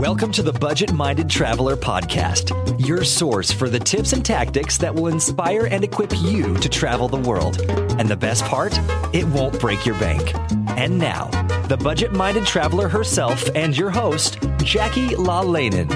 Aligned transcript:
Welcome 0.00 0.32
to 0.32 0.42
the 0.42 0.54
Budget 0.54 0.94
Minded 0.94 1.28
Traveler 1.28 1.76
Podcast, 1.76 2.54
your 2.88 3.04
source 3.04 3.52
for 3.52 3.68
the 3.68 3.78
tips 3.78 4.14
and 4.14 4.24
tactics 4.24 4.78
that 4.78 4.94
will 4.94 5.08
inspire 5.08 5.66
and 5.66 5.84
equip 5.84 6.10
you 6.22 6.56
to 6.56 6.70
travel 6.70 7.06
the 7.06 7.18
world. 7.18 7.60
And 7.68 8.08
the 8.08 8.16
best 8.16 8.42
part, 8.46 8.72
it 9.12 9.26
won't 9.26 9.60
break 9.60 9.84
your 9.84 9.98
bank. 10.00 10.34
And 10.78 10.98
now, 10.98 11.26
the 11.66 11.76
Budget 11.76 12.12
Minded 12.12 12.46
Traveler 12.46 12.88
herself 12.88 13.46
and 13.54 13.76
your 13.76 13.90
host, 13.90 14.38
Jackie 14.64 15.10
LaLanen. 15.10 15.90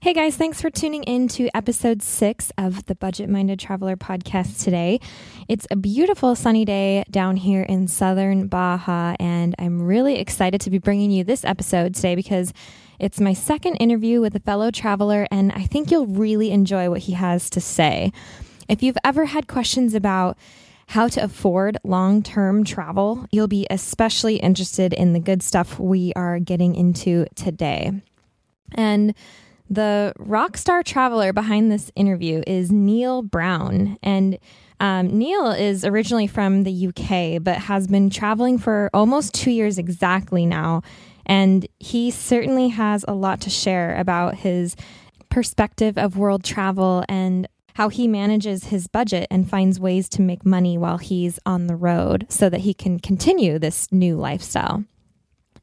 Hey 0.00 0.12
guys, 0.12 0.36
thanks 0.36 0.60
for 0.60 0.70
tuning 0.70 1.02
in 1.04 1.28
to 1.28 1.48
episode 1.54 2.02
six 2.02 2.52
of 2.56 2.84
the 2.86 2.94
Budget 2.94 3.28
Minded 3.28 3.58
Traveler 3.58 3.96
podcast 3.96 4.62
today. 4.62 5.00
It's 5.48 5.66
a 5.70 5.76
beautiful 5.76 6.34
sunny 6.34 6.66
day 6.66 7.04
down 7.10 7.36
here 7.36 7.62
in 7.62 7.88
southern 7.88 8.48
Baja, 8.48 9.16
and 9.18 9.54
I'm 9.58 9.80
really 9.80 10.18
excited 10.18 10.60
to 10.60 10.68
be 10.68 10.76
bringing 10.76 11.10
you 11.10 11.24
this 11.24 11.42
episode 11.42 11.94
today 11.94 12.14
because 12.14 12.52
it's 12.98 13.18
my 13.18 13.32
second 13.32 13.76
interview 13.76 14.20
with 14.20 14.34
a 14.34 14.40
fellow 14.40 14.70
traveler, 14.70 15.26
and 15.30 15.50
I 15.52 15.62
think 15.62 15.90
you'll 15.90 16.06
really 16.06 16.50
enjoy 16.50 16.90
what 16.90 17.00
he 17.00 17.12
has 17.12 17.48
to 17.48 17.62
say. 17.62 18.12
If 18.68 18.82
you've 18.82 18.98
ever 19.02 19.24
had 19.24 19.48
questions 19.48 19.94
about 19.94 20.36
how 20.88 21.08
to 21.08 21.24
afford 21.24 21.78
long 21.82 22.22
term 22.22 22.62
travel, 22.62 23.24
you'll 23.32 23.48
be 23.48 23.66
especially 23.70 24.36
interested 24.36 24.92
in 24.92 25.14
the 25.14 25.18
good 25.18 25.42
stuff 25.42 25.78
we 25.78 26.12
are 26.14 26.38
getting 26.38 26.74
into 26.74 27.24
today. 27.34 28.02
And 28.72 29.14
the 29.70 30.12
rock 30.18 30.56
star 30.56 30.82
traveler 30.82 31.32
behind 31.32 31.70
this 31.70 31.90
interview 31.94 32.42
is 32.46 32.70
Kneale 32.70 33.22
Brown. 33.22 33.98
And 34.02 34.38
um, 34.80 35.08
Kneale 35.08 35.58
is 35.58 35.84
originally 35.84 36.26
from 36.26 36.64
the 36.64 36.88
UK, 36.88 37.42
but 37.42 37.58
has 37.58 37.86
been 37.86 38.10
traveling 38.10 38.58
for 38.58 38.90
almost 38.94 39.34
two 39.34 39.50
years 39.50 39.78
exactly 39.78 40.46
now. 40.46 40.82
And 41.26 41.66
he 41.78 42.10
certainly 42.10 42.68
has 42.68 43.04
a 43.06 43.14
lot 43.14 43.40
to 43.42 43.50
share 43.50 43.96
about 43.98 44.36
his 44.36 44.76
perspective 45.28 45.98
of 45.98 46.16
world 46.16 46.42
travel 46.42 47.04
and 47.08 47.46
how 47.74 47.88
he 47.88 48.08
manages 48.08 48.64
his 48.64 48.88
budget 48.88 49.26
and 49.30 49.48
finds 49.48 49.78
ways 49.78 50.08
to 50.08 50.22
make 50.22 50.44
money 50.44 50.76
while 50.76 50.98
he's 50.98 51.38
on 51.46 51.66
the 51.66 51.76
road 51.76 52.26
so 52.28 52.48
that 52.48 52.60
he 52.60 52.74
can 52.74 52.98
continue 52.98 53.58
this 53.58 53.86
new 53.92 54.16
lifestyle. 54.16 54.84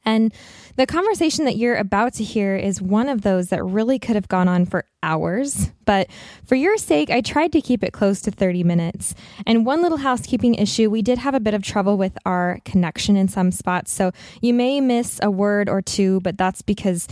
And 0.05 0.33
the 0.75 0.85
conversation 0.85 1.45
that 1.45 1.57
you're 1.57 1.75
about 1.75 2.13
to 2.15 2.23
hear 2.23 2.55
is 2.55 2.81
one 2.81 3.09
of 3.09 3.21
those 3.21 3.49
that 3.49 3.63
really 3.63 3.97
could 3.97 4.15
have 4.15 4.27
gone 4.27 4.47
on 4.47 4.65
for 4.65 4.85
hours. 5.01 5.71
But 5.85 6.09
for 6.45 6.55
your 6.55 6.77
sake, 6.77 7.09
I 7.09 7.21
tried 7.21 7.51
to 7.53 7.61
keep 7.61 7.83
it 7.83 7.93
close 7.93 8.21
to 8.21 8.31
30 8.31 8.63
minutes. 8.63 9.15
And 9.45 9.65
one 9.65 9.81
little 9.81 9.99
housekeeping 9.99 10.55
issue 10.55 10.89
we 10.89 11.01
did 11.01 11.17
have 11.19 11.33
a 11.33 11.39
bit 11.39 11.53
of 11.53 11.63
trouble 11.63 11.97
with 11.97 12.17
our 12.25 12.59
connection 12.65 13.15
in 13.15 13.27
some 13.27 13.51
spots. 13.51 13.91
So 13.91 14.11
you 14.41 14.53
may 14.53 14.81
miss 14.81 15.19
a 15.23 15.31
word 15.31 15.69
or 15.69 15.81
two, 15.81 16.19
but 16.21 16.37
that's 16.37 16.61
because. 16.61 17.07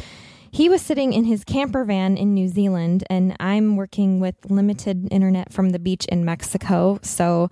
He 0.52 0.70
was 0.70 0.84
sitting 0.84 1.14
in 1.14 1.24
his 1.24 1.44
camper 1.44 1.84
van 1.84 2.16
in 2.16 2.36
New 2.36 2.48
Zealand, 2.48 3.04
and 3.10 3.36
I'm 3.40 3.76
working 3.76 4.20
with 4.20 4.36
limited 4.48 5.08
internet 5.10 5.52
from 5.52 5.72
the 5.72 5.80
beach 5.80 6.06
in 6.06 6.24
Mexico. 6.24 7.00
So 7.02 7.50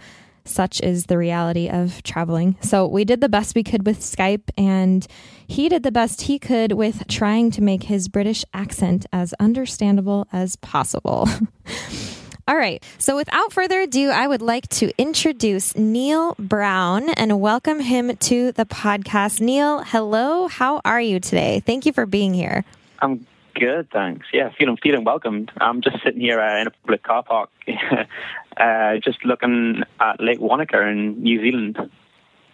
such 0.52 0.82
is 0.82 1.06
the 1.06 1.18
reality 1.18 1.70
of 1.70 2.04
traveling. 2.04 2.56
So 2.62 2.88
we 2.88 3.06
did 3.06 3.22
the 3.22 3.30
best 3.30 3.56
we 3.56 3.64
could 3.64 3.86
with 3.86 4.00
Skype, 4.00 4.50
and 4.58 5.06
he 5.48 5.70
did 5.70 5.84
the 5.84 5.92
best 5.92 6.24
he 6.24 6.40
could 6.40 6.74
with 6.74 7.08
trying 7.08 7.52
to 7.52 7.62
make 7.62 7.84
his 7.84 8.08
British 8.08 8.46
accent 8.54 9.06
as 9.12 9.34
understandable 9.40 10.28
as 10.32 10.56
possible. 10.58 11.28
All 12.48 12.58
right. 12.58 12.84
So 12.98 13.16
without 13.16 13.54
further 13.54 13.82
ado, 13.82 14.10
I 14.10 14.28
would 14.28 14.42
like 14.42 14.68
to 14.70 14.92
introduce 14.98 15.74
Kneale 15.74 16.36
Brown 16.38 17.10
and 17.10 17.40
welcome 17.40 17.80
him 17.80 18.16
to 18.18 18.52
the 18.52 18.66
podcast. 18.66 19.40
Kneale, 19.40 19.86
hello. 19.86 20.48
How 20.48 20.82
are 20.84 21.00
you 21.00 21.20
today? 21.20 21.62
Thank 21.66 21.86
you 21.86 21.94
for 21.94 22.06
being 22.06 22.34
here. 22.34 22.66
I'm 23.00 23.26
good, 23.62 23.92
thanks. 23.92 24.26
Yeah, 24.34 24.50
feeling 24.58 24.78
feeling 24.82 25.04
welcomed. 25.04 25.52
I'm 25.62 25.82
just 25.82 25.98
sitting 26.04 26.20
here 26.20 26.42
uh, 26.42 26.62
in 26.62 26.68
a 26.68 26.72
public 26.72 27.04
car 27.04 27.24
park, 27.24 27.50
uh, 28.58 28.98
just 28.98 29.24
looking 29.24 29.84
at 30.00 30.20
Lake 30.20 30.40
Wanaka 30.40 30.82
in 30.88 31.22
New 31.22 31.40
Zealand. 31.40 31.78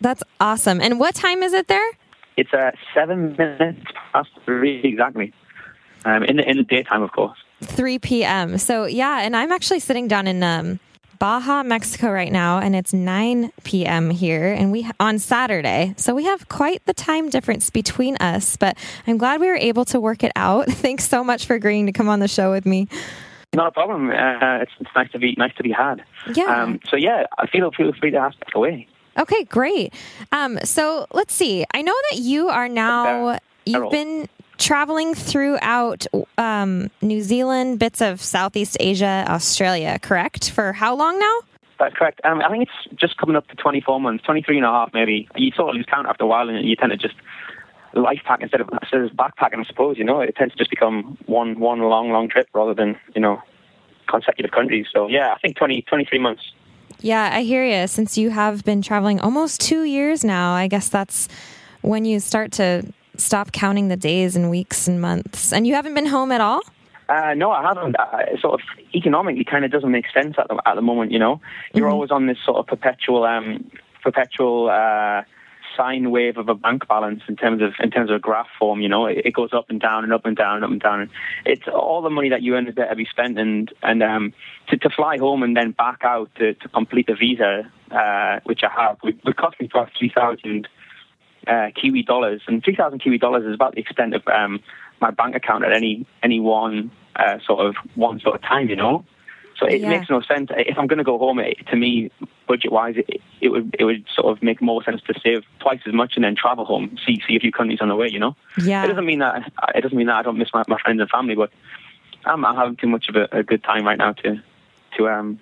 That's 0.01 0.21
awesome. 0.39 0.81
And 0.81 0.99
what 0.99 1.15
time 1.15 1.41
is 1.43 1.53
it 1.53 1.67
there? 1.69 1.89
It's 2.35 2.53
uh, 2.53 2.71
seven 2.93 3.35
minutes 3.37 3.85
past 4.11 4.29
three 4.45 4.81
exactly. 4.83 5.33
Um, 6.03 6.23
in 6.23 6.35
the 6.37 6.49
in 6.49 6.57
the 6.57 6.63
daytime, 6.63 7.01
of 7.01 7.11
course. 7.11 7.37
3 7.63 7.97
p.m. 7.97 8.57
So 8.59 8.85
yeah, 8.85 9.21
and 9.21 9.35
I'm 9.35 9.51
actually 9.51 9.79
sitting 9.79 10.07
down 10.07 10.27
in 10.27 10.43
um, 10.43 10.79
Baja, 11.19 11.63
Mexico 11.63 12.11
right 12.11 12.31
now, 12.31 12.59
and 12.59 12.75
it's 12.75 12.93
9 12.93 13.51
p.m. 13.63 14.09
here, 14.09 14.53
and 14.53 14.71
we 14.71 14.87
on 14.99 15.19
Saturday. 15.19 15.93
So 15.97 16.13
we 16.13 16.25
have 16.25 16.47
quite 16.49 16.85
the 16.85 16.93
time 16.93 17.29
difference 17.29 17.69
between 17.69 18.17
us. 18.17 18.57
But 18.57 18.77
I'm 19.05 19.17
glad 19.17 19.39
we 19.39 19.47
were 19.47 19.55
able 19.55 19.85
to 19.85 19.99
work 19.99 20.23
it 20.23 20.31
out. 20.35 20.65
Thanks 20.69 21.07
so 21.07 21.23
much 21.23 21.45
for 21.45 21.55
agreeing 21.55 21.85
to 21.87 21.91
come 21.91 22.09
on 22.09 22.19
the 22.19 22.27
show 22.27 22.51
with 22.51 22.65
me. 22.65 22.87
Not 23.53 23.67
a 23.67 23.71
problem. 23.71 24.09
Uh, 24.09 24.59
it's, 24.61 24.71
it's 24.79 24.89
nice 24.95 25.11
to 25.11 25.19
be 25.19 25.35
nice 25.37 25.55
to 25.55 25.63
be 25.63 25.71
had. 25.71 26.03
Yeah. 26.33 26.63
Um, 26.63 26.79
so 26.89 26.95
yeah, 26.95 27.25
I 27.37 27.47
feel 27.47 27.71
feel 27.71 27.93
free 27.93 28.11
to 28.11 28.17
ask 28.17 28.37
away. 28.53 28.87
Okay, 29.17 29.45
great. 29.45 29.93
Um, 30.31 30.59
so 30.63 31.07
let's 31.11 31.33
see. 31.33 31.65
I 31.73 31.81
know 31.81 31.95
that 32.11 32.19
you 32.19 32.49
are 32.49 32.69
now. 32.69 33.39
You've 33.65 33.91
been 33.91 34.29
traveling 34.57 35.13
throughout 35.13 36.05
um, 36.37 36.89
New 37.01 37.21
Zealand, 37.21 37.79
bits 37.79 38.01
of 38.01 38.21
Southeast 38.21 38.77
Asia, 38.79 39.25
Australia, 39.27 39.99
correct? 40.01 40.51
For 40.51 40.73
how 40.73 40.95
long 40.95 41.19
now? 41.19 41.39
That's 41.79 41.95
correct. 41.95 42.21
Um, 42.23 42.41
I 42.41 42.49
think 42.49 42.63
it's 42.63 42.99
just 42.99 43.17
coming 43.17 43.35
up 43.35 43.47
to 43.49 43.55
24 43.55 43.99
months, 43.99 44.23
23 44.25 44.57
and 44.57 44.65
a 44.65 44.69
half 44.69 44.91
maybe. 44.93 45.29
You 45.35 45.51
sort 45.51 45.69
of 45.69 45.75
lose 45.75 45.85
count 45.87 46.07
after 46.07 46.23
a 46.23 46.27
while 46.27 46.49
and 46.49 46.67
you 46.67 46.75
tend 46.75 46.91
to 46.91 46.97
just 46.97 47.15
life 47.93 48.21
pack 48.25 48.41
instead 48.41 48.61
of, 48.61 48.69
instead 48.81 49.01
of 49.01 49.11
backpacking, 49.11 49.59
I 49.59 49.63
suppose, 49.65 49.97
you 49.97 50.03
know. 50.03 50.21
It 50.21 50.35
tends 50.35 50.53
to 50.53 50.57
just 50.57 50.69
become 50.69 51.17
one, 51.25 51.59
one 51.59 51.81
long, 51.81 52.11
long 52.11 52.29
trip 52.29 52.47
rather 52.53 52.73
than, 52.73 52.97
you 53.15 53.21
know, 53.21 53.41
consecutive 54.09 54.51
countries. 54.51 54.87
So, 54.91 55.07
yeah, 55.07 55.33
I 55.33 55.39
think 55.39 55.57
20, 55.57 55.83
23 55.83 56.19
months. 56.19 56.41
Yeah, 56.99 57.29
I 57.31 57.43
hear 57.43 57.63
you. 57.63 57.87
Since 57.87 58.17
you 58.17 58.31
have 58.31 58.63
been 58.63 58.81
traveling 58.81 59.19
almost 59.19 59.61
two 59.61 59.83
years 59.83 60.23
now, 60.23 60.53
I 60.53 60.67
guess 60.67 60.89
that's 60.89 61.27
when 61.81 62.05
you 62.05 62.19
start 62.19 62.51
to 62.53 62.91
stop 63.19 63.51
counting 63.51 63.87
the 63.87 63.97
days 63.97 64.35
and 64.35 64.49
weeks 64.49 64.87
and 64.87 65.01
months. 65.01 65.51
And 65.53 65.65
you 65.67 65.73
haven't 65.75 65.93
been 65.93 66.05
home 66.07 66.31
at 66.31 66.41
all? 66.41 66.61
Uh, 67.09 67.33
no, 67.35 67.51
I 67.51 67.61
haven't. 67.63 67.95
Uh, 67.97 68.37
sort 68.39 68.59
of 68.59 68.67
economically, 68.93 69.45
kind 69.45 69.63
of 69.63 69.71
doesn't 69.71 69.91
make 69.91 70.05
sense 70.13 70.35
at 70.37 70.47
the, 70.49 70.61
at 70.65 70.75
the 70.75 70.81
moment. 70.81 71.11
You 71.11 71.19
know, 71.19 71.39
you're 71.73 71.85
Mm-hmm. 71.85 71.93
always 71.93 72.11
on 72.11 72.27
this 72.27 72.37
sort 72.45 72.57
of 72.57 72.67
perpetual, 72.67 73.23
um, 73.23 73.71
perpetual 74.03 74.69
uh, 74.69 75.21
sine 75.77 76.11
wave 76.11 76.37
of 76.37 76.49
a 76.49 76.55
bank 76.55 76.87
balance 76.87 77.21
in 77.29 77.35
terms 77.37 77.61
of 77.61 77.73
in 77.79 77.91
terms 77.91 78.09
of 78.09 78.17
a 78.17 78.19
graph 78.19 78.47
form. 78.59 78.81
You 78.81 78.89
know, 78.89 79.05
it, 79.05 79.19
it 79.23 79.33
goes 79.33 79.51
up 79.53 79.69
and 79.69 79.79
down 79.79 80.03
and 80.03 80.11
up 80.11 80.25
and 80.25 80.35
down 80.35 80.55
and 80.55 80.65
up 80.65 80.71
and 80.71 80.81
down. 80.81 81.01
And 81.01 81.09
it's 81.45 81.67
all 81.67 82.01
the 82.01 82.09
money 82.09 82.29
that 82.29 82.41
you 82.41 82.55
earn 82.55 82.67
is 82.67 82.75
there 82.75 82.89
to 82.89 82.95
be 82.95 83.05
spent, 83.05 83.39
and 83.39 83.71
and 83.83 84.03
um, 84.03 84.33
to, 84.67 84.77
to 84.77 84.89
fly 84.89 85.17
home 85.17 85.43
and 85.43 85.55
then 85.55 85.71
back 85.71 86.01
out 86.03 86.29
to, 86.39 86.55
to 86.55 86.67
complete 86.69 87.07
the 87.07 87.15
visa, 87.15 87.71
uh, 87.91 88.41
which 88.43 88.61
I 88.63 88.69
have, 88.81 88.97
would, 89.03 89.17
would 89.23 89.37
cost 89.37 89.61
me 89.61 89.69
about 89.73 89.91
three 89.97 90.11
thousand 90.13 90.67
uh, 91.47 91.69
Kiwi 91.79 92.03
dollars, 92.03 92.41
and 92.47 92.63
three 92.63 92.75
thousand 92.75 92.99
Kiwi 92.99 93.17
dollars 93.17 93.45
is 93.45 93.53
about 93.53 93.75
the 93.75 93.81
extent 93.81 94.13
of 94.13 94.27
um, 94.27 94.59
my 95.01 95.11
bank 95.11 95.35
account 95.35 95.63
at 95.63 95.71
any 95.73 96.05
any 96.23 96.39
one 96.39 96.91
uh, 97.15 97.39
sort 97.45 97.65
of 97.65 97.75
one 97.95 98.19
sort 98.19 98.35
of 98.35 98.41
time, 98.41 98.69
you 98.69 98.75
know. 98.75 99.05
So 99.59 99.65
it 99.65 99.81
Yeah. 99.81 99.89
makes 99.89 100.07
no 100.09 100.21
sense. 100.21 100.51
If 100.55 100.77
I'm 100.77 100.85
going 100.85 100.99
to 100.99 101.03
go 101.03 101.17
home, 101.17 101.39
it, 101.39 101.57
to 101.71 101.75
me, 101.75 102.11
budget 102.47 102.71
wise, 102.71 102.95
it, 102.97 103.21
it 103.41 103.49
would 103.49 103.75
it 103.79 103.85
would 103.85 104.05
sort 104.13 104.27
of 104.31 104.43
make 104.43 104.61
more 104.61 104.83
sense 104.83 105.01
to 105.07 105.13
save 105.19 105.43
twice 105.59 105.79
as 105.87 105.93
much 105.93 106.13
and 106.15 106.23
then 106.23 106.35
travel 106.35 106.63
home, 106.63 106.95
see 107.05 107.21
see 107.27 107.35
a 107.35 107.39
few 107.39 107.51
countries 107.51 107.79
on 107.81 107.87
the 107.89 107.95
way, 107.95 108.07
you 108.07 108.19
know. 108.19 108.35
Yeah. 108.63 108.83
It 108.83 108.87
doesn't 108.87 109.05
mean 109.05 109.19
that 109.19 109.51
it 109.73 109.81
doesn't 109.81 109.97
mean 109.97 110.07
that 110.07 110.15
I 110.17 110.21
don't 110.21 110.37
miss 110.37 110.49
my, 110.53 110.63
my 110.67 110.77
friends 110.79 111.01
and 111.01 111.09
family, 111.09 111.33
but 111.35 111.49
I'm, 112.25 112.45
I'm 112.45 112.55
having 112.55 112.75
too 112.75 112.87
much 112.87 113.09
of 113.09 113.15
a, 113.15 113.27
a 113.39 113.43
good 113.43 113.63
time 113.63 113.83
right 113.85 113.97
now 113.97 114.13
to 114.13 114.41
to 114.97 115.09
um 115.09 115.39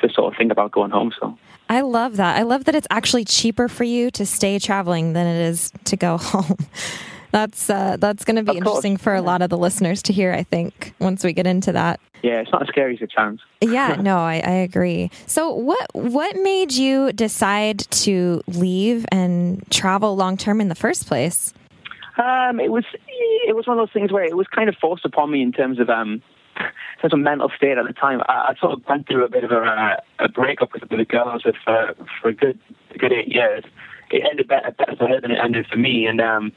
to 0.00 0.08
sort 0.08 0.32
of 0.32 0.38
think 0.38 0.50
about 0.50 0.72
going 0.72 0.90
home. 0.90 1.12
So 1.20 1.36
I 1.68 1.82
love 1.82 2.16
that. 2.16 2.36
I 2.36 2.42
love 2.42 2.64
that 2.64 2.74
it's 2.74 2.86
actually 2.90 3.24
cheaper 3.24 3.68
for 3.68 3.84
you 3.84 4.10
to 4.12 4.24
stay 4.24 4.58
traveling 4.58 5.12
than 5.12 5.26
it 5.26 5.48
is 5.48 5.72
to 5.84 5.96
go 5.96 6.16
home. 6.18 6.56
That's 7.30 7.68
uh, 7.68 7.98
that's 7.98 8.24
going 8.24 8.36
to 8.36 8.42
be 8.42 8.56
interesting 8.56 8.96
for 8.96 9.14
a 9.14 9.20
lot 9.20 9.42
of 9.42 9.50
the 9.50 9.58
listeners 9.58 10.02
to 10.04 10.12
hear. 10.12 10.32
I 10.32 10.44
think 10.44 10.94
once 10.98 11.24
we 11.24 11.32
get 11.32 11.46
into 11.46 11.72
that. 11.72 12.00
Yeah, 12.22 12.40
it's 12.40 12.50
not 12.50 12.62
as 12.62 12.68
scary 12.68 12.94
as 12.94 13.02
it 13.02 13.12
sounds. 13.14 13.40
Yeah, 13.60 13.96
no, 14.00 14.16
I, 14.16 14.36
I 14.44 14.50
agree. 14.50 15.10
So, 15.26 15.52
what 15.52 15.86
what 15.92 16.36
made 16.36 16.72
you 16.72 17.12
decide 17.12 17.80
to 17.80 18.42
leave 18.46 19.04
and 19.12 19.62
travel 19.70 20.16
long 20.16 20.38
term 20.38 20.60
in 20.60 20.68
the 20.68 20.74
first 20.74 21.06
place? 21.06 21.52
Um, 22.16 22.60
it 22.60 22.72
was 22.72 22.84
it 23.46 23.54
was 23.54 23.66
one 23.66 23.78
of 23.78 23.86
those 23.86 23.92
things 23.92 24.10
where 24.10 24.24
it 24.24 24.36
was 24.36 24.46
kind 24.48 24.68
of 24.68 24.76
forced 24.80 25.04
upon 25.04 25.30
me 25.30 25.42
in 25.42 25.52
terms 25.52 25.78
of 25.78 25.90
um, 25.90 26.22
terms 27.00 27.12
of 27.12 27.18
mental 27.18 27.50
state 27.56 27.78
at 27.78 27.86
the 27.86 27.92
time. 27.92 28.20
I, 28.28 28.52
I 28.52 28.54
sort 28.60 28.72
of 28.72 28.82
went 28.88 29.06
through 29.06 29.24
a 29.24 29.28
bit 29.28 29.44
of 29.44 29.50
a, 29.50 29.58
uh, 29.58 29.96
a 30.18 30.28
breakup 30.28 30.72
with, 30.72 30.82
with 30.90 31.00
a 31.00 31.04
girl 31.04 31.40
with 31.44 31.56
for, 31.64 31.94
for 32.20 32.28
a 32.28 32.34
good 32.34 32.58
a 32.94 32.98
good 32.98 33.12
eight 33.12 33.28
years. 33.28 33.64
It 34.10 34.24
ended 34.28 34.48
better, 34.48 34.70
better 34.70 34.96
for 34.96 35.08
her 35.08 35.20
than 35.20 35.30
it 35.30 35.38
ended 35.42 35.66
for 35.66 35.76
me, 35.76 36.06
and 36.06 36.20
um, 36.20 36.52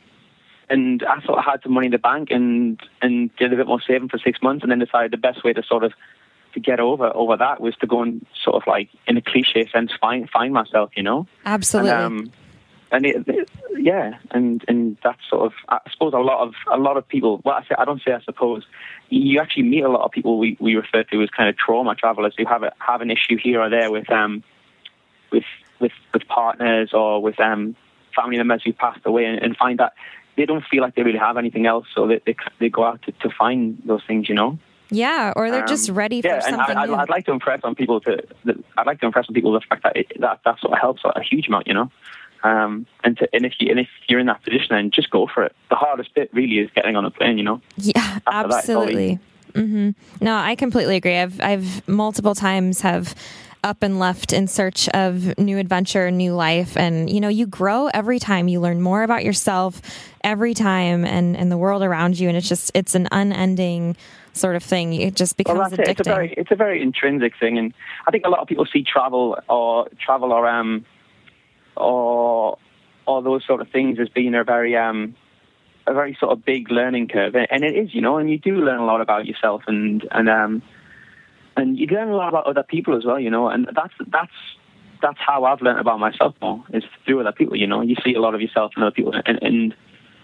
and 0.69 1.03
I 1.03 1.21
sort 1.25 1.37
of 1.37 1.45
had 1.45 1.61
some 1.63 1.73
money 1.73 1.87
in 1.87 1.91
the 1.91 1.99
bank 1.99 2.29
and 2.31 2.79
and 3.01 3.35
did 3.35 3.53
a 3.53 3.55
bit 3.55 3.67
more 3.67 3.81
saving 3.81 4.09
for 4.09 4.17
six 4.17 4.41
months, 4.41 4.63
and 4.63 4.71
then 4.71 4.79
decided 4.79 5.11
the 5.11 5.17
best 5.17 5.43
way 5.43 5.53
to 5.53 5.63
sort 5.63 5.83
of 5.83 5.93
to 6.53 6.59
get 6.59 6.79
over 6.79 7.15
over 7.15 7.37
that 7.37 7.61
was 7.61 7.75
to 7.77 7.87
go 7.87 8.01
and 8.01 8.25
sort 8.43 8.55
of 8.55 8.63
like 8.67 8.89
in 9.07 9.17
a 9.17 9.21
cliche 9.21 9.67
sense 9.71 9.91
find 9.99 10.29
find 10.29 10.53
myself, 10.53 10.91
you 10.95 11.03
know. 11.03 11.27
Absolutely. 11.45 11.91
And, 11.91 11.99
um, 11.99 12.31
and 12.91 13.05
it, 13.05 13.27
it- 13.27 13.49
yeah, 13.77 14.13
and 14.31 14.63
and 14.67 14.97
that's 15.03 15.19
sort 15.29 15.45
of 15.47 15.53
I 15.69 15.79
suppose 15.91 16.13
a 16.13 16.17
lot 16.19 16.45
of 16.47 16.53
a 16.71 16.77
lot 16.77 16.97
of 16.97 17.07
people. 17.07 17.41
Well, 17.43 17.55
I 17.55 17.61
say 17.63 17.75
I 17.77 17.85
don't 17.85 18.01
say 18.05 18.13
I 18.13 18.21
suppose. 18.21 18.63
You 19.09 19.39
actually 19.41 19.63
meet 19.63 19.83
a 19.83 19.89
lot 19.89 20.01
of 20.05 20.11
people 20.11 20.37
we, 20.37 20.55
we 20.59 20.75
refer 20.75 21.03
to 21.03 21.21
as 21.23 21.29
kind 21.29 21.49
of 21.49 21.57
trauma 21.57 21.95
travelers 21.95 22.33
who 22.37 22.45
have 22.45 22.63
a, 22.63 22.71
have 22.79 23.01
an 23.01 23.09
issue 23.11 23.37
here 23.41 23.59
or 23.61 23.69
there 23.69 23.91
with 23.91 24.09
um 24.11 24.43
with 25.31 25.43
with 25.79 25.91
with 26.13 26.27
partners 26.27 26.91
or 26.93 27.21
with 27.21 27.39
um 27.39 27.75
family 28.15 28.37
members 28.37 28.61
who 28.63 28.71
passed 28.73 28.99
away 29.05 29.25
and, 29.25 29.41
and 29.41 29.57
find 29.57 29.79
that 29.79 29.93
they 30.37 30.45
don't 30.45 30.63
feel 30.69 30.81
like 30.81 30.95
they 30.95 31.03
really 31.03 31.17
have 31.19 31.37
anything 31.37 31.65
else, 31.65 31.87
so 31.95 32.07
they 32.07 32.21
they, 32.25 32.35
they 32.59 32.69
go 32.69 32.83
out 32.83 33.01
to, 33.03 33.11
to 33.13 33.29
find 33.37 33.81
those 33.85 34.01
things, 34.05 34.29
you 34.29 34.35
know. 34.35 34.59
yeah, 34.89 35.33
or 35.35 35.49
they're 35.49 35.65
just 35.65 35.89
Um, 35.89 35.95
ready 35.95 36.17
yeah, 36.23 36.39
for 36.41 36.47
and 36.47 36.55
something 36.57 36.77
I, 36.77 36.85
new. 36.85 36.93
I'd, 36.93 36.99
I'd 37.01 37.09
like 37.09 37.25
to 37.25 37.31
impress 37.31 37.61
on 37.63 37.73
people 37.75 37.99
to. 38.01 38.21
I'd 38.77 38.85
like 38.85 38.99
to 39.01 39.05
impress 39.07 39.25
on 39.27 39.33
people 39.33 39.51
the 39.53 39.61
fact 39.61 39.83
that 39.83 39.95
it, 39.97 40.07
that 40.19 40.39
that 40.45 40.59
sort 40.59 40.73
of 40.73 40.79
helps 40.79 41.01
a 41.03 41.21
huge 41.23 41.47
amount, 41.47 41.67
you 41.67 41.73
know. 41.73 41.89
Um, 42.43 42.85
and 43.03 43.17
to, 43.17 43.29
and 43.33 43.45
if 43.45 43.53
you 43.59 43.69
and 43.69 43.79
if 43.79 43.87
you're 44.07 44.19
in 44.19 44.25
that 44.27 44.43
position, 44.43 44.67
then 44.71 44.91
just 44.91 45.09
go 45.09 45.27
for 45.27 45.43
it. 45.43 45.55
The 45.69 45.75
hardest 45.75 46.13
bit 46.15 46.33
really 46.33 46.59
is 46.59 46.69
getting 46.73 46.95
on 46.95 47.05
a 47.05 47.11
plane, 47.11 47.37
you 47.37 47.43
know. 47.43 47.61
Yeah, 47.77 48.19
all 48.25 48.45
absolutely. 48.45 49.19
hmm 49.55 49.91
No, 50.19 50.35
I 50.35 50.55
completely 50.55 50.95
agree. 50.95 51.17
I've 51.17 51.39
I've 51.41 51.87
multiple 51.87 52.35
times 52.35 52.81
have 52.81 53.15
up 53.63 53.83
and 53.83 53.99
left 53.99 54.33
in 54.33 54.47
search 54.47 54.89
of 54.89 55.37
new 55.37 55.57
adventure, 55.59 56.09
new 56.09 56.33
life, 56.33 56.75
and 56.75 57.09
you 57.09 57.19
know, 57.19 57.27
you 57.27 57.45
grow 57.45 57.87
every 57.87 58.19
time. 58.19 58.47
You 58.47 58.59
learn 58.59 58.81
more 58.81 59.03
about 59.03 59.23
yourself 59.23 59.81
every 60.23 60.53
time, 60.53 61.05
and 61.05 61.37
and 61.37 61.51
the 61.51 61.57
world 61.57 61.83
around 61.83 62.19
you, 62.19 62.27
and 62.27 62.37
it's 62.37 62.49
just 62.49 62.71
it's 62.73 62.95
an 62.95 63.07
unending 63.11 63.95
sort 64.33 64.55
of 64.55 64.63
thing. 64.63 64.93
It 64.93 65.15
just 65.15 65.37
becomes 65.37 65.59
Well, 65.59 65.69
that's 65.69 65.79
it. 65.79 65.89
It's 65.89 66.07
a 66.07 66.09
very 66.09 66.33
it's 66.33 66.51
a 66.51 66.55
very 66.55 66.81
intrinsic 66.81 67.37
thing, 67.39 67.57
and 67.57 67.73
I 68.07 68.11
think 68.11 68.25
a 68.25 68.29
lot 68.29 68.39
of 68.39 68.47
people 68.47 68.65
see 68.65 68.83
travel 68.83 69.37
or 69.47 69.87
travel 69.99 70.31
or 70.31 70.47
um 70.47 70.85
or 71.75 72.57
or 73.07 73.21
those 73.21 73.45
sort 73.45 73.61
of 73.61 73.69
things 73.69 73.99
as 73.99 74.09
being 74.09 74.35
a 74.35 74.43
very 74.43 74.75
um 74.75 75.15
a 75.87 75.93
very 75.93 76.15
sort 76.19 76.31
of 76.31 76.45
big 76.45 76.69
learning 76.71 77.07
curve, 77.07 77.35
and 77.35 77.63
it 77.63 77.75
is, 77.75 77.93
you 77.93 78.01
know, 78.01 78.17
and 78.17 78.29
you 78.29 78.37
do 78.37 78.55
learn 78.55 78.79
a 78.79 78.85
lot 78.85 79.01
about 79.01 79.25
yourself, 79.25 79.63
and 79.67 80.07
and 80.11 80.29
um 80.29 80.61
and 81.57 81.77
you 81.77 81.87
learn 81.87 82.09
a 82.09 82.15
lot 82.15 82.29
about 82.29 82.45
other 82.45 82.63
people 82.63 82.95
as 82.95 83.05
well, 83.05 83.19
you 83.19 83.29
know, 83.29 83.49
and 83.49 83.67
that's 83.73 83.93
that's 84.07 84.31
that's 85.01 85.17
how 85.19 85.43
I've 85.45 85.61
learned 85.61 85.79
about 85.79 85.99
myself 85.99 86.35
more 86.41 86.63
is 86.73 86.83
through 87.05 87.21
other 87.21 87.31
people, 87.31 87.55
you 87.55 87.67
know. 87.67 87.81
You 87.81 87.95
see 88.03 88.13
a 88.13 88.21
lot 88.21 88.35
of 88.35 88.41
yourself 88.41 88.73
in 88.77 88.83
other 88.83 88.91
people, 88.91 89.13
and, 89.25 89.39
and 89.41 89.75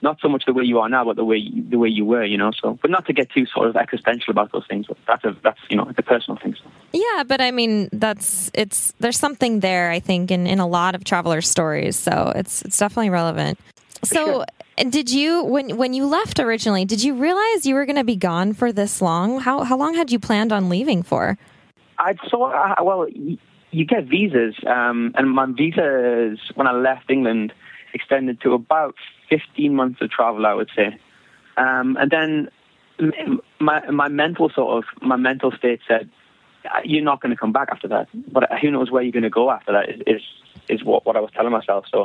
not 0.01 0.19
so 0.21 0.29
much 0.29 0.45
the 0.45 0.53
way 0.53 0.63
you 0.63 0.79
are 0.79 0.89
now, 0.89 1.03
but 1.05 1.15
the 1.15 1.25
way 1.25 1.49
the 1.69 1.77
way 1.77 1.89
you 1.89 2.05
were, 2.05 2.23
you 2.23 2.37
know. 2.37 2.51
So, 2.51 2.77
but 2.81 2.91
not 2.91 3.05
to 3.07 3.13
get 3.13 3.31
too 3.31 3.45
sort 3.47 3.67
of 3.67 3.75
existential 3.75 4.31
about 4.31 4.51
those 4.51 4.65
things. 4.67 4.85
But 4.87 4.97
that's 5.07 5.23
a 5.25 5.35
that's 5.43 5.59
you 5.69 5.77
know 5.77 5.91
the 5.95 6.03
personal 6.03 6.39
things. 6.41 6.57
Yeah, 6.93 7.23
but 7.27 7.41
I 7.41 7.51
mean, 7.51 7.89
that's 7.91 8.49
it's 8.53 8.93
there's 8.99 9.19
something 9.19 9.59
there. 9.59 9.91
I 9.91 9.99
think 9.99 10.31
in 10.31 10.47
in 10.47 10.59
a 10.59 10.67
lot 10.67 10.95
of 10.95 11.03
traveler 11.03 11.41
stories, 11.41 11.95
so 11.95 12.31
it's 12.35 12.61
it's 12.63 12.77
definitely 12.77 13.09
relevant. 13.09 13.59
So, 14.03 14.45
sure. 14.77 14.89
did 14.89 15.09
you 15.09 15.43
when 15.43 15.77
when 15.77 15.93
you 15.93 16.05
left 16.05 16.39
originally? 16.39 16.85
Did 16.85 17.03
you 17.03 17.15
realize 17.15 17.65
you 17.65 17.75
were 17.75 17.85
going 17.85 17.97
to 17.97 18.03
be 18.03 18.15
gone 18.15 18.53
for 18.53 18.71
this 18.71 19.01
long? 19.01 19.39
How 19.39 19.63
how 19.63 19.77
long 19.77 19.95
had 19.95 20.11
you 20.11 20.19
planned 20.19 20.51
on 20.51 20.69
leaving 20.69 21.03
for? 21.03 21.37
I 21.99 22.15
saw 22.29 22.51
uh, 22.51 22.83
well, 22.83 23.07
you 23.71 23.85
get 23.85 24.05
visas, 24.05 24.55
um, 24.65 25.13
and 25.15 25.29
my 25.29 25.45
visas 25.45 26.39
when 26.55 26.67
I 26.67 26.71
left 26.71 27.09
England 27.09 27.53
extended 27.93 28.41
to 28.41 28.53
about 28.53 28.95
15 29.29 29.73
months 29.73 30.01
of 30.01 30.09
travel, 30.09 30.45
I 30.45 30.53
would 30.53 30.69
say. 30.75 30.97
Um, 31.57 31.97
and 31.97 32.11
then 32.11 32.49
my 33.59 33.89
my 33.89 34.07
mental 34.07 34.49
sort 34.49 34.77
of 34.77 35.01
my 35.01 35.15
mental 35.15 35.51
state 35.51 35.81
said, 35.87 36.09
"Uh, 36.09 36.26
"You're 36.83 37.03
not 37.03 37.21
going 37.21 37.31
to 37.31 37.37
come 37.37 37.51
back 37.51 37.69
after 37.71 37.87
that." 37.89 38.07
But 38.31 38.49
who 38.61 38.71
knows 38.71 38.91
where 38.91 39.01
you're 39.03 39.11
going 39.11 39.23
to 39.23 39.29
go 39.29 39.51
after 39.51 39.71
that? 39.73 39.89
Is 40.07 40.21
is, 40.69 40.83
what, 40.83 41.05
what 41.05 41.15
I 41.15 41.21
was 41.21 41.31
telling 41.31 41.51
myself. 41.51 41.85
So 41.89 42.03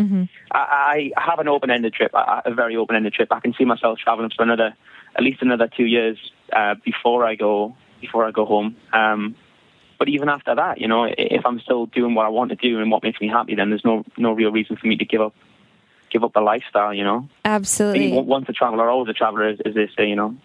I, 0.53 1.11
I 1.17 1.21
have 1.21 1.41
an 1.41 1.49
open-ended 1.49 1.93
trip, 1.95 2.13
a 2.15 2.43
a 2.45 2.55
very 2.55 2.77
open-ended 2.77 3.13
trip. 3.13 3.33
I 3.33 3.41
can 3.41 3.55
see 3.55 3.65
myself 3.65 3.99
traveling 3.99 4.31
for 4.37 4.45
another, 4.45 4.75
at 5.17 5.23
least 5.23 5.43
another 5.43 5.69
two 5.69 5.87
years 5.87 6.17
uh, 6.53 6.77
before 6.85 7.25
I 7.25 7.35
go 7.35 7.75
before 8.01 8.25
I 8.25 8.31
go 8.31 8.45
home. 8.45 8.77
Um, 8.93 9.37
but 9.99 10.09
even 10.09 10.29
after 10.29 10.53
that, 10.55 10.81
you 10.81 10.89
know, 10.89 11.05
if 11.05 11.47
I'm 11.47 11.61
still 11.61 11.87
doing 11.87 12.15
what 12.17 12.27
I 12.27 12.29
want 12.29 12.51
to 12.51 12.57
do 12.57 12.81
and 12.81 12.91
what 12.91 13.05
makes 13.05 13.21
me 13.21 13.29
happy, 13.29 13.55
then 13.55 13.71
there's 13.71 13.85
no 13.85 14.05
no 14.17 14.33
real 14.33 14.51
reason 14.51 14.77
for 14.77 14.87
me 14.87 14.97
to 14.97 15.05
give 15.05 15.21
up 15.21 15.35
give 16.11 16.25
up 16.25 16.33
the 16.33 16.41
lifestyle. 16.41 16.93
You 16.93 17.05
know, 17.05 17.29
Absolutely. 17.45 18.11
Being 18.11 18.27
once 18.27 18.49
a 18.49 18.53
traveler, 18.53 18.91
always 18.91 19.09
a 19.09 19.13
traveler, 19.13 19.47
as, 19.47 19.61
as 19.65 19.75
they 19.75 19.89
say. 19.97 20.09
You 20.09 20.17
know. 20.17 20.37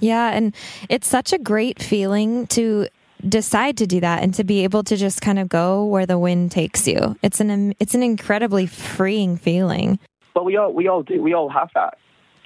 Yeah, 0.00 0.30
and 0.30 0.54
it's 0.88 1.06
such 1.06 1.32
a 1.32 1.38
great 1.38 1.80
feeling 1.80 2.48
to 2.48 2.88
decide 3.26 3.76
to 3.78 3.86
do 3.86 4.00
that 4.00 4.22
and 4.22 4.34
to 4.34 4.44
be 4.44 4.64
able 4.64 4.84
to 4.84 4.96
just 4.96 5.20
kind 5.20 5.38
of 5.38 5.48
go 5.48 5.84
where 5.84 6.06
the 6.06 6.18
wind 6.18 6.50
takes 6.50 6.86
you. 6.86 7.16
It's 7.22 7.40
an 7.40 7.74
it's 7.78 7.94
an 7.94 8.02
incredibly 8.02 8.66
freeing 8.66 9.36
feeling. 9.36 9.98
But 10.34 10.44
we 10.44 10.56
all 10.56 10.72
we 10.72 10.88
all 10.88 11.02
do 11.02 11.22
we 11.22 11.32
all 11.34 11.48
have 11.48 11.70
that 11.74 11.98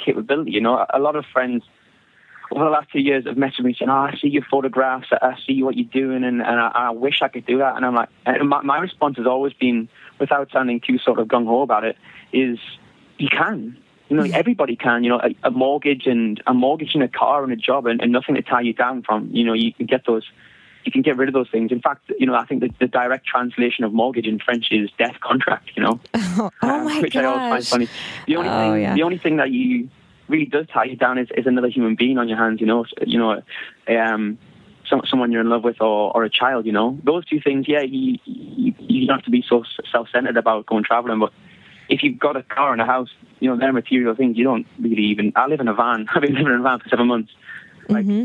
capability. 0.05 0.53
You 0.53 0.61
know, 0.61 0.85
a 0.93 0.99
lot 0.99 1.17
of 1.17 1.25
friends 1.33 1.65
over 2.51 2.65
the 2.65 2.71
last 2.71 2.91
two 2.91 3.01
years 3.01 3.27
have 3.27 3.37
messaged 3.37 3.65
me 3.65 3.75
saying, 3.79 3.91
"Oh, 3.91 3.95
I 3.95 4.17
see 4.21 4.29
your 4.29 4.45
photographs. 4.51 5.09
I 5.13 5.35
see 5.47 5.63
what 5.63 5.77
you're 5.77 5.89
doing, 5.91 6.25
and, 6.25 6.41
and 6.41 6.61
I, 6.61 6.71
I 6.75 6.91
wish 6.91 7.21
I 7.23 7.29
could 7.29 7.47
do 7.47 7.59
that." 7.59 7.77
And 7.77 7.85
I'm 7.85 7.95
like, 7.95 8.09
and 8.27 8.49
my, 8.49 8.63
my 8.63 8.79
response 8.79 9.17
has 9.19 9.27
always 9.27 9.53
been, 9.53 9.89
without 10.19 10.51
sounding 10.53 10.81
too 10.81 10.99
sort 10.99 11.19
of 11.19 11.29
gung 11.29 11.47
ho 11.47 11.63
about 11.63 11.85
it, 11.85 11.97
is 12.33 12.59
you 13.19 13.29
can. 13.29 13.77
You 14.09 14.17
know, 14.17 14.23
mm-hmm. 14.23 14.35
everybody 14.35 14.77
can. 14.77 15.05
You 15.05 15.11
know, 15.11 15.21
a, 15.23 15.49
a 15.49 15.51
mortgage 15.51 16.07
and 16.07 16.43
a 16.47 16.55
mortgage 16.55 16.95
and 16.95 17.03
a 17.03 17.09
car 17.09 17.45
and 17.45 17.53
a 17.53 17.57
job 17.57 17.87
and, 17.87 18.01
and 18.01 18.13
nothing 18.13 18.35
to 18.37 18.43
tie 18.43 18.63
you 18.63 18.73
down 18.73 19.03
from. 19.03 19.29
You 19.33 19.45
know, 19.45 19.53
you 19.53 19.73
can 19.73 19.87
get 19.87 20.07
those. 20.07 20.25
You 20.89 20.93
can 20.93 21.03
get 21.03 21.19
rid 21.19 21.29
of 21.29 21.35
those 21.35 21.51
things. 21.51 21.71
In 21.71 21.83
fact, 21.83 22.11
you 22.19 22.25
know, 22.27 22.35
I 22.35 22.47
think 22.47 22.63
that 22.63 22.71
the 22.79 22.87
direct 22.87 23.27
translation 23.27 23.85
of 23.85 23.93
mortgage 23.93 24.27
in 24.27 24.39
French 24.39 24.69
is 24.71 24.89
death 24.99 25.21
contract. 25.21 25.73
You 25.77 25.83
know, 25.83 26.01
Oh, 26.15 26.51
um, 26.63 26.85
my 26.87 27.01
which 27.03 27.15
I 27.15 27.25
always 27.25 27.69
find 27.69 27.87
funny. 27.87 27.99
The 28.27 28.37
only 28.37 28.49
Oh, 28.49 28.73
thing, 28.73 28.83
yeah. 28.83 28.95
the 28.95 29.03
only 29.03 29.19
thing 29.19 29.37
that 29.37 29.51
you 29.51 29.91
really 30.29 30.47
does 30.47 30.67
tie 30.73 30.85
you 30.85 30.97
down 30.97 31.19
is, 31.19 31.29
is 31.37 31.47
another 31.47 31.69
human 31.69 31.95
being 31.95 32.17
on 32.17 32.27
your 32.27 32.39
hands. 32.39 32.63
You 32.63 32.67
know, 32.69 32.87
you 33.07 33.19
know, 33.19 33.43
um, 33.97 34.39
some, 34.89 35.03
someone 35.11 35.31
you're 35.31 35.43
in 35.43 35.51
love 35.51 35.63
with 35.63 35.83
or, 35.83 36.11
or 36.17 36.25
a 36.25 36.31
child. 36.31 36.65
You 36.65 36.73
know, 36.73 36.99
those 37.05 37.27
two 37.27 37.39
things. 37.39 37.67
Yeah, 37.69 37.83
you 37.83 38.17
you, 38.25 38.73
you 38.79 39.07
don't 39.07 39.17
have 39.19 39.25
to 39.27 39.31
be 39.31 39.45
so 39.47 39.65
self-centered 39.93 40.39
about 40.39 40.65
going 40.65 40.85
traveling, 40.85 41.19
but 41.19 41.35
if 41.91 42.03
you've 42.03 42.19
got 42.19 42.37
a 42.37 42.43
car 42.43 42.73
and 42.73 42.81
a 42.81 42.87
house, 42.87 43.11
you 43.41 43.51
know, 43.51 43.57
they're 43.59 43.75
material 43.75 44.15
things. 44.15 44.39
You 44.39 44.45
don't 44.45 44.67
really 44.81 45.03
even. 45.05 45.33
I 45.37 45.47
live 45.49 45.61
in 45.61 45.69
a 45.69 45.75
van. 45.75 46.07
I've 46.15 46.23
been 46.23 46.33
living 46.35 46.47
in 46.55 46.61
a 46.61 46.63
van 46.63 46.79
for 46.81 46.89
seven 46.89 47.09
months. 47.09 47.33
Like, 47.91 48.05
Mm-hmm. 48.07 48.25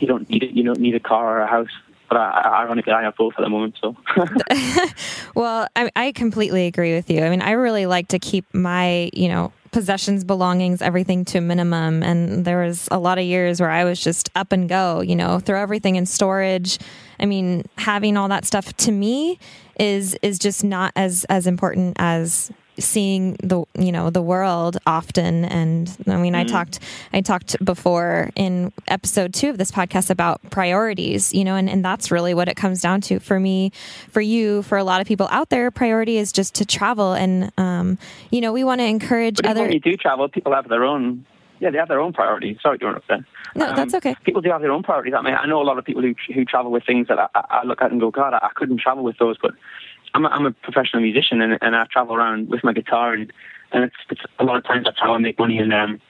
you 0.00 0.06
don't 0.08 0.28
need 0.28 0.42
it. 0.42 0.50
You 0.50 0.64
don't 0.64 0.80
need 0.80 0.94
a 0.96 1.00
car 1.00 1.38
or 1.38 1.40
a 1.42 1.46
house. 1.46 1.70
But 2.12 2.20
I, 2.20 2.64
ironically, 2.64 2.92
I 2.92 3.04
have 3.04 3.16
both 3.16 3.32
at 3.38 3.42
the 3.42 3.48
moment. 3.48 3.78
So. 3.80 3.96
Well, 5.34 5.66
I, 5.74 5.90
I 5.96 6.12
completely 6.12 6.66
agree 6.66 6.94
with 6.94 7.08
you. 7.08 7.22
I 7.22 7.30
mean, 7.30 7.40
I 7.40 7.52
really 7.52 7.86
like 7.86 8.08
to 8.08 8.18
keep 8.18 8.44
my, 8.52 9.08
you 9.14 9.28
know, 9.28 9.50
possessions, 9.70 10.22
belongings, 10.24 10.82
everything 10.82 11.24
to 11.24 11.38
a 11.38 11.40
minimum. 11.40 12.02
And 12.02 12.44
there 12.44 12.60
was 12.60 12.86
a 12.90 12.98
lot 12.98 13.16
of 13.16 13.24
years 13.24 13.58
where 13.58 13.70
I 13.70 13.84
was 13.84 13.98
just 13.98 14.28
up 14.34 14.52
and 14.52 14.68
go, 14.68 15.00
you 15.00 15.16
know, 15.16 15.38
throw 15.38 15.58
everything 15.58 15.96
in 15.96 16.04
storage. 16.04 16.78
I 17.18 17.24
mean, 17.24 17.64
having 17.78 18.18
all 18.18 18.28
that 18.28 18.44
stuff 18.44 18.76
to 18.76 18.92
me 18.92 19.38
is 19.80 20.14
is 20.20 20.38
just 20.38 20.62
not 20.62 20.92
as 20.94 21.24
as 21.30 21.46
important 21.46 21.96
as 21.98 22.52
seeing 22.78 23.34
the 23.42 23.64
you 23.78 23.92
know 23.92 24.10
the 24.10 24.22
world 24.22 24.78
often 24.86 25.44
and 25.44 25.94
i 26.08 26.16
mean 26.16 26.34
i 26.34 26.42
talked 26.42 26.78
i 27.12 27.20
talked 27.20 27.62
before 27.64 28.30
in 28.34 28.72
episode 28.88 29.34
two 29.34 29.50
of 29.50 29.58
this 29.58 29.70
podcast 29.70 30.08
about 30.10 30.40
priorities 30.50 31.34
you 31.34 31.44
know 31.44 31.54
and, 31.54 31.68
and 31.68 31.84
that's 31.84 32.10
really 32.10 32.32
what 32.32 32.48
it 32.48 32.56
comes 32.56 32.80
down 32.80 33.00
to 33.00 33.18
for 33.20 33.38
me 33.38 33.70
for 34.08 34.20
you 34.20 34.62
for 34.62 34.78
a 34.78 34.84
lot 34.84 35.00
of 35.00 35.06
people 35.06 35.28
out 35.30 35.50
there 35.50 35.70
priority 35.70 36.16
is 36.16 36.32
just 36.32 36.54
to 36.54 36.64
travel 36.64 37.12
and 37.12 37.52
um 37.58 37.98
you 38.30 38.40
know 38.40 38.52
we 38.52 38.64
want 38.64 38.80
to 38.80 38.86
encourage 38.86 39.36
But 39.36 39.46
other 39.46 39.62
when 39.62 39.72
you 39.72 39.80
do 39.80 39.96
travel, 39.96 40.28
people 40.28 40.52
have 40.54 40.68
their 40.68 40.84
own. 40.84 41.26
Yeah, 41.60 41.70
they 41.70 41.78
have 41.78 41.88
their 41.88 42.00
own 42.00 42.12
priorities. 42.12 42.56
Sorry 42.60 42.78
to 42.78 42.86
interrupt 42.86 43.06
there. 43.08 43.24
No, 43.54 43.72
that's 43.76 43.94
okay. 43.94 44.16
People 44.24 44.42
do 44.42 44.50
have 44.50 44.62
their 44.62 44.72
own 44.72 44.82
priorities. 44.82 45.14
I 45.16 45.22
mean, 45.22 45.34
I 45.34 45.46
know 45.46 45.62
a 45.62 45.64
lot 45.64 45.78
of 45.78 45.84
people 45.84 46.02
who 46.02 46.14
who 46.34 46.44
travel 46.44 46.72
with 46.72 46.84
things 46.84 47.06
that 47.08 47.18
I, 47.18 47.28
I 47.34 47.64
look 47.64 47.80
at 47.82 47.92
and 47.92 48.00
go, 48.00 48.10
God, 48.10 48.34
I, 48.34 48.38
I 48.38 48.50
couldn't 48.56 48.80
travel 48.80 49.04
with 49.04 49.18
those. 49.18 49.36
But 49.40 49.52
I'm 50.14 50.24
a, 50.24 50.28
I'm 50.28 50.46
a 50.46 50.52
professional 50.52 51.02
musician 51.02 51.40
and, 51.40 51.58
and 51.60 51.74
I 51.74 51.86
travel 51.90 52.14
around 52.14 52.48
with 52.48 52.64
my 52.64 52.72
guitar 52.72 53.14
and 53.14 53.32
and 53.72 53.84
it's, 53.84 53.96
it's 54.10 54.20
a 54.38 54.44
lot 54.44 54.56
of 54.56 54.64
times 54.64 54.84
that's 54.84 54.98
how 55.00 55.14
I 55.14 55.18
make 55.18 55.38
money 55.38 55.58
and 55.58 55.72
um 55.72 56.00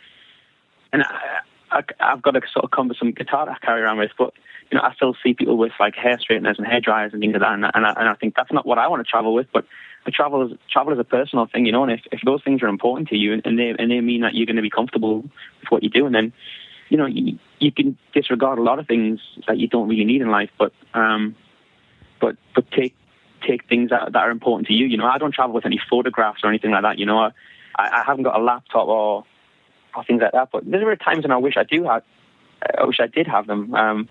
and 0.92 1.02
I, 1.02 1.40
I, 1.70 1.82
I've 2.00 2.22
got 2.22 2.36
a 2.36 2.40
sort 2.52 2.64
of 2.64 2.70
cumbersome 2.70 3.12
guitar 3.12 3.48
I 3.48 3.58
carry 3.64 3.82
around 3.82 3.98
with, 3.98 4.10
but 4.18 4.34
you 4.70 4.78
know, 4.78 4.84
I 4.84 4.94
still 4.94 5.14
see 5.22 5.34
people 5.34 5.56
with 5.56 5.72
like 5.78 5.94
hair 5.94 6.18
straighteners 6.18 6.56
and 6.58 6.66
hair 6.66 6.80
dryers 6.80 7.12
and 7.12 7.20
things 7.20 7.32
like 7.32 7.42
that, 7.42 7.52
and, 7.52 7.64
and, 7.74 7.86
I, 7.86 7.92
and 7.96 8.08
I 8.08 8.14
think 8.14 8.34
that's 8.34 8.52
not 8.52 8.66
what 8.66 8.78
I 8.78 8.88
want 8.88 9.04
to 9.04 9.10
travel 9.10 9.34
with. 9.34 9.46
But 9.52 9.66
but 10.04 10.14
travel 10.14 10.50
is 10.50 10.58
travel 10.70 10.92
is 10.92 10.98
a 10.98 11.04
personal 11.04 11.46
thing, 11.46 11.66
you 11.66 11.72
know, 11.72 11.82
and 11.82 11.92
if, 11.92 12.00
if 12.10 12.20
those 12.24 12.42
things 12.42 12.62
are 12.62 12.68
important 12.68 13.08
to 13.08 13.16
you 13.16 13.34
and, 13.34 13.42
and 13.44 13.58
they 13.58 13.74
and 13.78 13.90
they 13.90 14.00
mean 14.00 14.22
that 14.22 14.34
you're 14.34 14.46
going 14.46 14.56
to 14.56 14.62
be 14.62 14.70
comfortable 14.70 15.22
with 15.22 15.70
what 15.70 15.82
you're 15.82 15.90
doing, 15.90 16.12
then 16.12 16.32
you 16.88 16.96
know 16.96 17.06
you, 17.06 17.38
you 17.58 17.70
can 17.70 17.96
disregard 18.14 18.58
a 18.58 18.62
lot 18.62 18.78
of 18.78 18.86
things 18.86 19.20
that 19.46 19.58
you 19.58 19.68
don't 19.68 19.88
really 19.88 20.04
need 20.04 20.22
in 20.22 20.30
life, 20.30 20.50
but 20.58 20.72
um, 20.94 21.36
but 22.20 22.36
but 22.54 22.70
take 22.70 22.94
take 23.46 23.68
things 23.68 23.90
that, 23.90 24.12
that 24.12 24.18
are 24.18 24.30
important 24.30 24.68
to 24.68 24.74
you. 24.74 24.86
You 24.86 24.96
know, 24.96 25.06
I 25.06 25.18
don't 25.18 25.32
travel 25.32 25.54
with 25.54 25.66
any 25.66 25.80
photographs 25.90 26.40
or 26.42 26.48
anything 26.48 26.70
like 26.70 26.82
that. 26.82 26.98
You 26.98 27.06
know, 27.06 27.18
I, 27.18 27.30
I 27.76 28.02
haven't 28.06 28.24
got 28.24 28.38
a 28.38 28.42
laptop 28.42 28.88
or 28.88 29.24
or 29.94 30.04
things 30.04 30.22
like 30.22 30.32
that. 30.32 30.50
But 30.50 30.70
there 30.70 30.88
are 30.90 30.96
times 30.96 31.24
when 31.24 31.32
I 31.32 31.36
wish 31.36 31.56
I 31.56 31.64
do 31.64 31.84
have, 31.84 32.02
I 32.78 32.84
wish 32.84 33.00
I 33.00 33.06
did 33.06 33.26
have 33.26 33.46
them. 33.46 33.74
Um, 33.74 34.08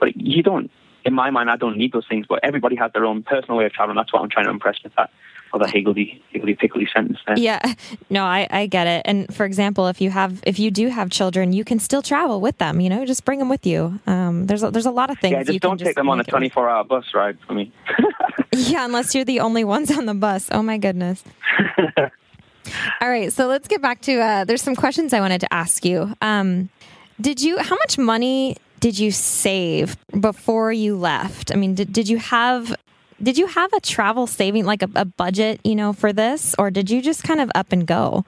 but 0.00 0.16
you 0.16 0.42
don't. 0.42 0.70
In 1.04 1.12
my 1.12 1.30
mind, 1.30 1.50
I 1.50 1.56
don't 1.56 1.76
need 1.76 1.92
those 1.92 2.06
things. 2.08 2.26
But 2.28 2.40
everybody 2.42 2.76
has 2.76 2.92
their 2.92 3.04
own 3.04 3.22
personal 3.22 3.58
way 3.58 3.66
of 3.66 3.72
traveling. 3.72 3.96
That's 3.96 4.12
what 4.12 4.22
I'm 4.22 4.30
trying 4.30 4.46
to 4.46 4.50
impress 4.50 4.82
with 4.82 4.94
that 4.96 5.10
other 5.54 5.66
higgledy 5.68 6.22
higgledy 6.30 6.56
pickledy 6.56 6.86
sentence 6.92 7.18
there. 7.26 7.38
Yeah, 7.38 7.60
no, 8.10 8.24
I, 8.24 8.46
I 8.50 8.66
get 8.66 8.86
it. 8.86 9.02
And 9.04 9.32
for 9.32 9.46
example, 9.46 9.86
if 9.86 10.00
you 10.00 10.10
have 10.10 10.42
if 10.46 10.58
you 10.58 10.70
do 10.70 10.88
have 10.88 11.10
children, 11.10 11.52
you 11.52 11.64
can 11.64 11.78
still 11.78 12.02
travel 12.02 12.40
with 12.40 12.58
them. 12.58 12.80
You 12.80 12.90
know, 12.90 13.04
just 13.04 13.24
bring 13.24 13.38
them 13.38 13.48
with 13.48 13.64
you. 13.64 14.00
Um, 14.06 14.46
there's 14.46 14.62
a, 14.62 14.70
there's 14.70 14.86
a 14.86 14.90
lot 14.90 15.10
of 15.10 15.18
things. 15.18 15.32
Yeah, 15.32 15.42
just 15.44 15.60
don't 15.60 15.78
take 15.78 15.94
them 15.94 16.08
on 16.08 16.20
a 16.20 16.24
24 16.24 16.68
hour 16.68 16.84
bus 16.84 17.04
ride 17.14 17.38
for 17.46 17.54
me. 17.54 17.72
yeah, 18.70 18.84
unless 18.84 19.14
you're 19.14 19.24
the 19.24 19.40
only 19.40 19.64
ones 19.64 19.90
on 19.90 20.06
the 20.06 20.14
bus. 20.14 20.48
Oh 20.52 20.62
my 20.62 20.78
goodness. 20.78 21.22
All 23.00 23.10
right, 23.10 23.32
so 23.32 23.46
let's 23.46 23.68
get 23.68 23.82
back 23.82 24.00
to. 24.02 24.20
Uh, 24.20 24.44
there's 24.44 24.62
some 24.62 24.76
questions 24.76 25.12
I 25.12 25.20
wanted 25.20 25.40
to 25.40 25.52
ask 25.52 25.84
you. 25.84 26.14
Um, 26.22 26.70
did 27.20 27.42
you? 27.42 27.58
How 27.58 27.76
much 27.76 27.98
money 27.98 28.56
did 28.80 28.98
you 28.98 29.10
save 29.10 29.96
before 30.18 30.72
you 30.72 30.96
left? 30.96 31.52
I 31.52 31.56
mean, 31.56 31.74
did, 31.74 31.92
did 31.92 32.08
you 32.08 32.18
have 32.18 32.74
did 33.22 33.38
you 33.38 33.46
have 33.46 33.72
a 33.72 33.80
travel 33.80 34.26
saving 34.26 34.64
like 34.64 34.82
a, 34.82 34.90
a, 34.94 35.04
budget, 35.04 35.60
you 35.64 35.74
know, 35.74 35.92
for 35.92 36.12
this, 36.12 36.54
or 36.58 36.70
did 36.70 36.90
you 36.90 37.00
just 37.00 37.22
kind 37.22 37.40
of 37.40 37.50
up 37.54 37.72
and 37.72 37.86
go? 37.86 38.24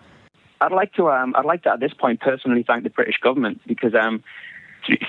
I'd 0.60 0.72
like 0.72 0.92
to. 0.94 1.10
Um, 1.10 1.34
I'd 1.36 1.44
like 1.44 1.62
to 1.64 1.70
at 1.70 1.80
this 1.80 1.92
point 1.92 2.20
personally 2.20 2.64
thank 2.66 2.82
the 2.84 2.90
British 2.90 3.18
government 3.18 3.60
because 3.66 3.94
um, 3.94 4.24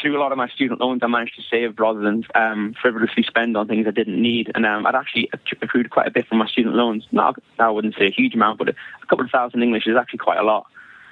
through 0.01 0.17
a 0.17 0.21
lot 0.21 0.31
of 0.31 0.37
my 0.37 0.47
student 0.49 0.79
loans, 0.79 1.01
I 1.03 1.07
managed 1.07 1.35
to 1.35 1.43
save 1.49 1.79
rather 1.79 1.99
than 1.99 2.23
um, 2.35 2.75
frivolously 2.81 3.23
spend 3.23 3.55
on 3.57 3.67
things 3.67 3.87
I 3.87 3.91
didn't 3.91 4.21
need. 4.21 4.51
And 4.55 4.65
um, 4.65 4.85
I'd 4.85 4.95
actually 4.95 5.29
accrued 5.61 5.89
quite 5.89 6.07
a 6.07 6.11
bit 6.11 6.27
from 6.27 6.39
my 6.39 6.47
student 6.47 6.75
loans. 6.75 7.05
Not, 7.11 7.37
I 7.59 7.69
wouldn't 7.69 7.95
say 7.95 8.07
a 8.07 8.11
huge 8.11 8.33
amount, 8.33 8.59
but 8.59 8.69
a, 8.69 8.75
couple 9.07 9.25
of 9.25 9.31
thousand 9.31 9.63
English 9.63 9.87
is 9.87 9.95
actually 9.95 10.19
quite 10.19 10.39
a 10.39 10.43
lot. 10.43 10.65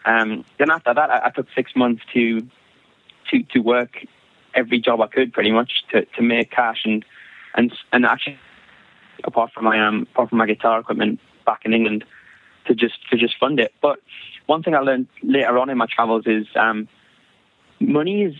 Um, 0.05 0.45
then 0.59 0.69
after 0.69 0.93
that, 0.93 1.09
I, 1.09 1.27
I, 1.27 1.29
took 1.29 1.47
six 1.55 1.75
months 1.75 2.03
to 2.13 2.41
to 3.31 3.43
to 3.53 3.59
work 3.59 4.05
every 4.53 4.79
job 4.79 5.01
I 5.01 5.07
could, 5.07 5.33
pretty 5.33 5.51
much, 5.51 5.83
to, 5.91 6.05
to 6.05 6.21
make 6.21 6.51
cash 6.51 6.81
and 6.85 7.03
and 7.55 7.73
and 7.91 8.05
actually, 8.05 8.37
apart 9.23 9.51
from 9.53 9.63
my 9.63 9.83
um, 9.83 10.07
apart 10.11 10.29
from 10.29 10.37
my 10.37 10.45
guitar 10.45 10.79
equipment 10.79 11.19
back 11.45 11.61
in 11.65 11.73
England, 11.73 12.03
to 12.67 12.75
just 12.75 12.95
to 13.09 13.17
just 13.17 13.35
fund 13.39 13.59
it. 13.59 13.73
But 13.81 13.99
one 14.45 14.61
thing 14.61 14.75
I 14.75 14.79
learned 14.79 15.07
later 15.23 15.57
on 15.57 15.69
in 15.69 15.77
my 15.77 15.87
travels 15.87 16.27
is 16.27 16.45
um, 16.55 16.87
money 17.79 18.23
is 18.23 18.35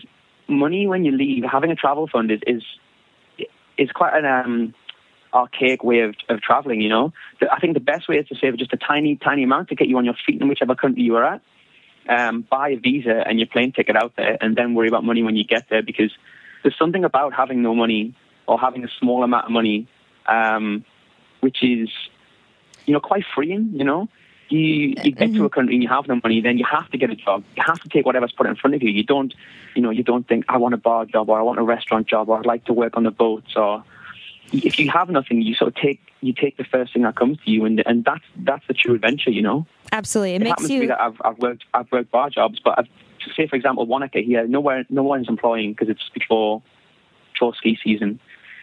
money 0.48 0.86
when 0.86 1.04
you 1.04 1.12
leave. 1.12 1.44
Having 1.44 1.70
a 1.70 1.76
travel 1.76 2.08
fund 2.08 2.30
is 2.30 2.40
is, 2.46 2.62
is 3.78 3.90
quite 3.90 4.14
an 4.14 4.24
um, 4.24 4.74
archaic 5.32 5.84
way 5.84 6.00
of, 6.00 6.14
of 6.28 6.40
traveling. 6.40 6.80
You 6.80 6.88
know, 6.88 7.12
I 7.50 7.60
think 7.60 7.74
the 7.74 7.80
best 7.80 8.08
way 8.08 8.16
is 8.16 8.26
to 8.28 8.36
save 8.36 8.56
just 8.56 8.72
a 8.72 8.76
tiny 8.76 9.16
tiny 9.16 9.44
amount 9.44 9.68
to 9.68 9.74
get 9.74 9.88
you 9.88 9.98
on 9.98 10.04
your 10.04 10.14
feet 10.26 10.40
in 10.40 10.48
whichever 10.48 10.74
country 10.74 11.02
you 11.02 11.16
are 11.16 11.24
at. 11.24 11.42
Um, 12.08 12.46
buy 12.48 12.70
a 12.70 12.76
visa 12.76 13.24
and 13.26 13.38
your 13.38 13.48
plane 13.48 13.72
ticket 13.72 13.96
out 13.96 14.14
there, 14.16 14.38
and 14.40 14.56
then 14.56 14.74
worry 14.74 14.88
about 14.88 15.04
money 15.04 15.22
when 15.22 15.36
you 15.36 15.44
get 15.44 15.68
there 15.68 15.82
because 15.82 16.12
there's 16.62 16.78
something 16.78 17.04
about 17.04 17.34
having 17.34 17.62
no 17.62 17.74
money 17.74 18.14
or 18.46 18.58
having 18.58 18.84
a 18.84 18.88
small 19.00 19.24
amount 19.24 19.46
of 19.46 19.50
money, 19.50 19.88
um, 20.26 20.84
which 21.40 21.62
is 21.62 21.88
you 22.86 22.94
know 22.94 23.00
quite 23.00 23.24
freeing. 23.34 23.70
You 23.74 23.84
know, 23.84 24.08
you 24.48 24.94
you 25.02 25.12
get 25.12 25.30
mm-hmm. 25.30 25.36
to 25.36 25.44
a 25.44 25.50
country 25.50 25.74
and 25.74 25.82
you 25.82 25.88
have 25.88 26.06
no 26.06 26.20
money, 26.22 26.40
then 26.40 26.58
you 26.58 26.64
have 26.70 26.90
to 26.90 26.98
get 26.98 27.10
a 27.10 27.16
job. 27.16 27.44
You 27.56 27.62
have 27.66 27.80
to 27.80 27.88
take 27.88 28.06
whatever's 28.06 28.32
put 28.32 28.46
in 28.46 28.56
front 28.56 28.74
of 28.74 28.82
you. 28.82 28.90
You 28.90 29.04
don't, 29.04 29.34
you 29.74 29.82
know, 29.82 29.90
you 29.90 30.02
don't 30.02 30.26
think 30.26 30.44
I 30.48 30.56
want 30.58 30.74
a 30.74 30.78
bar 30.78 31.04
job 31.04 31.28
or 31.28 31.38
I 31.38 31.42
want 31.42 31.58
a 31.58 31.62
restaurant 31.62 32.06
job 32.06 32.28
or 32.28 32.38
I'd 32.38 32.46
like 32.46 32.64
to 32.66 32.72
work 32.72 32.96
on 32.96 33.04
the 33.04 33.10
boats 33.10 33.56
or 33.56 33.84
if 34.52 34.78
you 34.78 34.90
have 34.90 35.08
nothing, 35.08 35.42
you 35.42 35.54
sort 35.54 35.68
of 35.68 35.82
take 35.82 36.00
you 36.20 36.32
take 36.32 36.56
the 36.56 36.64
first 36.64 36.92
thing 36.92 37.02
that 37.02 37.16
comes 37.16 37.38
to 37.44 37.50
you, 37.50 37.64
and 37.64 37.82
and 37.86 38.04
that's 38.04 38.24
that's 38.36 38.66
the 38.66 38.74
true 38.74 38.94
adventure, 38.94 39.30
you 39.30 39.42
know. 39.42 39.66
Absolutely, 39.92 40.34
it, 40.34 40.36
it 40.36 40.44
makes 40.44 40.50
happens 40.50 40.70
you. 40.70 40.86
That 40.88 41.00
I've 41.00 41.20
I've 41.24 41.38
worked 41.38 41.64
I've 41.74 41.90
worked 41.90 42.10
bar 42.10 42.30
jobs, 42.30 42.60
but 42.62 42.78
I've, 42.78 42.88
say 43.36 43.46
for 43.46 43.56
example 43.56 43.86
Wanaka 43.86 44.20
here, 44.20 44.46
nowhere 44.46 44.84
no 44.88 45.02
one's 45.02 45.28
employing 45.28 45.72
because 45.72 45.88
it's 45.88 46.08
before 46.14 46.62
before 47.32 47.54
ski 47.54 47.78
season. 47.82 48.20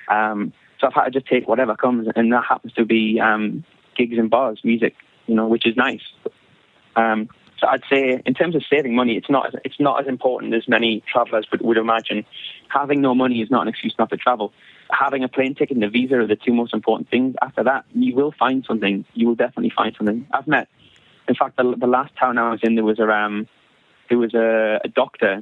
Um, 0.09 0.53
so 0.79 0.87
I've 0.87 0.93
had 0.93 1.05
to 1.05 1.11
just 1.11 1.27
take 1.27 1.47
whatever 1.47 1.75
comes, 1.75 2.07
and 2.15 2.31
that 2.31 2.43
happens 2.47 2.73
to 2.73 2.85
be 2.85 3.19
um, 3.19 3.63
gigs 3.95 4.17
and 4.17 4.29
bars, 4.29 4.59
music, 4.63 4.95
you 5.27 5.35
know, 5.35 5.47
which 5.47 5.65
is 5.65 5.75
nice. 5.75 6.01
Um, 6.95 7.29
so 7.59 7.67
I'd 7.67 7.83
say, 7.89 8.21
in 8.25 8.33
terms 8.33 8.55
of 8.55 8.63
saving 8.69 8.93
money, 8.93 9.15
it's 9.15 9.29
not 9.29 9.55
it's 9.63 9.79
not 9.79 10.01
as 10.01 10.07
important 10.07 10.53
as 10.53 10.67
many 10.67 11.01
travellers 11.11 11.47
would, 11.51 11.61
would 11.61 11.77
imagine. 11.77 12.25
Having 12.67 13.01
no 13.01 13.15
money 13.15 13.41
is 13.41 13.49
not 13.49 13.61
an 13.61 13.67
excuse 13.69 13.95
not 13.97 14.09
to 14.09 14.17
travel. 14.17 14.51
Having 14.91 15.23
a 15.23 15.29
plane 15.29 15.55
ticket 15.55 15.77
and 15.77 15.83
a 15.83 15.89
visa 15.89 16.15
are 16.15 16.27
the 16.27 16.35
two 16.35 16.53
most 16.53 16.73
important 16.73 17.09
things. 17.09 17.35
After 17.41 17.63
that, 17.63 17.85
you 17.93 18.13
will 18.15 18.33
find 18.37 18.65
something. 18.67 19.05
You 19.13 19.27
will 19.27 19.35
definitely 19.35 19.71
find 19.73 19.95
something. 19.95 20.27
I've 20.33 20.47
met, 20.47 20.67
in 21.29 21.35
fact, 21.35 21.55
the, 21.55 21.75
the 21.77 21.87
last 21.87 22.13
town 22.17 22.37
I 22.37 22.51
was 22.51 22.59
in, 22.63 22.75
there 22.75 22.83
was 22.83 22.99
a 22.99 23.09
um, 23.09 23.47
there 24.09 24.17
was 24.17 24.33
a, 24.33 24.81
a 24.83 24.89
doctor 24.89 25.41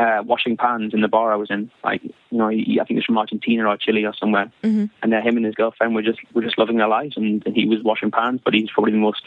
uh, 0.00 0.22
washing 0.24 0.56
pans 0.56 0.94
in 0.94 1.02
the 1.02 1.08
bar 1.08 1.32
I 1.32 1.36
was 1.36 1.50
in. 1.50 1.70
Like, 1.84 2.02
you 2.02 2.38
know, 2.38 2.48
he, 2.48 2.78
I 2.80 2.84
think 2.84 2.98
he's 2.98 3.04
from 3.04 3.18
Argentina 3.18 3.66
or 3.66 3.76
Chile 3.76 4.04
or 4.04 4.14
somewhere. 4.14 4.50
Mm-hmm. 4.64 4.86
And 5.02 5.14
uh, 5.14 5.20
him 5.20 5.36
and 5.36 5.44
his 5.44 5.54
girlfriend 5.54 5.94
were 5.94 6.02
just 6.02 6.18
were 6.34 6.42
just 6.42 6.58
loving 6.58 6.78
their 6.78 6.88
lives, 6.88 7.16
and, 7.16 7.44
and 7.44 7.54
he 7.54 7.66
was 7.66 7.82
washing 7.82 8.10
pans, 8.10 8.40
but 8.42 8.54
he's 8.54 8.70
probably 8.70 8.92
the 8.92 8.98
most 8.98 9.22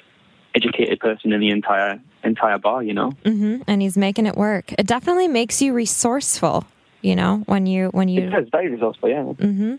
educated 0.56 1.00
person 1.00 1.32
in 1.32 1.40
the 1.40 1.50
entire 1.50 2.02
entire 2.24 2.58
bar. 2.58 2.82
You 2.82 2.94
know, 2.94 3.12
mm-hmm. 3.24 3.62
and 3.68 3.82
he's 3.82 3.98
making 3.98 4.26
it 4.26 4.36
work. 4.36 4.74
It 4.74 4.88
definitely 4.88 5.28
makes 5.28 5.62
you 5.62 5.74
resourceful. 5.74 6.66
You 7.02 7.16
know, 7.16 7.44
when 7.46 7.66
you 7.68 7.90
when 7.90 8.10
you 8.10 8.30
it's 8.34 8.50
very 8.50 8.70
resourceful. 8.70 9.10
Yeah. 9.10 9.24
Mm-hmm. 9.24 9.76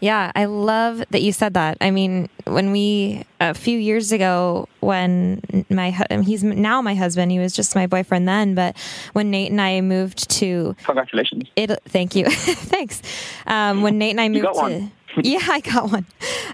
Yeah, 0.00 0.30
I 0.34 0.44
love 0.44 1.02
that 1.10 1.22
you 1.22 1.32
said 1.32 1.54
that. 1.54 1.78
I 1.80 1.90
mean, 1.90 2.28
when 2.44 2.70
we 2.70 3.24
a 3.40 3.54
few 3.54 3.78
years 3.78 4.12
ago, 4.12 4.68
when 4.80 5.40
my 5.70 5.90
he's 6.22 6.44
now 6.44 6.82
my 6.82 6.94
husband, 6.94 7.32
he 7.32 7.38
was 7.38 7.54
just 7.54 7.74
my 7.74 7.86
boyfriend 7.86 8.28
then. 8.28 8.54
But 8.54 8.76
when 9.14 9.30
Nate 9.30 9.50
and 9.50 9.60
I 9.60 9.80
moved 9.80 10.30
to 10.32 10.76
congratulations, 10.84 11.44
it, 11.56 11.70
thank 11.86 12.14
you, 12.14 12.26
thanks. 12.30 13.02
Um, 13.46 13.82
when 13.82 13.98
Nate 13.98 14.12
and 14.12 14.20
I 14.20 14.28
moved 14.28 14.44
to. 14.44 14.52
One. 14.52 14.92
yeah, 15.22 15.40
I 15.48 15.60
got 15.60 15.90
one. 15.90 16.04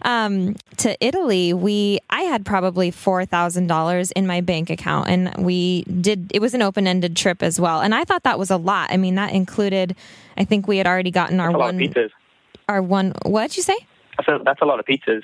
Um, 0.02 0.54
to 0.76 0.96
Italy, 1.04 1.52
we 1.52 1.98
I 2.10 2.22
had 2.22 2.46
probably 2.46 2.92
four 2.92 3.24
thousand 3.24 3.66
dollars 3.66 4.12
in 4.12 4.24
my 4.26 4.40
bank 4.40 4.70
account, 4.70 5.08
and 5.08 5.34
we 5.44 5.82
did. 5.82 6.30
It 6.32 6.40
was 6.40 6.54
an 6.54 6.62
open 6.62 6.86
ended 6.86 7.16
trip 7.16 7.42
as 7.42 7.58
well, 7.58 7.80
and 7.80 7.92
I 7.92 8.04
thought 8.04 8.22
that 8.22 8.38
was 8.38 8.50
a 8.50 8.56
lot. 8.56 8.90
I 8.92 8.98
mean, 8.98 9.16
that 9.16 9.32
included. 9.32 9.96
I 10.36 10.44
think 10.44 10.68
we 10.68 10.78
had 10.78 10.86
already 10.86 11.10
gotten 11.10 11.40
our 11.40 11.50
one 11.50 11.76
our 12.68 12.82
one. 12.82 13.12
What'd 13.24 13.56
you 13.56 13.62
say? 13.62 13.76
That's 14.16 14.28
a, 14.28 14.44
that's 14.44 14.62
a 14.62 14.64
lot 14.64 14.80
of 14.80 14.86
pizzas. 14.86 15.22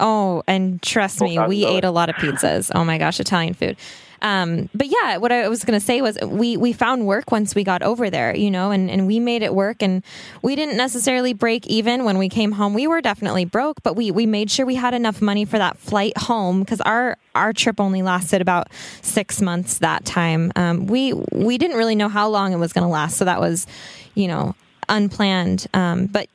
Oh, 0.00 0.42
and 0.46 0.80
trust 0.82 1.20
me, 1.20 1.38
we 1.40 1.66
ate 1.66 1.84
a 1.84 1.90
lot 1.90 2.08
of 2.08 2.16
pizzas. 2.16 2.70
Oh 2.74 2.84
my 2.84 2.98
gosh, 2.98 3.18
Italian 3.18 3.54
food. 3.54 3.76
Um, 4.20 4.68
but 4.74 4.88
yeah, 4.88 5.18
what 5.18 5.30
I 5.30 5.48
was 5.48 5.64
going 5.64 5.78
to 5.78 5.84
say 5.84 6.00
was 6.02 6.18
we, 6.24 6.56
we 6.56 6.72
found 6.72 7.06
work 7.06 7.30
once 7.30 7.54
we 7.54 7.62
got 7.62 7.82
over 7.82 8.10
there, 8.10 8.34
you 8.34 8.50
know, 8.50 8.70
and, 8.70 8.90
and 8.90 9.06
we 9.06 9.20
made 9.20 9.42
it 9.42 9.54
work 9.54 9.82
and 9.82 10.02
we 10.42 10.56
didn't 10.56 10.76
necessarily 10.76 11.32
break 11.32 11.66
even 11.68 12.04
when 12.04 12.18
we 12.18 12.28
came 12.28 12.52
home. 12.52 12.74
We 12.74 12.86
were 12.86 13.00
definitely 13.00 13.44
broke, 13.44 13.82
but 13.82 13.94
we, 13.94 14.10
we 14.10 14.26
made 14.26 14.50
sure 14.50 14.66
we 14.66 14.74
had 14.74 14.94
enough 14.94 15.22
money 15.22 15.44
for 15.44 15.58
that 15.58 15.78
flight 15.78 16.16
home 16.18 16.60
because 16.60 16.80
our, 16.80 17.16
our 17.34 17.52
trip 17.52 17.80
only 17.80 18.02
lasted 18.02 18.40
about 18.40 18.68
six 19.02 19.40
months 19.40 19.78
that 19.78 20.04
time. 20.04 20.52
Um, 20.56 20.86
we, 20.86 21.12
we 21.12 21.58
didn't 21.58 21.76
really 21.76 21.94
know 21.94 22.08
how 22.08 22.28
long 22.28 22.52
it 22.52 22.56
was 22.56 22.72
going 22.72 22.84
to 22.84 22.90
last. 22.90 23.18
So 23.18 23.24
that 23.24 23.40
was, 23.40 23.66
you 24.14 24.26
know, 24.26 24.56
unplanned. 24.88 25.66
Um, 25.74 26.06
but 26.06 26.28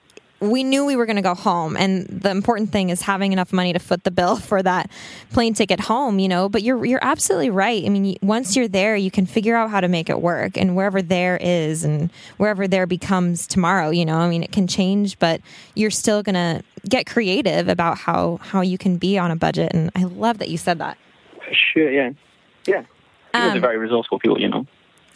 we 0.49 0.63
knew 0.63 0.85
we 0.85 0.95
were 0.95 1.05
going 1.05 1.15
to 1.15 1.21
go 1.21 1.35
home. 1.35 1.77
And 1.77 2.05
the 2.07 2.29
important 2.29 2.71
thing 2.71 2.89
is 2.89 3.01
having 3.01 3.31
enough 3.33 3.53
money 3.53 3.73
to 3.73 3.79
foot 3.79 4.03
the 4.03 4.11
bill 4.11 4.35
for 4.35 4.61
that 4.61 4.89
plane 5.31 5.53
ticket 5.53 5.79
home 5.79 6.19
you 6.19 6.27
know? 6.27 6.49
But 6.49 6.63
you're 6.63 6.85
you're 6.85 7.03
absolutely 7.03 7.49
right. 7.49 7.83
I 7.85 7.89
mean 7.89 8.17
once 8.21 8.55
you're 8.55 8.67
there 8.67 8.95
you 8.95 9.11
can 9.11 9.25
figure 9.25 9.55
out 9.55 9.69
how 9.69 9.81
to 9.81 9.87
make 9.87 10.09
it 10.09 10.21
work. 10.21 10.57
And 10.57 10.75
wherever 10.75 11.01
there 11.01 11.37
is 11.37 11.83
and 11.83 12.11
wherever 12.37 12.67
there 12.67 12.85
becomes 12.85 13.47
tomorrow 13.47 13.89
you 13.89 14.05
know? 14.05 14.17
I 14.17 14.29
mean 14.29 14.43
it 14.43 14.51
can 14.51 14.67
change 14.67 15.17
but 15.19 15.41
you're 15.75 15.91
still 15.91 16.23
going 16.23 16.35
to 16.35 16.63
get 16.89 17.05
creative 17.05 17.69
about 17.69 17.97
how 17.97 18.39
how 18.41 18.61
you 18.61 18.77
can 18.77 18.97
be 18.97 19.17
on 19.17 19.31
a 19.31 19.35
budget. 19.35 19.71
And 19.73 19.91
i 19.95 20.03
love 20.03 20.39
that 20.39 20.49
you 20.49 20.57
said 20.57 20.79
that. 20.79 20.97
Sure 21.73 21.89
yeah. 21.91 22.11
Yeah. 22.67 22.83
People 23.33 23.49
um, 23.49 23.57
are 23.57 23.61
very 23.61 23.77
resourceful 23.77 24.19
people 24.19 24.39
you 24.39 24.49
know 24.49 24.67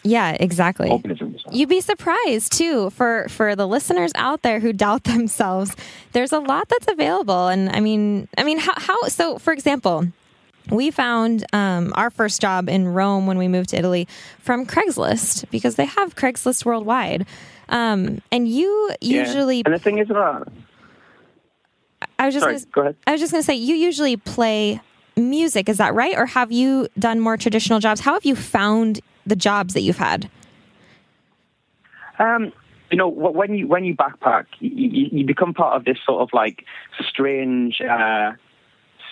yeah, 0.04 0.38
exactly. 0.40 1.04
You'd 1.52 1.70
be 1.70 1.82
surprised 1.82 2.54
too 2.54 2.90
for 2.92 3.28
for 3.30 3.56
the 3.56 3.68
listeners 3.68 4.12
out 4.16 4.42
there 4.42 4.60
who 4.60 4.74
doubt 4.88 5.04
themselves. 5.04 5.76
There's 6.14 6.32
a 6.32 6.40
lot 6.40 6.70
that's 6.70 6.88
available, 6.88 7.48
and 7.48 7.70
I 7.70 7.80
mean, 7.80 8.28
I 8.38 8.44
mean, 8.44 8.60
how, 8.60 8.74
how 8.76 9.02
so? 9.08 9.38
For 9.38 9.54
example, 9.54 10.08
we 10.70 10.92
found 10.92 11.46
um, 11.54 11.94
our 11.96 12.10
first 12.10 12.42
job 12.42 12.70
in 12.70 12.88
Rome 12.88 13.28
when 13.28 13.38
we 13.38 13.48
moved 13.48 13.70
to 13.70 13.78
Italy 13.78 14.08
from 14.40 14.66
Craigslist 14.66 15.50
because 15.50 15.76
they 15.76 15.86
have 15.86 16.16
Craigslist 16.16 16.66
worldwide. 16.66 17.26
Um, 17.70 18.22
and 18.32 18.48
you 18.48 18.92
usually, 19.02 19.58
yeah. 19.58 19.64
and 19.66 19.74
the 19.74 19.80
thing 19.80 19.98
is, 19.98 20.10
uh, 20.10 20.44
I 22.20 22.26
was 22.26 22.34
just 22.34 22.44
sorry, 22.44 22.54
gonna, 22.54 22.66
go 22.72 22.82
ahead. 22.82 22.96
I 23.06 23.12
was 23.12 23.22
just 23.22 23.32
going 23.32 23.42
to 23.42 23.46
say, 23.46 23.56
you 23.56 23.76
usually 23.76 24.18
play 24.18 24.80
music, 25.16 25.68
is 25.68 25.78
that 25.78 25.94
right? 25.94 26.18
Or 26.18 26.26
have 26.26 26.52
you 26.52 26.88
done 26.98 27.20
more 27.20 27.38
traditional 27.38 27.80
jobs? 27.80 28.00
How 28.02 28.14
have 28.14 28.26
you 28.26 28.36
found 28.36 29.02
the 29.28 29.36
jobs 29.36 29.74
that 29.74 29.82
you've 29.82 29.98
had? 29.98 30.30
Um, 32.20 32.52
you 32.90 32.98
know, 32.98 33.08
when 33.10 33.54
you 33.54 33.68
when 33.68 33.84
you 33.84 33.96
backpack, 33.96 34.46
you, 34.60 35.10
you 35.12 35.26
become 35.26 35.54
part 35.54 35.76
of 35.76 35.86
this 35.86 35.98
sort 36.06 36.22
of 36.22 36.30
like 36.34 36.64
strange, 37.08 37.82
uh, 37.82 38.32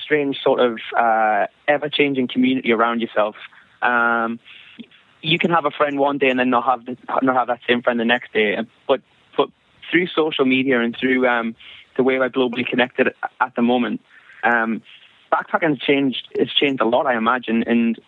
strange 0.01 0.38
sort 0.41 0.60
of 0.60 0.79
uh, 0.98 1.48
ever-changing 1.67 2.27
community 2.29 2.72
around 2.72 3.01
yourself. 3.01 3.36
Um, 3.81 4.39
you 5.22 5.38
can 5.38 5.51
have 5.51 5.65
a 5.65 5.72
friend 5.72 6.00
one 6.00 6.17
day 6.17 6.29
and 6.29 6.39
then 6.39 6.50
not 6.50 6.65
have 6.65 6.86
the, 6.86 6.98
not 7.22 7.36
have 7.36 7.48
that 7.48 7.60
same 7.67 7.81
friend 7.81 8.00
the 8.00 8.05
next 8.05 8.31
day. 8.34 8.57
But 8.88 9.01
but 9.36 9.50
through 9.91 10.07
social 10.07 10.45
media 10.45 10.79
and 10.79 10.95
through 10.98 11.27
um, 11.27 11.55
the 11.98 12.03
way 12.03 12.17
we're 12.17 12.29
globally 12.29 12.65
connected 12.65 13.13
at 13.39 13.55
the 13.55 13.62
moment, 13.62 14.01
um, 14.43 14.81
backpacking 15.31 15.69
has 15.69 15.79
changed. 15.79 16.27
It's 16.31 16.53
changed 16.53 16.81
a 16.81 16.86
lot, 16.86 17.05
I 17.07 17.17
imagine, 17.17 17.63
and 17.63 18.00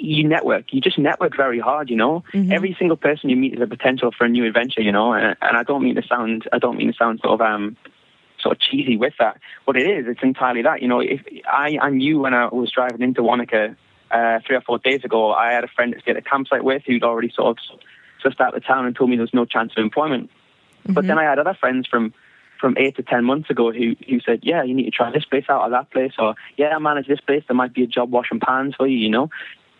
you 0.00 0.24
network. 0.24 0.72
You 0.72 0.80
just 0.80 0.98
network 0.98 1.36
very 1.36 1.58
hard, 1.58 1.90
you 1.90 1.96
know. 1.96 2.22
Mm-hmm. 2.32 2.52
Every 2.52 2.76
single 2.78 2.96
person 2.96 3.30
you 3.30 3.36
meet 3.36 3.54
is 3.54 3.60
a 3.60 3.66
potential 3.66 4.10
for 4.16 4.24
a 4.24 4.28
new 4.28 4.44
adventure, 4.44 4.80
you 4.80 4.92
know. 4.92 5.12
And, 5.12 5.36
and 5.40 5.56
I 5.56 5.62
don't 5.62 5.82
mean 5.82 5.94
to 5.96 6.02
sound, 6.06 6.48
I 6.52 6.58
don't 6.58 6.76
mean 6.76 6.88
to 6.88 6.96
sound 6.96 7.20
sort 7.20 7.34
of 7.34 7.40
um, 7.40 7.76
sort 8.40 8.56
of 8.56 8.60
cheesy 8.60 8.96
with 8.96 9.14
that. 9.18 9.38
But 9.64 9.76
it 9.76 9.88
is. 9.88 10.06
It's 10.08 10.22
entirely 10.22 10.62
that, 10.62 10.82
you 10.82 10.88
know. 10.88 11.00
If 11.00 11.20
I, 11.50 11.78
I 11.80 11.90
knew 11.90 12.20
when 12.20 12.34
I 12.34 12.46
was 12.46 12.70
driving 12.70 13.02
into 13.02 13.22
Wanaka 13.22 13.76
uh, 14.10 14.38
three 14.46 14.56
or 14.56 14.62
four 14.62 14.78
days 14.78 15.04
ago, 15.04 15.32
I 15.32 15.52
had 15.52 15.64
a 15.64 15.68
friend 15.68 15.94
to 15.94 16.10
at 16.10 16.16
a 16.16 16.22
campsite 16.22 16.64
with 16.64 16.82
who'd 16.86 17.02
already 17.02 17.32
sort 17.34 17.58
of 17.58 17.78
just 18.22 18.40
out 18.40 18.56
of 18.56 18.64
town 18.64 18.86
and 18.86 18.96
told 18.96 19.10
me 19.10 19.16
there 19.16 19.22
was 19.22 19.34
no 19.34 19.44
chance 19.44 19.72
of 19.76 19.82
employment. 19.82 20.30
Mm-hmm. 20.82 20.92
But 20.94 21.06
then 21.06 21.18
I 21.18 21.24
had 21.24 21.38
other 21.38 21.54
friends 21.54 21.86
from 21.86 22.12
from 22.60 22.74
eight 22.78 22.96
to 22.96 23.02
ten 23.02 23.24
months 23.24 23.50
ago 23.50 23.70
who 23.70 23.96
who 24.08 24.20
said, 24.20 24.40
yeah, 24.42 24.62
you 24.62 24.74
need 24.74 24.84
to 24.84 24.90
try 24.90 25.10
this 25.10 25.24
place 25.24 25.44
out 25.48 25.62
or 25.62 25.70
that 25.70 25.90
place, 25.90 26.12
or 26.18 26.34
yeah, 26.56 26.74
I 26.74 26.78
manage 26.78 27.06
this 27.06 27.20
place. 27.20 27.44
There 27.46 27.56
might 27.56 27.74
be 27.74 27.82
a 27.82 27.86
job 27.86 28.10
washing 28.10 28.40
pans 28.40 28.74
for 28.76 28.86
you, 28.86 28.96
you 28.96 29.10
know 29.10 29.28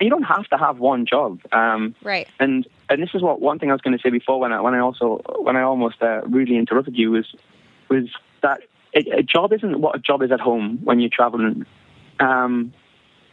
you 0.00 0.10
don't 0.10 0.24
have 0.24 0.46
to 0.48 0.58
have 0.58 0.78
one 0.78 1.06
job. 1.06 1.40
Um, 1.52 1.94
right. 2.02 2.28
And 2.38 2.66
and 2.88 3.02
this 3.02 3.10
is 3.14 3.22
what 3.22 3.40
one 3.40 3.58
thing 3.58 3.70
I 3.70 3.72
was 3.72 3.80
going 3.80 3.96
to 3.96 4.02
say 4.02 4.10
before 4.10 4.38
when 4.38 4.52
I 4.52 4.60
when 4.60 4.74
I 4.74 4.80
also 4.80 5.22
when 5.38 5.56
I 5.56 5.62
almost 5.62 6.02
uh, 6.02 6.22
rudely 6.26 6.56
interrupted 6.56 6.96
you 6.96 7.12
was 7.12 7.34
was 7.88 8.08
that 8.42 8.60
a, 8.94 9.18
a, 9.18 9.22
job 9.22 9.52
isn't 9.52 9.80
what 9.80 9.96
a 9.96 9.98
job 9.98 10.22
is 10.22 10.30
at 10.30 10.40
home 10.40 10.80
when 10.84 11.00
you're 11.00 11.10
traveling. 11.10 11.66
Um, 12.18 12.72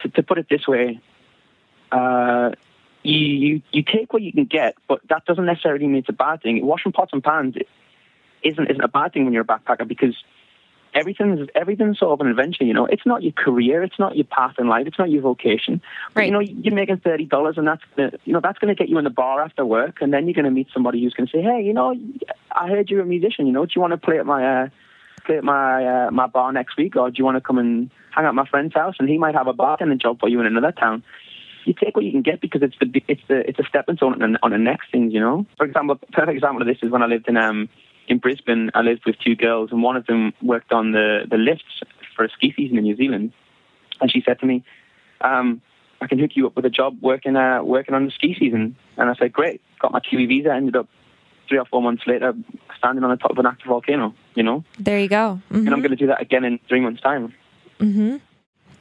to, 0.02 0.10
to, 0.10 0.24
put 0.24 0.38
it 0.38 0.48
this 0.50 0.68
way, 0.68 1.00
uh, 1.92 2.52
you, 3.04 3.18
you 3.18 3.62
you 3.72 3.84
take 3.84 4.12
what 4.12 4.22
you 4.22 4.34
can 4.34 4.46
get, 4.46 4.76
but 4.88 5.00
that 5.10 5.26
doesn't 5.26 5.46
necessarily 5.46 5.88
mean 5.88 5.98
it's 5.98 6.10
a 6.10 6.14
bad 6.14 6.42
thing. 6.42 6.66
Washing 6.66 6.92
pots 6.92 7.14
and 7.14 7.24
pans 7.24 7.56
isn't 8.42 8.70
isn't 8.70 8.84
a 8.84 8.88
bad 8.88 9.14
thing 9.14 9.24
when 9.24 9.34
you're 9.34 9.44
a 9.44 9.46
backpacker 9.46 9.88
because 9.88 10.16
everything's 10.94 11.48
everything's 11.56 12.00
sort 12.00 12.12
of 12.14 12.26
an 12.26 12.28
adventure. 12.28 12.64
You 12.64 12.74
know, 12.74 12.86
it's 12.86 13.06
not 13.06 13.24
your 13.24 13.32
career, 13.32 13.84
it's 13.84 14.00
not 14.00 14.16
your 14.16 14.26
path 14.26 14.56
in 14.60 14.68
life, 14.68 14.88
it's 14.88 15.00
not 15.00 15.10
your 15.10 15.22
vocation. 15.22 15.82
But, 16.14 16.22
right. 16.22 16.26
You 16.28 16.32
know, 16.32 16.40
you're 16.40 16.74
making 16.74 16.98
thirty 16.98 17.26
dollars, 17.26 17.58
and 17.58 17.68
that's 17.68 17.82
gonna, 17.96 18.12
you 18.26 18.34
know 18.34 18.40
that's 18.42 18.60
going 18.60 18.74
to 18.74 18.80
get 18.80 18.90
you 18.90 18.98
in 18.98 19.04
the 19.04 19.10
bar 19.10 19.42
after 19.42 19.66
work, 19.66 20.02
and 20.02 20.14
then 20.14 20.26
you're 20.26 20.34
going 20.34 20.46
to 20.46 20.52
meet 20.52 20.68
somebody 20.74 21.02
who's 21.02 21.14
going 21.14 21.28
to 21.28 21.32
say, 21.32 21.42
"Hey, 21.42 21.62
you 21.64 21.74
know, 21.74 21.96
I 22.52 22.68
heard 22.68 22.90
you're 22.90 23.02
a 23.02 23.06
musician. 23.06 23.48
You 23.48 23.54
know, 23.54 23.66
do 23.66 23.72
you 23.76 23.82
want 23.82 23.92
to 23.92 23.98
play 23.98 24.20
at 24.20 24.26
my 24.26 24.64
uh, 24.64 24.70
play 25.26 25.38
at 25.38 25.44
my 25.44 25.86
uh, 25.86 26.12
my 26.12 26.28
bar 26.28 26.52
next 26.52 26.78
week, 26.78 26.96
or 26.96 27.10
do 27.10 27.16
you 27.18 27.26
want 27.26 27.38
to 27.38 27.42
come 27.42 27.58
and 27.58 27.90
hang 28.12 28.26
out 28.26 28.30
at 28.30 28.36
my 28.36 28.48
friend's 28.48 28.74
house, 28.74 28.96
and 29.00 29.10
he 29.10 29.18
might 29.18 29.36
have 29.36 29.48
a 29.48 29.54
bartending 29.54 30.02
job 30.02 30.20
for 30.20 30.30
you 30.30 30.40
in 30.40 30.46
another 30.46 30.72
town." 30.72 31.04
You 31.66 31.74
take 31.74 31.96
what 31.96 32.04
you 32.04 32.12
can 32.12 32.24
get 32.24 32.42
because 32.42 32.62
it's 32.62 32.76
the 32.78 33.02
it's 33.08 33.22
the 33.30 33.48
it's 33.48 33.58
a 33.58 33.64
stepping 33.64 33.96
stone 33.96 34.22
on, 34.22 34.38
on 34.44 34.52
the 34.52 34.58
next 34.58 34.92
things, 34.92 35.14
you 35.14 35.22
know. 35.22 35.46
For 35.56 35.66
example, 35.66 35.98
a 36.02 36.12
perfect 36.12 36.36
example 36.36 36.62
of 36.62 36.68
this 36.68 36.78
is 36.84 36.92
when 36.92 37.02
I 37.02 37.06
lived 37.06 37.30
in 37.30 37.38
um 37.38 37.70
in 38.08 38.18
Brisbane, 38.18 38.72
I 38.74 38.82
lived 38.82 39.04
with 39.06 39.18
two 39.20 39.36
girls, 39.36 39.72
and 39.72 39.82
one 39.82 39.96
of 39.96 40.06
them 40.06 40.34
worked 40.42 40.72
on 40.72 40.92
the, 40.92 41.26
the 41.30 41.38
lifts 41.38 41.82
for 42.16 42.26
a 42.26 42.30
ski 42.30 42.54
season 42.56 42.78
in 42.78 42.84
New 42.84 42.96
Zealand. 42.96 43.34
And 44.02 44.12
she 44.12 44.22
said 44.22 44.40
to 44.40 44.46
me, 44.46 44.64
um, 45.22 45.62
I 46.02 46.08
can 46.08 46.20
hook 46.20 46.32
you 46.36 46.46
up 46.48 46.56
with 46.56 46.66
a 46.66 46.70
job 46.70 46.98
working 47.02 47.36
uh, 47.36 47.64
working 47.64 47.96
on 47.96 48.06
the 48.06 48.12
ski 48.12 48.36
season. 48.38 48.76
And 48.98 49.10
I 49.10 49.16
said, 49.16 49.32
great. 49.32 49.62
Got 49.80 49.94
my 49.94 50.02
Kiwi 50.02 50.26
visa. 50.26 50.54
Ended 50.54 50.76
up 50.76 50.90
three 51.48 51.58
or 51.58 51.66
four 51.66 51.82
months 51.82 52.04
later 52.06 52.34
standing 52.78 53.04
on 53.04 53.10
the 53.10 53.18
top 53.18 53.32
of 53.32 53.38
an 53.38 53.46
active 53.46 53.68
volcano, 53.68 54.14
you 54.36 54.44
know? 54.44 54.64
There 54.80 55.00
you 55.00 55.08
go. 55.08 55.40
Mm-hmm. 55.52 55.56
And 55.56 55.70
I'm 55.70 55.80
going 55.80 55.92
to 55.92 55.98
do 55.98 56.08
that 56.08 56.22
again 56.22 56.44
in 56.44 56.60
three 56.68 56.82
months' 56.82 57.02
time. 57.02 57.34
Mm-hmm. 57.80 58.18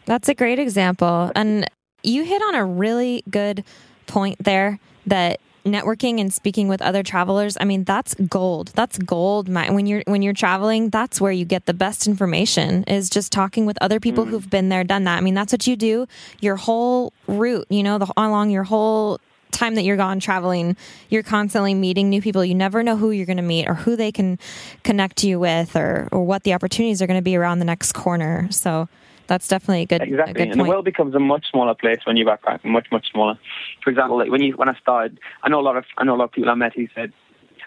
That's 0.06 0.28
a 0.28 0.34
great 0.34 0.58
example. 0.58 1.30
And 1.34 1.68
you 2.02 2.24
hit 2.24 2.42
on 2.42 2.54
a 2.54 2.64
really 2.64 3.22
good 3.30 3.64
point 4.06 4.42
there 4.42 4.80
that 5.06 5.40
networking 5.64 6.20
and 6.20 6.32
speaking 6.32 6.68
with 6.68 6.82
other 6.82 7.02
travelers 7.02 7.56
i 7.60 7.64
mean 7.64 7.84
that's 7.84 8.14
gold. 8.28 8.68
That's 8.74 8.98
gold 8.98 9.48
when 9.48 9.86
you're 9.86 10.02
when 10.06 10.22
you're 10.22 10.32
traveling 10.32 10.90
that's 10.90 11.20
where 11.20 11.32
you 11.32 11.44
get 11.44 11.66
the 11.66 11.74
best 11.74 12.06
information 12.06 12.84
is 12.84 13.10
just 13.10 13.32
talking 13.32 13.66
with 13.66 13.78
other 13.80 14.00
people 14.00 14.24
mm. 14.24 14.30
who've 14.30 14.48
been 14.48 14.68
there 14.68 14.84
done 14.84 15.04
that. 15.04 15.18
I 15.18 15.20
mean 15.20 15.34
that's 15.34 15.52
what 15.52 15.66
you 15.66 15.76
do 15.76 16.06
your 16.40 16.56
whole 16.56 17.12
route 17.26 17.66
you 17.70 17.82
know 17.82 17.98
the, 17.98 18.12
along 18.16 18.50
your 18.50 18.64
whole 18.64 19.20
time 19.50 19.74
that 19.74 19.82
you're 19.82 19.98
gone 19.98 20.18
traveling. 20.18 20.76
You're 21.10 21.22
constantly 21.22 21.74
meeting 21.74 22.08
new 22.08 22.22
people. 22.22 22.42
You 22.42 22.54
never 22.54 22.82
know 22.82 22.96
who 22.96 23.10
you're 23.10 23.26
going 23.26 23.36
to 23.36 23.42
meet 23.42 23.68
or 23.68 23.74
who 23.74 23.96
they 23.96 24.10
can 24.10 24.38
connect 24.82 25.22
you 25.22 25.38
with 25.38 25.76
or 25.76 26.08
or 26.10 26.24
what 26.24 26.44
the 26.44 26.54
opportunities 26.54 27.02
are 27.02 27.06
going 27.06 27.18
to 27.18 27.22
be 27.22 27.36
around 27.36 27.58
the 27.58 27.66
next 27.66 27.92
corner. 27.92 28.48
So 28.50 28.88
that's 29.32 29.48
definitely 29.48 29.82
a 29.84 29.86
good 29.86 30.02
exactly. 30.02 30.30
A 30.30 30.34
good 30.34 30.50
and 30.52 30.60
the 30.60 30.68
world 30.68 30.84
becomes 30.84 31.14
a 31.14 31.18
much 31.18 31.46
smaller 31.50 31.74
place 31.74 32.00
when 32.04 32.18
you 32.18 32.26
backpack, 32.26 32.62
much 32.66 32.88
much 32.92 33.10
smaller. 33.10 33.38
For 33.82 33.88
example, 33.88 34.18
like 34.18 34.30
when 34.30 34.42
you 34.42 34.52
when 34.58 34.68
I 34.68 34.74
started, 34.78 35.18
I 35.42 35.48
know 35.48 35.58
a 35.58 35.62
lot 35.62 35.78
of 35.78 35.86
I 35.96 36.04
know 36.04 36.14
a 36.14 36.18
lot 36.18 36.24
of 36.24 36.32
people 36.32 36.50
I 36.50 36.54
met 36.54 36.74
who 36.74 36.86
said, 36.94 37.14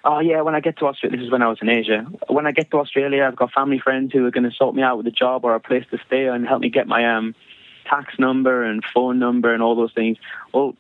"Oh 0.04 0.20
yeah, 0.20 0.42
when 0.42 0.54
I 0.54 0.60
get 0.60 0.78
to 0.78 0.86
Australia, 0.86 1.18
this 1.18 1.26
is 1.26 1.32
when 1.32 1.42
I 1.42 1.48
was 1.48 1.58
in 1.64 1.70
Asia. 1.70 2.06
When 2.28 2.46
I 2.46 2.52
get 2.52 2.70
to 2.70 2.78
Australia, 2.78 3.24
I've 3.24 3.36
got 3.36 3.52
family 3.52 3.80
friends 3.80 4.14
who 4.14 4.28
are 4.28 4.32
going 4.32 4.44
to 4.44 4.56
sort 4.56 4.76
me 4.76 4.84
out 4.84 4.98
with 4.98 5.08
a 5.08 5.12
job 5.24 5.44
or 5.44 5.56
a 5.56 5.60
place 5.60 5.86
to 5.90 5.98
stay 6.06 6.28
and 6.28 6.48
help 6.48 6.62
me 6.62 6.70
get 6.70 6.88
my 6.88 7.04
um 7.16 7.34
tax 7.90 8.14
number 8.20 8.64
and 8.64 8.84
phone 8.94 9.18
number 9.18 9.52
and 9.52 9.64
all 9.64 9.76
those 9.76 9.94
things." 9.94 10.18
Well, 10.54 10.76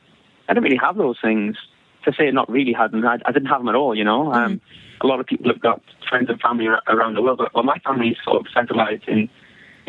I 0.47 0.53
didn't 0.53 0.65
really 0.65 0.77
have 0.87 0.97
those 0.97 1.17
things. 1.19 1.57
To 2.03 2.13
say 2.13 2.29
not 2.29 2.47
really 2.47 2.73
had 2.73 2.91
them, 2.91 3.03
I, 3.03 3.17
I 3.25 3.31
didn't 3.31 3.47
have 3.47 3.61
them 3.61 3.69
at 3.69 3.73
all. 3.73 3.95
You 3.95 4.03
know, 4.03 4.25
mm-hmm. 4.25 4.37
um, 4.37 4.61
a 5.01 5.07
lot 5.07 5.19
of 5.19 5.25
people 5.25 5.47
have 5.51 5.59
got 5.59 5.81
friends 6.07 6.29
and 6.29 6.39
family 6.39 6.67
around 6.67 7.15
the 7.15 7.23
world, 7.23 7.39
but 7.39 7.51
well, 7.55 7.63
my 7.63 7.79
family 7.79 8.09
is 8.09 8.17
sort 8.23 8.37
of 8.41 8.45
centralized 8.53 9.07
in 9.07 9.27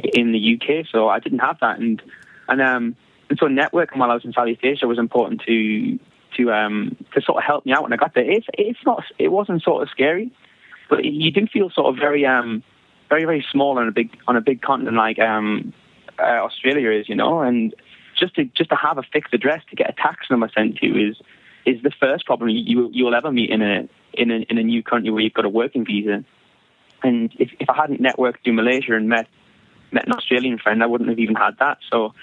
in 0.03 0.33
the 0.33 0.59
UK, 0.61 0.87
so 0.91 1.09
I 1.09 1.19
didn't 1.19 1.41
have 1.41 1.59
that, 1.61 1.79
and 1.79 2.03
and 2.49 2.61
um 2.61 2.97
and 3.29 3.39
so 3.39 3.47
networking 3.47 3.97
while 3.97 4.11
I 4.11 4.15
was 4.15 4.25
in 4.25 4.33
Southeast 4.33 4.61
Asia 4.63 4.87
was 4.87 4.99
important 4.99 5.43
to 5.47 5.99
to 6.37 6.53
um 6.53 6.97
to 7.15 7.21
sort 7.23 7.39
of 7.39 7.45
help 7.45 7.67
me 7.67 7.73
out 7.73 7.83
when 7.83 7.93
I 7.93 7.97
got 7.97 8.15
there. 8.15 8.31
It's 8.31 8.47
it's 8.55 8.79
not 8.85 9.05
it 9.19 9.29
wasn't 9.29 9.63
sort 9.63 9.83
of 9.83 9.91
scary, 9.91 10.31
but 10.89 11.05
you 11.05 11.31
do 11.31 11.47
feel 11.47 11.71
sort 11.71 11.87
of 11.93 11.97
very 11.97 12.25
um 12.27 12.63
very 13.09 13.25
very 13.25 13.45
small 13.51 13.79
on 13.79 13.89
a 13.89 13.93
big 13.93 14.17
on 14.27 14.37
a 14.37 14.41
big 14.41 14.63
continent 14.63 14.97
like 14.97 15.19
um 15.19 15.73
uh, 16.19 16.45
Australia 16.45 16.91
is, 16.91 17.09
you 17.09 17.15
know, 17.15 17.41
and 17.41 17.75
just 18.19 18.35
to 18.37 18.45
just 18.45 18.71
to 18.71 18.77
have 18.77 18.99
a 18.99 19.03
fixed 19.03 19.35
address 19.35 19.63
to 19.71 19.77
get 19.77 19.91
a 19.91 19.93
tax 19.93 20.27
number 20.31 20.51
sent 20.55 20.79
to 20.79 20.87
you 20.87 21.11
is 21.11 21.17
is 21.67 21.83
the 21.83 21.91
first 22.01 22.25
problem 22.27 22.49
you 22.49 22.91
you'll 22.93 23.15
ever 23.15 23.33
meet 23.33 23.51
in 23.51 23.63
a 23.63 23.89
in 24.15 24.31
a 24.31 24.37
in 24.49 24.59
a 24.59 24.63
new 24.63 24.83
country 24.83 25.11
where 25.11 25.23
you've 25.23 25.35
got 25.35 25.45
a 25.45 25.51
working 25.51 25.85
visa. 25.85 26.25
And 27.03 27.33
if 27.39 27.51
if 27.61 27.69
I 27.69 27.77
hadn't 27.77 28.01
networked 28.01 28.45
through 28.45 28.55
Malaysia 28.55 28.95
and 28.95 29.09
met 29.09 29.29
met 29.93 30.07
an 30.07 30.13
Australian 30.13 30.59
friend, 30.59 30.83
I 30.83 30.87
wouldn't 30.87 31.11
have 31.11 31.19
even 31.19 31.35
had 31.35 31.59
that. 31.59 31.79
So 31.91 32.15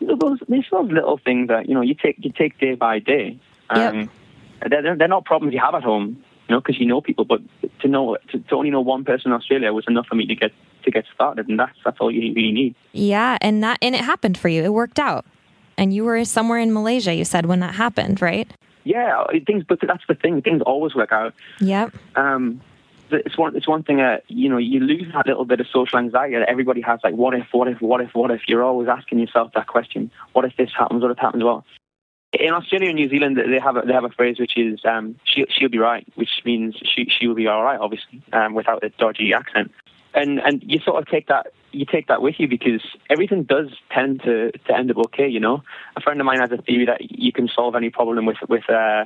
those 0.00 0.38
there's 0.48 0.66
those 0.70 0.90
little 0.90 1.18
things 1.18 1.48
that 1.48 1.68
you 1.68 1.74
know 1.74 1.82
you 1.82 1.94
take 1.94 2.16
you 2.18 2.32
take 2.32 2.58
day 2.58 2.74
by 2.74 2.98
day. 2.98 3.38
Um, 3.68 4.00
yep. 4.00 4.08
they're, 4.70 4.96
they're 4.96 5.08
not 5.08 5.24
problems 5.24 5.54
you 5.54 5.60
have 5.60 5.74
at 5.74 5.84
home, 5.84 6.22
you 6.48 6.54
know, 6.54 6.60
because 6.60 6.80
you 6.80 6.86
know 6.86 7.00
people. 7.00 7.24
But 7.24 7.40
to 7.80 7.88
know 7.88 8.16
to, 8.30 8.38
to 8.38 8.54
only 8.54 8.70
know 8.70 8.80
one 8.80 9.04
person 9.04 9.30
in 9.30 9.36
Australia 9.36 9.72
was 9.72 9.84
enough 9.88 10.06
for 10.06 10.14
me 10.14 10.26
to 10.26 10.34
get 10.34 10.52
to 10.84 10.90
get 10.90 11.04
started, 11.14 11.48
and 11.48 11.58
that's 11.58 11.76
that's 11.84 11.98
all 12.00 12.10
you 12.10 12.32
really 12.34 12.52
need. 12.52 12.74
Yeah, 12.92 13.38
and 13.40 13.62
that 13.62 13.78
and 13.82 13.94
it 13.94 14.02
happened 14.02 14.38
for 14.38 14.48
you. 14.48 14.62
It 14.62 14.72
worked 14.72 14.98
out, 14.98 15.24
and 15.76 15.92
you 15.92 16.04
were 16.04 16.24
somewhere 16.24 16.58
in 16.58 16.72
Malaysia. 16.72 17.14
You 17.14 17.24
said 17.24 17.46
when 17.46 17.60
that 17.60 17.74
happened, 17.74 18.22
right? 18.22 18.50
Yeah, 18.84 19.24
things. 19.46 19.64
But 19.68 19.80
that's 19.82 20.04
the 20.08 20.14
thing. 20.14 20.40
Things 20.42 20.62
always 20.62 20.94
work 20.94 21.12
out. 21.12 21.34
Yep. 21.60 21.94
Um, 22.16 22.60
it's 23.12 23.36
one 23.36 23.56
it's 23.56 23.68
one 23.68 23.82
thing 23.82 24.00
uh, 24.00 24.18
you 24.28 24.48
know 24.48 24.58
you 24.58 24.80
lose 24.80 25.12
that 25.12 25.26
little 25.26 25.44
bit 25.44 25.60
of 25.60 25.66
social 25.72 25.98
anxiety 25.98 26.36
that 26.36 26.48
everybody 26.48 26.80
has 26.80 27.00
like 27.02 27.14
what 27.14 27.34
if 27.34 27.46
what 27.52 27.68
if 27.68 27.80
what 27.80 28.00
if 28.00 28.14
what 28.14 28.30
if? 28.30 28.42
You're 28.48 28.64
always 28.64 28.88
asking 28.88 29.18
yourself 29.18 29.52
that 29.54 29.66
question 29.66 30.10
what 30.32 30.44
if 30.44 30.56
this 30.56 30.70
happens 30.76 31.02
what 31.02 31.10
if 31.10 31.18
happens? 31.18 31.44
Well 31.44 31.64
in 32.32 32.52
Australia 32.52 32.88
and 32.88 32.96
New 32.96 33.08
Zealand 33.08 33.36
they 33.36 33.58
have 33.58 33.76
a, 33.76 33.82
they 33.82 33.92
have 33.92 34.04
a 34.04 34.10
phrase 34.10 34.38
which 34.38 34.56
is 34.56 34.80
um, 34.84 35.16
she 35.24 35.44
she'll 35.50 35.68
be 35.68 35.78
right 35.78 36.06
which 36.14 36.30
means 36.44 36.76
she 36.94 37.06
she 37.08 37.26
will 37.26 37.34
be 37.34 37.46
all 37.46 37.62
right 37.62 37.78
obviously 37.80 38.22
um, 38.32 38.54
without 38.54 38.84
a 38.84 38.90
dodgy 38.90 39.32
accent. 39.34 39.72
And 40.14 40.40
and 40.40 40.62
you 40.64 40.80
sort 40.80 41.00
of 41.00 41.08
take 41.08 41.28
that 41.28 41.52
you 41.72 41.86
take 41.86 42.08
that 42.08 42.22
with 42.22 42.36
you 42.38 42.48
because 42.48 42.82
everything 43.08 43.44
does 43.44 43.68
tend 43.90 44.22
to 44.24 44.52
to 44.52 44.76
end 44.76 44.90
up 44.90 44.98
okay 45.06 45.28
you 45.28 45.40
know? 45.40 45.62
A 45.96 46.00
friend 46.00 46.20
of 46.20 46.26
mine 46.26 46.40
has 46.40 46.50
a 46.52 46.58
theory 46.58 46.86
that 46.86 47.00
you 47.10 47.32
can 47.32 47.48
solve 47.48 47.74
any 47.74 47.90
problem 47.90 48.26
with 48.26 48.38
with 48.48 48.68
uh, 48.68 49.04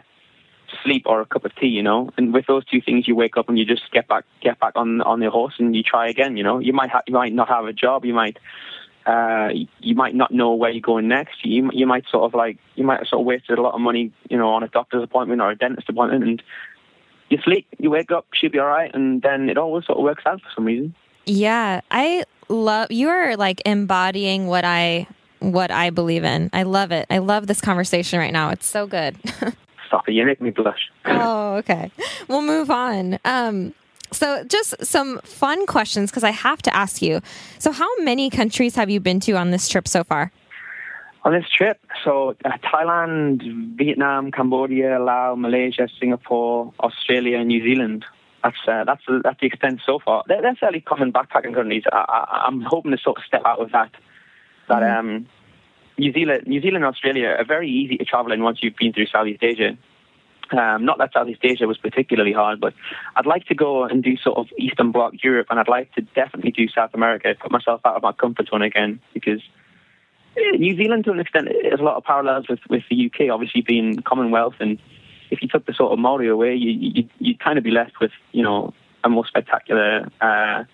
sleep 0.82 1.04
or 1.06 1.20
a 1.20 1.26
cup 1.26 1.44
of 1.44 1.54
tea, 1.56 1.68
you 1.68 1.82
know. 1.82 2.10
And 2.16 2.32
with 2.32 2.46
those 2.46 2.64
two 2.64 2.80
things, 2.80 3.06
you 3.06 3.14
wake 3.14 3.36
up 3.36 3.48
and 3.48 3.58
you 3.58 3.64
just 3.64 3.90
get 3.92 4.08
back 4.08 4.24
get 4.40 4.58
back 4.58 4.72
on 4.76 5.00
on 5.02 5.22
your 5.22 5.30
horse 5.30 5.54
and 5.58 5.74
you 5.74 5.82
try 5.82 6.08
again. 6.08 6.36
You 6.36 6.44
know, 6.44 6.58
you 6.58 6.72
might 6.72 6.90
ha- 6.90 7.02
you 7.06 7.14
might 7.14 7.32
not 7.32 7.48
have 7.48 7.66
a 7.66 7.72
job, 7.72 8.04
you 8.04 8.14
might 8.14 8.38
uh, 9.06 9.50
you 9.80 9.94
might 9.94 10.14
not 10.14 10.30
know 10.30 10.54
where 10.54 10.70
you're 10.70 10.80
going 10.80 11.08
next. 11.08 11.44
You 11.44 11.70
you 11.72 11.86
might 11.86 12.04
sort 12.10 12.24
of 12.24 12.34
like 12.34 12.58
you 12.74 12.84
might 12.84 13.00
have 13.00 13.08
sort 13.08 13.20
of 13.20 13.26
wasted 13.26 13.58
a 13.58 13.62
lot 13.62 13.74
of 13.74 13.80
money, 13.80 14.12
you 14.30 14.38
know, 14.38 14.48
on 14.50 14.62
a 14.62 14.68
doctor's 14.68 15.02
appointment 15.02 15.40
or 15.40 15.50
a 15.50 15.56
dentist 15.56 15.88
appointment, 15.88 16.24
and 16.24 16.42
you 17.28 17.38
sleep, 17.44 17.66
you 17.78 17.90
wake 17.90 18.10
up, 18.10 18.26
she'll 18.32 18.50
be 18.50 18.58
all 18.58 18.66
right, 18.66 18.90
and 18.94 19.22
then 19.22 19.48
it 19.50 19.58
always 19.58 19.84
sort 19.86 19.98
of 19.98 20.04
works 20.04 20.22
out 20.26 20.40
for 20.40 20.48
some 20.54 20.64
reason. 20.64 20.94
Yeah, 21.26 21.80
I 21.90 22.24
love 22.48 22.90
you 22.90 23.08
are 23.08 23.36
like 23.36 23.62
embodying 23.66 24.46
what 24.46 24.64
I 24.64 25.06
what 25.40 25.70
I 25.70 25.90
believe 25.90 26.24
in. 26.24 26.50
I 26.52 26.62
love 26.62 26.90
it. 26.90 27.06
I 27.10 27.18
love 27.18 27.46
this 27.46 27.60
conversation 27.60 28.18
right 28.18 28.32
now. 28.32 28.50
It's 28.50 28.66
so 28.66 28.86
good. 28.86 29.16
Stop 29.94 30.08
it! 30.08 30.14
You 30.14 30.26
make 30.26 30.40
me 30.40 30.50
blush. 30.50 30.90
oh, 31.04 31.54
okay. 31.58 31.92
We'll 32.26 32.42
move 32.42 32.68
on. 32.68 33.20
Um, 33.24 33.72
so, 34.10 34.42
just 34.42 34.74
some 34.84 35.20
fun 35.20 35.66
questions 35.66 36.10
because 36.10 36.24
I 36.24 36.30
have 36.30 36.60
to 36.62 36.74
ask 36.74 37.00
you. 37.00 37.20
So, 37.60 37.70
how 37.70 37.88
many 37.98 38.28
countries 38.28 38.74
have 38.74 38.90
you 38.90 38.98
been 38.98 39.20
to 39.20 39.34
on 39.34 39.52
this 39.52 39.68
trip 39.68 39.86
so 39.86 40.02
far? 40.02 40.32
On 41.22 41.32
this 41.32 41.48
trip, 41.48 41.78
so 42.02 42.34
uh, 42.44 42.58
Thailand, 42.64 43.76
Vietnam, 43.76 44.32
Cambodia, 44.32 44.98
Laos, 44.98 45.38
Malaysia, 45.38 45.86
Singapore, 46.00 46.72
Australia, 46.80 47.38
and 47.38 47.46
New 47.46 47.62
Zealand. 47.62 48.04
That's 48.42 48.56
uh, 48.66 48.82
that's 48.82 49.02
that's 49.22 49.40
the 49.40 49.46
extent 49.46 49.80
so 49.86 50.00
far. 50.00 50.24
They're, 50.26 50.42
they're 50.42 50.56
fairly 50.56 50.80
common 50.80 51.12
backpacking 51.12 51.54
countries. 51.54 51.84
I, 51.92 52.46
am 52.48 52.62
hoping 52.62 52.90
to 52.90 52.98
sort 52.98 53.18
of 53.18 53.24
step 53.24 53.42
out 53.46 53.60
of 53.60 53.70
that. 53.70 53.92
That 54.68 54.82
mm-hmm. 54.82 55.08
um, 55.08 55.26
New 55.98 56.12
Zealand, 56.12 56.46
New 56.46 56.60
Zealand, 56.60 56.84
and 56.84 56.94
Australia 56.94 57.36
are 57.38 57.44
very 57.44 57.70
easy 57.70 57.96
to 57.96 58.04
travel 58.04 58.32
in 58.32 58.42
once 58.42 58.58
you've 58.62 58.76
been 58.76 58.92
through 58.92 59.06
Southeast 59.06 59.42
Asia. 59.42 59.76
Um, 60.50 60.84
not 60.84 60.98
that 60.98 61.12
Southeast 61.12 61.40
Asia 61.42 61.66
was 61.66 61.78
particularly 61.78 62.32
hard, 62.32 62.60
but 62.60 62.74
I'd 63.16 63.26
like 63.26 63.46
to 63.46 63.54
go 63.54 63.84
and 63.84 64.02
do 64.02 64.16
sort 64.16 64.36
of 64.38 64.46
Eastern 64.58 64.92
Bloc 64.92 65.14
Europe, 65.22 65.46
and 65.50 65.58
I'd 65.58 65.68
like 65.68 65.92
to 65.94 66.02
definitely 66.02 66.50
do 66.50 66.68
South 66.68 66.90
America, 66.94 67.34
put 67.40 67.50
myself 67.50 67.80
out 67.84 67.96
of 67.96 68.02
my 68.02 68.12
comfort 68.12 68.48
zone 68.48 68.62
again, 68.62 69.00
because 69.14 69.40
eh, 70.36 70.56
New 70.58 70.76
Zealand, 70.76 71.04
to 71.04 71.12
an 71.12 71.20
extent, 71.20 71.48
has 71.70 71.80
a 71.80 71.82
lot 71.82 71.96
of 71.96 72.04
parallels 72.04 72.46
with, 72.48 72.60
with 72.68 72.82
the 72.90 73.06
UK, 73.06 73.30
obviously 73.32 73.62
being 73.62 74.02
Commonwealth, 74.02 74.54
and 74.60 74.78
if 75.30 75.42
you 75.42 75.48
took 75.48 75.64
the 75.66 75.72
sort 75.72 75.92
of 75.92 75.98
Maori 75.98 76.28
away, 76.28 76.54
you, 76.54 76.70
you, 76.70 77.08
you'd 77.18 77.40
kind 77.40 77.56
of 77.56 77.64
be 77.64 77.70
left 77.70 78.00
with, 78.00 78.12
you 78.32 78.42
know, 78.42 78.74
a 79.02 79.08
more 79.08 79.26
spectacular 79.26 80.08
uh, 80.20 80.64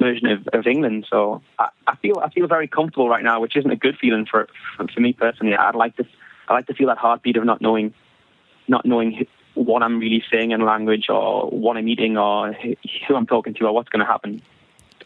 version 0.00 0.26
of, 0.26 0.48
of 0.52 0.66
England. 0.66 1.06
So 1.08 1.42
I, 1.58 1.68
I, 1.86 1.96
feel 1.96 2.18
I 2.18 2.30
feel 2.30 2.48
very 2.48 2.66
comfortable 2.66 3.08
right 3.08 3.22
now, 3.22 3.40
which 3.40 3.56
isn't 3.56 3.70
a 3.70 3.76
good 3.76 3.96
feeling 4.00 4.26
for, 4.26 4.48
for 4.76 5.00
me 5.00 5.12
personally. 5.12 5.54
I'd 5.54 5.76
like 5.76 5.96
to 5.96 6.04
I 6.48 6.54
like 6.54 6.66
to 6.66 6.74
feel 6.74 6.88
that 6.88 6.98
heartbeat 6.98 7.36
of 7.36 7.44
not 7.44 7.60
knowing 7.60 7.94
not 8.66 8.84
knowing 8.84 9.26
what 9.54 9.82
I'm 9.82 9.98
really 9.98 10.24
saying 10.30 10.50
in 10.52 10.64
language 10.64 11.06
or 11.08 11.48
what 11.50 11.76
I'm 11.76 11.88
eating 11.88 12.16
or 12.16 12.52
who 13.06 13.14
I'm 13.14 13.26
talking 13.26 13.54
to 13.54 13.66
or 13.66 13.72
what's 13.72 13.88
going 13.88 14.00
to 14.00 14.06
happen. 14.06 14.42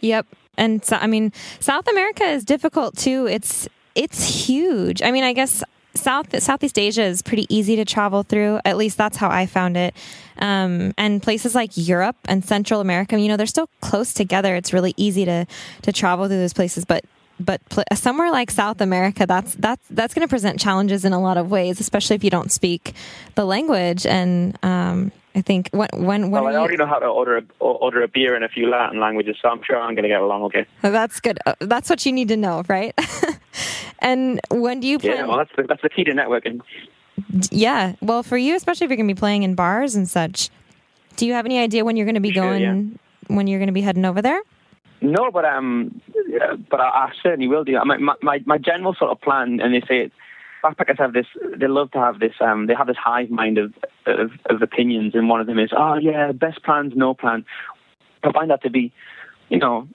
Yep. 0.00 0.26
And 0.56 0.84
so, 0.84 0.96
I 0.96 1.06
mean, 1.06 1.32
South 1.60 1.88
America 1.88 2.24
is 2.24 2.44
difficult 2.44 2.96
too. 2.96 3.26
It's 3.26 3.68
it's 3.94 4.46
huge. 4.46 5.02
I 5.02 5.10
mean, 5.10 5.24
I 5.24 5.32
guess 5.32 5.62
South 5.94 6.42
Southeast 6.42 6.78
Asia 6.78 7.02
is 7.02 7.22
pretty 7.22 7.46
easy 7.48 7.76
to 7.76 7.84
travel 7.84 8.22
through. 8.22 8.60
At 8.64 8.76
least 8.76 8.98
that's 8.98 9.16
how 9.16 9.30
I 9.30 9.46
found 9.46 9.76
it. 9.76 9.94
Um, 10.38 10.92
and 10.98 11.22
places 11.22 11.54
like 11.54 11.70
Europe 11.74 12.16
and 12.26 12.44
Central 12.44 12.80
America, 12.80 13.18
you 13.18 13.28
know, 13.28 13.36
they're 13.36 13.46
still 13.46 13.68
close 13.80 14.12
together. 14.12 14.56
It's 14.56 14.72
really 14.72 14.94
easy 14.96 15.24
to 15.24 15.46
to 15.82 15.92
travel 15.92 16.26
through 16.26 16.38
those 16.38 16.52
places. 16.52 16.84
But 16.84 17.04
but 17.40 17.64
pl- 17.68 17.84
somewhere 17.94 18.30
like 18.30 18.50
South 18.50 18.80
America, 18.80 19.26
that's 19.26 19.54
that's 19.54 19.84
that's 19.90 20.14
going 20.14 20.26
to 20.26 20.30
present 20.30 20.60
challenges 20.60 21.04
in 21.04 21.12
a 21.12 21.20
lot 21.20 21.36
of 21.36 21.50
ways, 21.50 21.80
especially 21.80 22.16
if 22.16 22.24
you 22.24 22.30
don't 22.30 22.52
speak 22.52 22.94
the 23.34 23.44
language. 23.44 24.06
And 24.06 24.58
um, 24.62 25.12
I 25.34 25.42
think 25.42 25.68
when 25.72 25.88
when, 25.92 26.30
when 26.30 26.30
well, 26.30 26.46
I 26.46 26.56
already 26.56 26.74
you... 26.74 26.78
know 26.78 26.86
how 26.86 26.98
to 26.98 27.06
order 27.06 27.38
a, 27.38 27.64
order 27.64 28.02
a 28.02 28.08
beer 28.08 28.36
in 28.36 28.42
a 28.42 28.48
few 28.48 28.68
Latin 28.68 29.00
languages, 29.00 29.36
so 29.42 29.48
I'm 29.48 29.62
sure 29.62 29.80
I'm 29.80 29.94
going 29.94 30.04
to 30.04 30.08
get 30.08 30.20
along 30.20 30.42
okay. 30.44 30.66
That's 30.82 31.20
good. 31.20 31.38
Uh, 31.44 31.54
that's 31.60 31.90
what 31.90 32.04
you 32.06 32.12
need 32.12 32.28
to 32.28 32.36
know, 32.36 32.62
right? 32.68 32.94
and 34.00 34.40
when 34.50 34.80
do 34.80 34.86
you 34.86 34.98
plan? 34.98 35.16
Yeah, 35.16 35.26
well, 35.26 35.38
that's 35.38 35.50
the, 35.56 35.62
that's 35.64 35.82
the 35.82 35.88
key 35.88 36.04
to 36.04 36.12
networking. 36.12 36.60
Yeah, 37.50 37.94
well, 38.00 38.22
for 38.22 38.36
you, 38.36 38.56
especially 38.56 38.86
if 38.86 38.90
you're 38.90 38.96
going 38.96 39.08
to 39.08 39.14
be 39.14 39.18
playing 39.18 39.42
in 39.44 39.54
bars 39.54 39.94
and 39.94 40.08
such, 40.08 40.50
do 41.16 41.26
you 41.26 41.32
have 41.32 41.46
any 41.46 41.58
idea 41.58 41.84
when 41.84 41.96
you're 41.96 42.06
going 42.06 42.14
to 42.14 42.20
be 42.20 42.32
sure, 42.32 42.42
going? 42.42 42.62
Yeah. 42.62 43.34
When 43.36 43.46
you're 43.46 43.58
going 43.58 43.68
to 43.68 43.72
be 43.72 43.80
heading 43.80 44.04
over 44.04 44.20
there? 44.20 44.42
No, 45.00 45.30
but 45.30 45.44
um, 45.44 46.00
but 46.70 46.80
I, 46.80 46.88
I 46.88 47.12
certainly 47.22 47.46
will 47.46 47.64
do. 47.64 47.78
My, 47.84 48.16
my 48.22 48.40
my 48.44 48.58
general 48.58 48.94
sort 48.94 49.10
of 49.10 49.20
plan, 49.20 49.60
and 49.60 49.74
they 49.74 49.82
say 49.86 50.10
backpackers 50.62 50.98
have 50.98 51.12
this. 51.12 51.26
They 51.56 51.68
love 51.68 51.90
to 51.92 51.98
have 51.98 52.18
this. 52.18 52.32
Um, 52.40 52.66
they 52.66 52.74
have 52.74 52.86
this 52.86 52.96
hive 52.96 53.30
mind 53.30 53.58
of, 53.58 53.74
of 54.06 54.30
of 54.46 54.62
opinions, 54.62 55.14
and 55.14 55.28
one 55.28 55.40
of 55.40 55.46
them 55.46 55.58
is, 55.58 55.70
oh 55.76 55.96
yeah, 55.96 56.32
best 56.32 56.62
plans, 56.62 56.94
no 56.96 57.14
plan. 57.14 57.44
I 58.22 58.32
find 58.32 58.50
that 58.50 58.62
to 58.62 58.70
be, 58.70 58.92
you 59.50 59.58
know, 59.58 59.88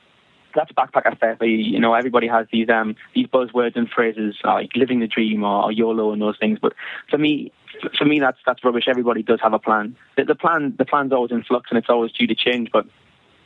that's 0.56 0.72
backpacker 0.72 1.16
stuff. 1.18 1.38
You 1.42 1.80
know, 1.80 1.94
everybody 1.94 2.28
has 2.28 2.48
these 2.52 2.70
um 2.70 2.96
these 3.14 3.28
buzzwords 3.28 3.76
and 3.76 3.90
phrases 3.90 4.36
like 4.44 4.72
living 4.76 5.00
the 5.00 5.08
dream 5.08 5.44
or, 5.44 5.66
or 5.66 5.72
YOLO 5.72 6.12
and 6.12 6.22
those 6.22 6.38
things. 6.38 6.60
But 6.62 6.74
for 7.10 7.18
me, 7.18 7.52
for 7.98 8.06
me, 8.06 8.20
that's 8.20 8.40
that's 8.46 8.64
rubbish. 8.64 8.86
Everybody 8.88 9.24
does 9.24 9.40
have 9.42 9.54
a 9.54 9.60
plan. 9.60 9.96
The, 10.18 10.26
the 10.26 10.36
plan 10.36 10.76
the 10.78 10.86
plan's 10.86 11.14
always 11.14 11.32
in 11.32 11.44
flux 11.44 11.70
and 11.70 11.78
it's 11.78 11.90
always 11.90 12.12
due 12.12 12.28
to 12.28 12.36
change. 12.36 12.70
But 12.72 12.86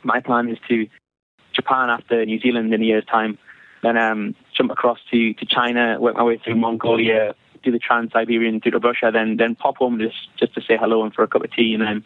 my 0.02 0.20
plan 0.20 0.48
is 0.48 0.58
to 0.68 0.86
Japan 1.54 1.90
after 1.90 2.24
New 2.24 2.40
Zealand 2.40 2.74
in 2.74 2.82
a 2.82 2.84
year's 2.84 3.04
time, 3.04 3.38
then 3.82 3.96
um, 3.96 4.34
jump 4.56 4.70
across 4.70 4.98
to, 5.10 5.34
to 5.34 5.46
China, 5.46 5.98
work 6.00 6.16
my 6.16 6.22
way 6.22 6.38
through 6.38 6.56
Mongolia, 6.56 7.34
do 7.62 7.70
the 7.70 7.78
Trans-Siberian 7.78 8.60
through 8.60 8.72
to 8.72 8.78
Russia, 8.78 9.10
then 9.12 9.36
then 9.36 9.54
pop 9.54 9.76
home 9.78 9.98
just 9.98 10.28
just 10.38 10.54
to 10.54 10.60
say 10.60 10.76
hello 10.76 11.04
and 11.04 11.14
for 11.14 11.22
a 11.22 11.28
cup 11.28 11.44
of 11.44 11.52
tea, 11.52 11.74
and 11.74 11.82
then 11.82 12.04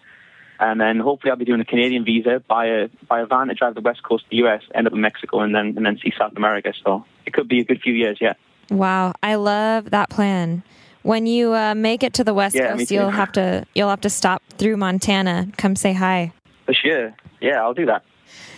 and 0.61 0.81
then 0.81 0.99
hopefully 0.99 1.31
I'll 1.31 1.37
be 1.37 1.44
doing 1.44 1.61
a 1.61 1.64
Canadian 1.64 2.05
visa, 2.05 2.42
buy 2.49 2.66
a 2.66 2.88
buy 3.09 3.21
a 3.21 3.27
van 3.27 3.49
to 3.49 3.55
drive 3.55 3.75
the 3.75 3.81
west 3.81 4.03
coast 4.03 4.25
of 4.25 4.31
the 4.31 4.37
US, 4.38 4.62
end 4.75 4.87
up 4.87 4.92
in 4.92 5.01
Mexico, 5.01 5.40
and 5.40 5.55
then 5.55 5.75
and 5.77 5.85
then 5.85 5.99
see 6.03 6.12
South 6.16 6.33
America. 6.37 6.73
So 6.85 7.05
it 7.27 7.33
could 7.33 7.49
be 7.49 7.61
a 7.61 7.64
good 7.64 7.81
few 7.81 7.94
years, 7.94 8.18
yeah. 8.21 8.35
Wow, 8.71 9.14
I 9.23 9.37
love 9.37 9.90
that 9.90 10.11
plan. 10.11 10.62
When 11.03 11.27
you 11.27 11.55
uh, 11.55 11.75
make 11.75 12.03
it 12.03 12.12
to 12.14 12.25
the 12.25 12.35
west 12.35 12.55
yeah, 12.55 12.77
coast, 12.77 12.90
you'll 12.90 13.11
have 13.11 13.33
to 13.33 13.66
you'll 13.75 13.90
have 13.90 14.03
to 14.03 14.11
stop 14.11 14.42
through 14.59 14.77
Montana. 14.77 15.49
Come 15.57 15.77
say 15.77 15.92
hi. 15.92 16.33
For 16.66 16.75
sure. 16.75 17.14
Yeah, 17.40 17.62
I'll 17.62 17.75
do 17.75 17.87
that. 17.87 18.05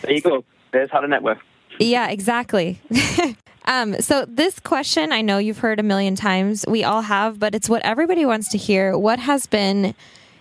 There 0.02 0.12
you 0.12 0.20
go 0.20 0.44
there's 0.72 0.90
how 0.90 1.00
to 1.00 1.08
network. 1.08 1.38
Yeah, 1.78 2.08
exactly. 2.08 2.80
um, 3.64 4.00
so 4.00 4.24
this 4.26 4.60
question, 4.60 5.12
I 5.12 5.22
know 5.22 5.38
you've 5.38 5.58
heard 5.58 5.80
a 5.80 5.82
million 5.82 6.14
times. 6.14 6.64
We 6.68 6.84
all 6.84 7.02
have, 7.02 7.38
but 7.38 7.54
it's 7.54 7.68
what 7.68 7.82
everybody 7.82 8.26
wants 8.26 8.48
to 8.50 8.58
hear. 8.58 8.96
What 8.96 9.18
has 9.18 9.46
been 9.46 9.94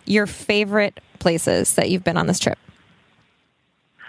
your 0.10 0.28
favorite 0.28 1.00
places 1.20 1.76
that 1.76 1.90
you've 1.90 2.04
been 2.04 2.18
on 2.18 2.28
this 2.28 2.40
trip? 2.40 2.58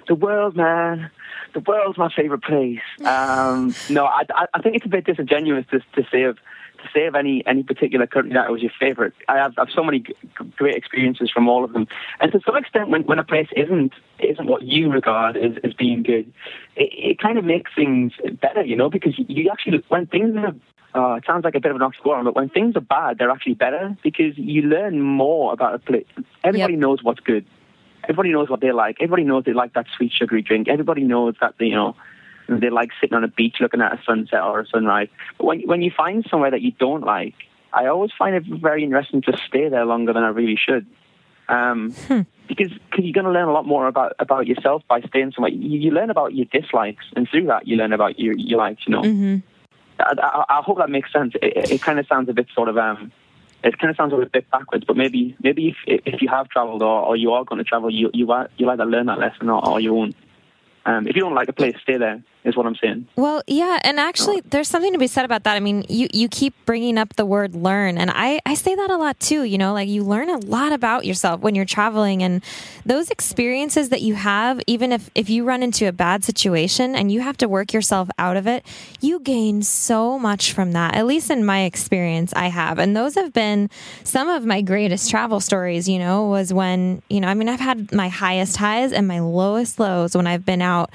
The 0.08 0.14
world, 0.14 0.56
man. 0.56 1.10
The 1.54 1.60
world's 1.60 1.98
my 1.98 2.10
favorite 2.14 2.42
place. 2.42 2.80
Um, 3.04 3.74
no, 3.90 4.06
I, 4.06 4.22
I, 4.54 4.62
think 4.62 4.76
it's 4.76 4.86
a 4.86 4.88
bit 4.88 5.04
disingenuous 5.04 5.66
to, 5.70 5.80
to 5.80 6.08
say 6.10 6.22
of 6.22 6.36
to 6.36 6.88
say 6.94 7.06
of 7.06 7.14
any 7.14 7.44
any 7.46 7.62
particular 7.62 8.06
country 8.06 8.32
that 8.32 8.50
was 8.50 8.62
your 8.62 8.70
favorite. 8.78 9.12
I 9.28 9.36
have, 9.36 9.52
I 9.58 9.62
have 9.62 9.68
so 9.74 9.84
many 9.84 10.00
g- 10.00 10.14
great 10.56 10.76
experiences 10.76 11.30
from 11.30 11.48
all 11.48 11.64
of 11.64 11.72
them, 11.72 11.86
and 12.20 12.32
to 12.32 12.40
some 12.46 12.56
extent, 12.56 12.88
when, 12.88 13.02
when 13.02 13.18
a 13.18 13.24
place 13.24 13.48
isn't 13.54 13.92
isn't 14.18 14.46
what 14.46 14.62
you 14.62 14.90
regard 14.90 15.36
as, 15.36 15.52
as 15.62 15.74
being 15.74 16.02
good, 16.02 16.32
it, 16.76 16.90
it 16.92 17.18
kind 17.18 17.38
of 17.38 17.44
makes 17.44 17.70
things 17.74 18.12
better, 18.40 18.62
you 18.62 18.76
know, 18.76 18.88
because 18.88 19.14
you 19.16 19.50
actually 19.50 19.84
when 19.88 20.06
things 20.06 20.34
are 20.36 20.54
uh, 20.94 21.14
it 21.14 21.24
sounds 21.26 21.44
like 21.44 21.54
a 21.54 21.60
bit 21.60 21.70
of 21.70 21.80
an 21.80 21.82
oxymoron, 21.82 22.24
but 22.24 22.34
when 22.34 22.48
things 22.48 22.76
are 22.76 22.80
bad, 22.80 23.18
they're 23.18 23.30
actually 23.30 23.54
better 23.54 23.96
because 24.02 24.36
you 24.36 24.62
learn 24.62 25.00
more 25.00 25.52
about 25.52 25.74
a 25.74 25.78
place. 25.78 26.06
Everybody 26.42 26.74
yep. 26.74 26.80
knows 26.80 27.02
what's 27.02 27.20
good. 27.20 27.46
Everybody 28.04 28.32
knows 28.32 28.48
what 28.48 28.60
they 28.60 28.72
like. 28.72 28.96
Everybody 28.98 29.24
knows 29.24 29.44
they 29.44 29.52
like 29.52 29.74
that 29.74 29.86
sweet 29.96 30.12
sugary 30.12 30.42
drink. 30.42 30.68
Everybody 30.68 31.02
knows 31.02 31.34
that 31.40 31.54
you 31.60 31.74
know 31.74 31.94
they 32.48 32.70
like 32.70 32.90
sitting 33.00 33.14
on 33.14 33.22
a 33.22 33.28
beach 33.28 33.56
looking 33.60 33.80
at 33.80 33.92
a 33.92 34.02
sunset 34.04 34.42
or 34.42 34.60
a 34.60 34.66
sunrise. 34.66 35.08
But 35.38 35.44
when 35.44 35.60
when 35.62 35.82
you 35.82 35.92
find 35.96 36.26
somewhere 36.28 36.50
that 36.50 36.62
you 36.62 36.72
don't 36.72 37.02
like, 37.02 37.34
I 37.72 37.86
always 37.86 38.10
find 38.18 38.34
it 38.34 38.44
very 38.46 38.82
interesting 38.82 39.22
to 39.22 39.36
stay 39.46 39.68
there 39.68 39.84
longer 39.84 40.12
than 40.12 40.24
I 40.24 40.28
really 40.28 40.56
should. 40.56 40.86
Um, 41.48 41.92
hmm. 41.92 42.20
Because 42.48 42.72
cause 42.90 43.04
you're 43.04 43.12
going 43.12 43.26
to 43.26 43.30
learn 43.30 43.48
a 43.48 43.52
lot 43.52 43.66
more 43.66 43.86
about, 43.86 44.14
about 44.18 44.46
yourself 44.48 44.82
by 44.88 45.00
staying 45.02 45.32
somewhere. 45.32 45.52
You, 45.52 45.78
you, 45.78 45.90
learn 45.92 46.10
about 46.10 46.34
your 46.34 46.46
dislikes, 46.46 47.04
and 47.14 47.28
through 47.28 47.46
that, 47.46 47.68
you 47.68 47.76
learn 47.76 47.92
about 47.92 48.18
your, 48.18 48.34
your 48.36 48.58
likes, 48.58 48.82
you 48.86 48.92
know. 48.92 49.02
Mm-hmm. 49.02 49.36
I, 50.00 50.44
I, 50.48 50.62
hope 50.62 50.78
that 50.78 50.90
makes 50.90 51.12
sense. 51.12 51.34
It, 51.42 51.70
it, 51.70 51.82
kind 51.82 51.98
of 51.98 52.06
sounds 52.06 52.28
a 52.28 52.32
bit 52.32 52.46
sort 52.54 52.68
of, 52.68 52.78
um, 52.78 53.12
it 53.62 53.78
kind 53.78 53.90
of 53.90 53.96
sounds 53.96 54.12
a 54.12 54.26
bit 54.26 54.50
backwards, 54.50 54.84
but 54.84 54.96
maybe 54.96 55.36
maybe 55.42 55.76
if, 55.86 56.00
if 56.06 56.22
you 56.22 56.28
have 56.28 56.48
traveled 56.48 56.82
or, 56.82 57.06
or 57.06 57.16
you 57.16 57.32
are 57.32 57.44
going 57.44 57.58
to 57.58 57.64
travel, 57.64 57.90
you, 57.90 58.10
you, 58.12 58.26
you 58.56 58.70
either 58.70 58.84
learn 58.84 59.06
that 59.06 59.18
lesson 59.18 59.48
or, 59.50 59.66
or 59.66 59.80
you 59.80 59.94
won't. 59.94 60.16
Um, 60.86 61.06
if 61.06 61.14
you 61.14 61.22
don't 61.22 61.34
like 61.34 61.48
a 61.48 61.52
place, 61.52 61.76
stay 61.82 61.98
there 61.98 62.22
is 62.44 62.56
what 62.56 62.66
I'm 62.66 62.76
saying. 62.76 63.06
Well, 63.16 63.42
yeah, 63.46 63.78
and 63.82 64.00
actually, 64.00 64.40
there's 64.46 64.68
something 64.68 64.92
to 64.92 64.98
be 64.98 65.06
said 65.06 65.24
about 65.24 65.44
that. 65.44 65.56
I 65.56 65.60
mean, 65.60 65.84
you 65.88 66.08
you 66.12 66.28
keep 66.28 66.54
bringing 66.64 66.96
up 66.96 67.16
the 67.16 67.26
word 67.26 67.54
learn, 67.54 67.98
and 67.98 68.10
I 68.10 68.40
I 68.46 68.54
say 68.54 68.74
that 68.74 68.90
a 68.90 68.96
lot 68.96 69.20
too. 69.20 69.44
You 69.44 69.58
know, 69.58 69.74
like 69.74 69.88
you 69.88 70.02
learn 70.04 70.30
a 70.30 70.38
lot 70.38 70.72
about 70.72 71.04
yourself 71.04 71.40
when 71.40 71.54
you're 71.54 71.66
traveling, 71.66 72.22
and 72.22 72.42
those 72.86 73.10
experiences 73.10 73.90
that 73.90 74.00
you 74.00 74.14
have, 74.14 74.60
even 74.66 74.92
if 74.92 75.10
if 75.14 75.28
you 75.28 75.44
run 75.44 75.62
into 75.62 75.86
a 75.86 75.92
bad 75.92 76.24
situation 76.24 76.94
and 76.94 77.12
you 77.12 77.20
have 77.20 77.36
to 77.38 77.48
work 77.48 77.72
yourself 77.72 78.08
out 78.18 78.36
of 78.36 78.46
it, 78.46 78.64
you 79.00 79.20
gain 79.20 79.62
so 79.62 80.18
much 80.18 80.52
from 80.52 80.72
that. 80.72 80.94
At 80.94 81.06
least 81.06 81.30
in 81.30 81.44
my 81.44 81.64
experience, 81.64 82.32
I 82.34 82.48
have, 82.48 82.78
and 82.78 82.96
those 82.96 83.16
have 83.16 83.32
been 83.34 83.68
some 84.04 84.28
of 84.28 84.46
my 84.46 84.62
greatest 84.62 85.10
travel 85.10 85.40
stories. 85.40 85.88
You 85.88 85.98
know, 85.98 86.26
was 86.26 86.54
when 86.54 87.02
you 87.10 87.20
know, 87.20 87.28
I 87.28 87.34
mean, 87.34 87.50
I've 87.50 87.60
had 87.60 87.92
my 87.92 88.08
highest 88.08 88.56
highs 88.56 88.92
and 88.92 89.06
my 89.06 89.20
lowest 89.20 89.78
lows 89.78 90.16
when 90.16 90.26
I've 90.26 90.46
been 90.46 90.62
out 90.62 90.90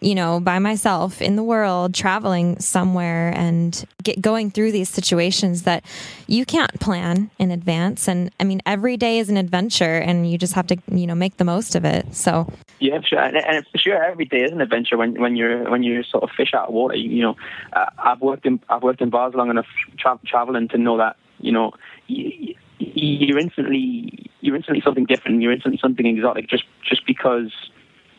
you 0.00 0.14
know, 0.14 0.40
by 0.40 0.58
myself 0.58 1.20
in 1.20 1.36
the 1.36 1.42
world, 1.42 1.94
traveling 1.94 2.58
somewhere 2.58 3.32
and 3.34 3.84
get 4.02 4.20
going 4.20 4.50
through 4.50 4.72
these 4.72 4.88
situations 4.88 5.62
that 5.62 5.84
you 6.26 6.44
can't 6.44 6.78
plan 6.80 7.30
in 7.38 7.50
advance. 7.50 8.08
And 8.08 8.30
I 8.40 8.44
mean, 8.44 8.62
every 8.64 8.96
day 8.96 9.18
is 9.18 9.28
an 9.28 9.36
adventure, 9.36 9.98
and 9.98 10.30
you 10.30 10.38
just 10.38 10.54
have 10.54 10.66
to, 10.68 10.76
you 10.90 11.06
know, 11.06 11.14
make 11.14 11.36
the 11.36 11.44
most 11.44 11.74
of 11.74 11.84
it. 11.84 12.14
So 12.14 12.50
yeah, 12.78 13.00
sure, 13.02 13.20
and, 13.20 13.36
and 13.36 13.66
sure, 13.76 14.02
every 14.02 14.24
day 14.24 14.42
is 14.42 14.52
an 14.52 14.60
adventure 14.60 14.96
when 14.96 15.20
when 15.20 15.36
you're 15.36 15.70
when 15.70 15.82
you're 15.82 16.04
sort 16.04 16.24
of 16.24 16.30
fish 16.36 16.54
out 16.54 16.68
of 16.68 16.74
water. 16.74 16.96
You, 16.96 17.22
know, 17.22 17.36
uh, 17.72 17.86
I've 17.98 18.20
worked 18.20 18.46
in 18.46 18.60
I've 18.68 18.82
worked 18.82 19.00
in 19.00 19.10
bars 19.10 19.34
long 19.34 19.50
enough 19.50 19.66
tra- 19.98 20.20
traveling 20.26 20.68
to 20.68 20.78
know 20.78 20.98
that 20.98 21.16
you 21.38 21.52
know. 21.52 21.72
You, 22.06 22.54
you're 22.78 23.38
instantly 23.38 24.30
you're 24.40 24.56
instantly 24.56 24.82
something 24.82 25.04
different. 25.04 25.42
You're 25.42 25.52
instantly 25.52 25.78
something 25.80 26.06
exotic 26.06 26.48
just 26.48 26.64
just 26.82 27.06
because 27.06 27.52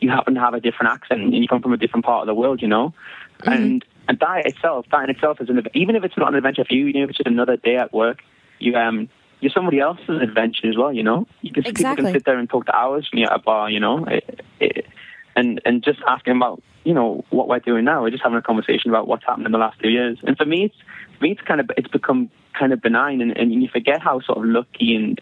you 0.02 0.10
happen 0.10 0.34
to 0.34 0.40
have 0.40 0.54
a 0.54 0.60
different 0.60 0.92
accent 0.92 1.20
and 1.20 1.34
you 1.34 1.48
come 1.48 1.62
from 1.62 1.72
a 1.72 1.76
different 1.76 2.04
part 2.04 2.22
of 2.22 2.26
the 2.26 2.34
world, 2.34 2.60
you 2.62 2.68
know. 2.68 2.94
Mm-hmm. 3.40 3.52
And 3.52 3.84
and 4.08 4.18
that 4.18 4.46
itself, 4.46 4.86
that 4.90 5.04
in 5.04 5.10
itself 5.10 5.40
is 5.40 5.48
an 5.48 5.62
even 5.74 5.96
if 5.96 6.04
it's 6.04 6.16
not 6.16 6.28
an 6.28 6.34
adventure 6.34 6.64
for 6.64 6.74
you, 6.74 6.88
even 6.88 7.02
if 7.02 7.10
it's 7.10 7.18
just 7.18 7.28
another 7.28 7.56
day 7.56 7.76
at 7.76 7.92
work, 7.92 8.20
you 8.58 8.74
um 8.74 9.08
you're 9.40 9.52
somebody 9.52 9.80
else's 9.80 10.22
adventure 10.22 10.68
as 10.68 10.76
well, 10.76 10.92
you 10.92 11.02
know. 11.02 11.26
You 11.40 11.52
can 11.52 11.66
exactly. 11.66 11.96
people 11.96 12.12
can 12.12 12.20
sit 12.20 12.24
there 12.24 12.38
and 12.38 12.48
talk 12.48 12.66
to 12.66 12.76
hours 12.76 13.08
when 13.12 13.20
you're 13.20 13.32
at 13.32 13.40
a 13.40 13.42
bar, 13.42 13.68
you 13.68 13.80
know, 13.80 14.04
it, 14.04 14.40
it, 14.60 14.86
and 15.34 15.60
and 15.64 15.82
just 15.82 15.98
asking 16.06 16.36
about 16.36 16.62
you 16.84 16.94
know 16.94 17.24
what 17.30 17.48
we're 17.48 17.58
doing 17.58 17.84
now. 17.84 18.02
We're 18.02 18.10
just 18.10 18.22
having 18.22 18.38
a 18.38 18.42
conversation 18.42 18.90
about 18.90 19.08
what's 19.08 19.24
happened 19.24 19.46
in 19.46 19.52
the 19.52 19.58
last 19.58 19.80
two 19.80 19.90
years. 19.90 20.18
And 20.22 20.36
for 20.36 20.44
me, 20.44 20.64
it's 20.66 20.76
for 21.18 21.24
me, 21.24 21.32
it's 21.32 21.40
kind 21.42 21.60
of 21.60 21.70
it's 21.76 21.88
become 21.88 22.30
kind 22.58 22.72
of 22.72 22.80
benign, 22.80 23.20
and, 23.20 23.36
and 23.36 23.52
you 23.52 23.68
forget 23.68 24.00
how 24.00 24.20
sort 24.20 24.38
of 24.38 24.44
lucky 24.44 24.94
and 24.94 25.20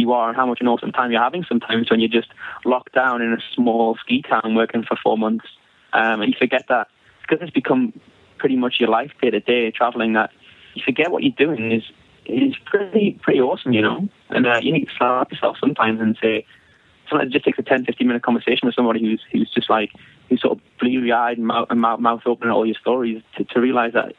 you 0.00 0.12
are 0.12 0.28
and 0.28 0.36
how 0.36 0.46
much 0.46 0.60
an 0.60 0.68
awesome 0.68 0.92
time 0.92 1.12
you're 1.12 1.22
having 1.22 1.44
sometimes 1.44 1.90
when 1.90 2.00
you're 2.00 2.08
just 2.08 2.28
locked 2.64 2.94
down 2.94 3.22
in 3.22 3.32
a 3.32 3.38
small 3.54 3.96
ski 3.96 4.22
town 4.22 4.54
working 4.54 4.82
for 4.82 4.96
four 5.02 5.16
months. 5.16 5.46
Um, 5.92 6.22
and 6.22 6.32
you 6.32 6.38
forget 6.38 6.64
that 6.68 6.88
because 7.22 7.38
it's 7.42 7.52
become 7.52 7.92
pretty 8.38 8.56
much 8.56 8.80
your 8.80 8.88
life 8.88 9.12
day 9.20 9.30
to 9.30 9.40
day 9.40 9.70
traveling 9.70 10.14
that 10.14 10.30
you 10.74 10.82
forget 10.84 11.10
what 11.10 11.22
you're 11.22 11.32
doing 11.36 11.72
is 11.72 11.84
is 12.26 12.54
pretty 12.64 13.18
pretty 13.22 13.40
awesome, 13.40 13.72
you 13.72 13.82
know. 13.82 14.08
And 14.28 14.46
uh, 14.46 14.60
you 14.62 14.72
need 14.72 14.86
to 14.86 14.94
slap 14.96 15.32
yourself 15.32 15.56
sometimes 15.60 16.00
and 16.00 16.16
say, 16.20 16.46
sometimes 17.08 17.30
it 17.30 17.32
just 17.32 17.44
takes 17.44 17.58
a 17.58 17.62
10, 17.62 17.84
15 17.84 18.06
minute 18.06 18.22
conversation 18.22 18.66
with 18.66 18.74
somebody 18.74 19.00
who's 19.00 19.22
who's 19.32 19.50
just 19.50 19.68
like 19.68 19.90
who's 20.28 20.40
sort 20.40 20.58
of 20.58 20.64
bleary 20.78 21.12
eyed 21.12 21.38
and 21.38 21.46
mouth, 21.46 22.00
mouth, 22.00 22.22
open 22.26 22.48
at 22.48 22.52
all 22.52 22.64
your 22.64 22.76
stories 22.76 23.22
to, 23.36 23.44
to 23.44 23.60
realize 23.60 23.92
that 23.92 24.14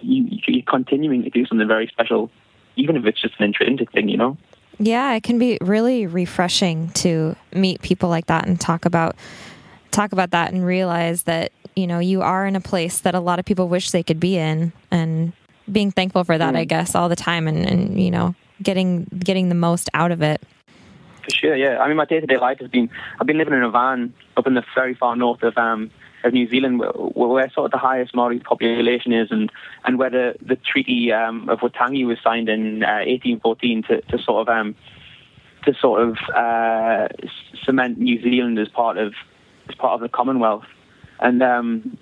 you, 0.00 0.26
you're 0.46 0.62
continuing 0.62 1.22
to 1.22 1.30
do 1.30 1.44
something 1.46 1.68
very 1.68 1.86
special, 1.86 2.30
even 2.76 2.96
if 2.96 3.04
it's 3.04 3.20
just 3.20 3.34
an 3.38 3.44
intrinsic 3.44 3.92
thing, 3.92 4.08
you 4.08 4.16
know. 4.16 4.36
Yeah, 4.82 5.12
it 5.12 5.22
can 5.22 5.38
be 5.38 5.58
really 5.60 6.06
refreshing 6.06 6.88
to 6.92 7.36
meet 7.52 7.82
people 7.82 8.08
like 8.08 8.26
that 8.26 8.46
and 8.46 8.58
talk 8.58 8.86
about 8.86 9.14
talk 9.90 10.12
about 10.12 10.30
that 10.30 10.52
and 10.52 10.64
realize 10.64 11.24
that 11.24 11.52
you 11.76 11.86
know 11.86 11.98
you 11.98 12.22
are 12.22 12.46
in 12.46 12.56
a 12.56 12.60
place 12.60 13.00
that 13.00 13.14
a 13.14 13.20
lot 13.20 13.38
of 13.38 13.44
people 13.44 13.68
wish 13.68 13.90
they 13.90 14.02
could 14.02 14.18
be 14.18 14.38
in 14.38 14.72
and 14.90 15.32
being 15.70 15.90
thankful 15.90 16.24
for 16.24 16.38
that 16.38 16.54
mm. 16.54 16.58
i 16.58 16.64
guess 16.64 16.94
all 16.94 17.08
the 17.08 17.16
time 17.16 17.48
and, 17.48 17.66
and 17.66 18.00
you 18.00 18.10
know 18.10 18.34
getting 18.62 19.04
getting 19.18 19.48
the 19.48 19.54
most 19.54 19.90
out 19.92 20.12
of 20.12 20.22
it 20.22 20.40
for 21.24 21.30
sure 21.30 21.56
yeah 21.56 21.78
i 21.78 21.88
mean 21.88 21.96
my 21.96 22.04
day-to-day 22.04 22.38
life 22.38 22.58
has 22.60 22.68
been 22.68 22.88
i've 23.20 23.26
been 23.26 23.38
living 23.38 23.54
in 23.54 23.62
a 23.64 23.70
van 23.70 24.14
up 24.36 24.46
in 24.46 24.54
the 24.54 24.62
very 24.74 24.94
far 24.94 25.16
north 25.16 25.42
of 25.42 25.56
um 25.58 25.90
of 26.24 26.32
New 26.32 26.48
Zealand, 26.48 26.78
where, 26.78 26.92
where 26.92 27.50
sort 27.50 27.66
of 27.66 27.70
the 27.72 27.78
highest 27.78 28.14
Maori 28.14 28.38
population 28.38 29.12
is, 29.12 29.30
and 29.30 29.50
and 29.84 29.98
where 29.98 30.10
the 30.10 30.56
Treaty 30.56 31.12
um, 31.12 31.48
of 31.48 31.60
Waitangi 31.60 32.06
was 32.06 32.18
signed 32.22 32.48
in 32.48 32.82
uh, 32.82 33.04
1814 33.06 33.82
to, 33.84 34.00
to 34.02 34.18
sort 34.18 34.48
of 34.48 34.54
um, 34.54 34.74
to 35.64 35.74
sort 35.74 36.02
of 36.02 36.16
uh, 36.34 37.08
cement 37.64 37.98
New 37.98 38.20
Zealand 38.22 38.58
as 38.58 38.68
part 38.68 38.98
of 38.98 39.14
as 39.68 39.74
part 39.76 39.94
of 39.94 40.00
the 40.00 40.08
Commonwealth, 40.08 40.66
and 41.20 41.42
um, 41.42 41.98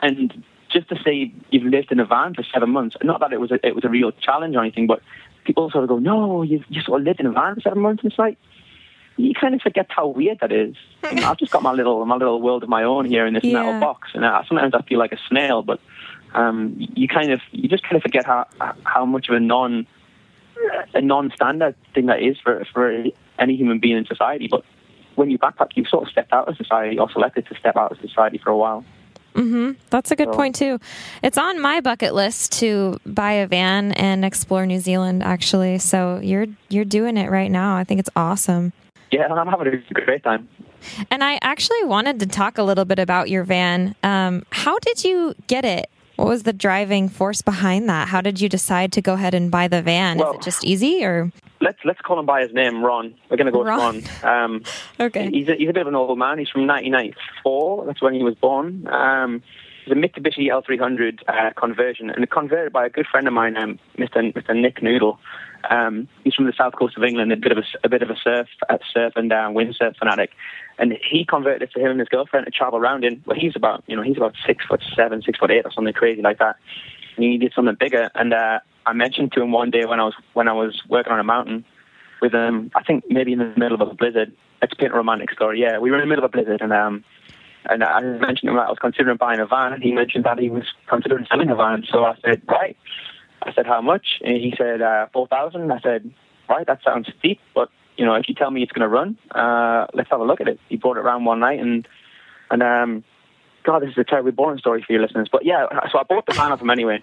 and 0.00 0.44
just 0.70 0.88
to 0.90 0.96
say 1.04 1.32
you've 1.50 1.64
lived 1.64 1.90
in 1.90 2.00
a 2.00 2.04
van 2.04 2.34
for 2.34 2.44
seven 2.52 2.70
months, 2.70 2.96
not 3.02 3.20
that 3.20 3.32
it 3.32 3.40
was 3.40 3.50
a, 3.50 3.66
it 3.66 3.74
was 3.74 3.84
a 3.84 3.88
real 3.88 4.12
challenge 4.12 4.54
or 4.54 4.60
anything, 4.60 4.86
but 4.86 5.00
people 5.44 5.70
sort 5.70 5.84
of 5.84 5.88
go, 5.88 5.98
no, 5.98 6.42
you've 6.42 6.64
you 6.68 6.82
sort 6.82 7.00
of 7.00 7.06
lived 7.06 7.20
in 7.20 7.26
a 7.26 7.32
van 7.32 7.54
for 7.54 7.60
seven 7.62 7.80
months. 7.80 8.02
And 8.02 8.12
it's 8.12 8.18
like 8.18 8.36
you 9.18 9.34
kind 9.34 9.54
of 9.54 9.60
forget 9.60 9.86
how 9.88 10.06
weird 10.06 10.38
that 10.40 10.52
is. 10.52 10.76
You 11.02 11.16
know, 11.16 11.28
I've 11.28 11.38
just 11.38 11.52
got 11.52 11.62
my 11.62 11.72
little 11.72 12.04
my 12.06 12.16
little 12.16 12.40
world 12.40 12.62
of 12.62 12.68
my 12.68 12.84
own 12.84 13.04
here 13.04 13.26
in 13.26 13.34
this 13.34 13.44
yeah. 13.44 13.54
metal 13.54 13.80
box, 13.80 14.10
and 14.14 14.24
I, 14.24 14.44
sometimes 14.48 14.74
I 14.74 14.82
feel 14.82 14.98
like 14.98 15.12
a 15.12 15.18
snail. 15.28 15.62
But 15.62 15.80
um, 16.34 16.76
you 16.78 17.08
kind 17.08 17.32
of 17.32 17.40
you 17.50 17.68
just 17.68 17.82
kind 17.82 17.96
of 17.96 18.02
forget 18.02 18.24
how 18.24 18.46
how 18.84 19.04
much 19.04 19.28
of 19.28 19.34
a 19.34 19.40
non 19.40 19.86
a 20.94 21.00
non-standard 21.00 21.74
thing 21.94 22.06
that 22.06 22.22
is 22.22 22.38
for 22.38 22.64
for 22.72 23.04
any 23.38 23.56
human 23.56 23.80
being 23.80 23.96
in 23.96 24.06
society. 24.06 24.48
But 24.48 24.64
when 25.16 25.30
you 25.30 25.38
backpack, 25.38 25.70
you've 25.74 25.88
sort 25.88 26.04
of 26.04 26.10
stepped 26.10 26.32
out 26.32 26.48
of 26.48 26.56
society 26.56 26.98
or 26.98 27.10
selected 27.10 27.46
to 27.48 27.54
step 27.56 27.76
out 27.76 27.90
of 27.90 27.98
society 28.00 28.38
for 28.38 28.50
a 28.50 28.56
while. 28.56 28.84
Mm-hmm. 29.34 29.72
That's 29.90 30.10
a 30.10 30.16
good 30.16 30.28
so. 30.28 30.34
point 30.34 30.54
too. 30.54 30.78
It's 31.22 31.38
on 31.38 31.60
my 31.60 31.80
bucket 31.80 32.14
list 32.14 32.52
to 32.60 32.98
buy 33.06 33.32
a 33.32 33.46
van 33.46 33.92
and 33.92 34.24
explore 34.24 34.66
New 34.66 34.80
Zealand. 34.80 35.22
Actually, 35.22 35.78
so 35.78 36.20
you're 36.22 36.46
you're 36.68 36.84
doing 36.84 37.16
it 37.16 37.30
right 37.30 37.50
now. 37.50 37.76
I 37.76 37.84
think 37.84 38.00
it's 38.00 38.10
awesome. 38.16 38.72
Yeah, 39.10 39.26
I'm 39.32 39.46
having 39.46 39.66
a 39.68 39.94
great 39.94 40.22
time. 40.22 40.48
And 41.10 41.24
I 41.24 41.38
actually 41.42 41.82
wanted 41.84 42.20
to 42.20 42.26
talk 42.26 42.58
a 42.58 42.62
little 42.62 42.84
bit 42.84 42.98
about 42.98 43.28
your 43.30 43.44
van. 43.44 43.94
Um, 44.02 44.44
how 44.50 44.78
did 44.80 45.04
you 45.04 45.34
get 45.46 45.64
it? 45.64 45.90
What 46.16 46.28
was 46.28 46.42
the 46.42 46.52
driving 46.52 47.08
force 47.08 47.42
behind 47.42 47.88
that? 47.88 48.08
How 48.08 48.20
did 48.20 48.40
you 48.40 48.48
decide 48.48 48.92
to 48.92 49.00
go 49.02 49.14
ahead 49.14 49.34
and 49.34 49.50
buy 49.50 49.68
the 49.68 49.82
van? 49.82 50.18
Well, 50.18 50.32
Is 50.32 50.36
it 50.36 50.42
just 50.42 50.64
easy, 50.64 51.04
or 51.04 51.30
let's 51.60 51.78
let's 51.84 52.00
call 52.00 52.18
him 52.18 52.26
by 52.26 52.42
his 52.42 52.52
name, 52.52 52.84
Ron. 52.84 53.14
We're 53.30 53.36
going 53.36 53.46
to 53.46 53.52
go 53.52 53.64
Ron. 53.64 53.96
with 53.96 54.22
Ron. 54.22 54.44
Um, 54.44 54.62
okay. 55.00 55.30
He's 55.30 55.48
a, 55.48 55.54
he's 55.54 55.68
a 55.68 55.72
bit 55.72 55.82
of 55.82 55.88
an 55.88 55.94
old 55.94 56.18
man. 56.18 56.38
He's 56.38 56.48
from 56.48 56.66
1994. 56.66 57.86
That's 57.86 58.02
when 58.02 58.14
he 58.14 58.22
was 58.22 58.34
born. 58.34 58.86
Um, 58.88 59.42
he's 59.84 59.92
a 59.92 59.96
Mitsubishi 59.96 60.48
L300 60.48 61.20
uh, 61.28 61.52
conversion, 61.58 62.10
and 62.10 62.28
converted 62.30 62.72
by 62.72 62.86
a 62.86 62.90
good 62.90 63.06
friend 63.06 63.26
of 63.26 63.32
mine, 63.32 63.56
um, 63.56 63.78
Mr. 63.98 64.32
Mr. 64.32 64.56
Nick 64.56 64.82
Noodle. 64.82 65.18
Um, 65.70 66.08
he's 66.22 66.34
from 66.34 66.46
the 66.46 66.52
south 66.56 66.74
coast 66.76 66.96
of 66.96 67.02
England, 67.02 67.32
a 67.32 67.36
bit 67.36 67.52
of 67.52 67.58
a, 67.58 67.64
a 67.84 67.88
bit 67.88 68.02
of 68.02 68.10
a 68.10 68.16
surf, 68.16 68.48
uh, 68.68 68.78
surf 68.92 69.14
and 69.16 69.32
uh, 69.32 69.48
windsurf 69.50 69.96
fanatic, 69.96 70.30
and 70.78 70.92
he 71.10 71.24
converted 71.24 71.62
it 71.62 71.72
to 71.72 71.80
him 71.80 71.90
and 71.90 72.00
his 72.00 72.08
girlfriend 72.08 72.46
to 72.46 72.52
travel 72.52 72.78
around 72.78 73.04
in. 73.04 73.22
Well, 73.26 73.38
he's 73.38 73.56
about 73.56 73.82
you 73.86 73.96
know 73.96 74.02
he's 74.02 74.16
about 74.16 74.34
six 74.46 74.64
foot 74.64 74.82
seven, 74.94 75.22
six 75.22 75.38
foot 75.38 75.50
eight, 75.50 75.64
or 75.64 75.72
something 75.72 75.92
crazy 75.92 76.22
like 76.22 76.38
that. 76.38 76.56
And 77.16 77.24
he 77.24 77.30
needed 77.30 77.52
something 77.54 77.76
bigger, 77.78 78.10
and 78.14 78.32
uh, 78.32 78.60
I 78.88 78.92
mentioned 78.94 79.32
to 79.32 79.42
him 79.42 79.52
one 79.52 79.70
day 79.70 79.84
when 79.84 80.00
I 80.00 80.04
was 80.04 80.14
when 80.32 80.48
I 80.48 80.52
was 80.52 80.82
working 80.88 81.12
on 81.12 81.20
a 81.20 81.24
mountain 81.24 81.64
with 82.22 82.32
him. 82.32 82.70
I 82.74 82.82
think 82.82 83.04
maybe 83.08 83.32
in 83.32 83.38
the 83.38 83.52
middle 83.56 83.80
of 83.80 83.88
a 83.88 83.94
blizzard. 83.94 84.32
Let's 84.60 84.74
a 84.80 84.88
romantic 84.88 85.30
story. 85.30 85.60
Yeah, 85.60 85.78
we 85.78 85.90
were 85.90 85.98
in 85.98 86.02
the 86.02 86.06
middle 86.08 86.24
of 86.24 86.30
a 86.30 86.32
blizzard, 86.32 86.60
and 86.62 86.72
um, 86.72 87.04
and 87.66 87.84
I 87.84 88.00
mentioned 88.00 88.48
him 88.48 88.56
that 88.56 88.66
I 88.66 88.70
was 88.70 88.78
considering 88.80 89.16
buying 89.16 89.40
a 89.40 89.46
van, 89.46 89.72
and 89.72 89.82
he 89.82 89.92
mentioned 89.92 90.24
that 90.24 90.38
he 90.38 90.50
was 90.50 90.64
considering 90.88 91.26
selling 91.30 91.50
a 91.50 91.54
van. 91.54 91.84
So 91.90 92.04
I 92.04 92.14
said, 92.24 92.42
right. 92.48 92.76
I 93.42 93.52
said, 93.52 93.66
how 93.66 93.80
much? 93.80 94.20
And 94.24 94.36
he 94.36 94.54
said, 94.56 94.82
uh, 94.82 95.06
4000 95.12 95.70
I 95.70 95.80
said, 95.80 96.12
right, 96.48 96.66
that 96.66 96.80
sounds 96.84 97.08
steep, 97.18 97.40
but, 97.54 97.68
you 97.96 98.04
know, 98.04 98.14
if 98.14 98.28
you 98.28 98.34
tell 98.34 98.50
me 98.50 98.62
it's 98.62 98.72
going 98.72 98.82
to 98.82 98.88
run, 98.88 99.16
uh, 99.30 99.86
let's 99.94 100.10
have 100.10 100.20
a 100.20 100.24
look 100.24 100.40
at 100.40 100.48
it. 100.48 100.58
He 100.68 100.76
brought 100.76 100.96
it 100.96 101.00
around 101.00 101.24
one 101.24 101.40
night 101.40 101.60
and, 101.60 101.86
and, 102.50 102.62
um, 102.62 103.04
God, 103.64 103.82
this 103.82 103.90
is 103.90 103.98
a 103.98 104.04
terribly 104.04 104.32
boring 104.32 104.58
story 104.58 104.82
for 104.84 104.92
your 104.92 105.02
listeners, 105.02 105.28
but 105.30 105.44
yeah, 105.44 105.66
so 105.92 105.98
I 105.98 106.02
bought 106.02 106.26
the 106.26 106.32
van 106.32 106.52
off 106.52 106.60
him 106.60 106.70
anyway. 106.70 107.02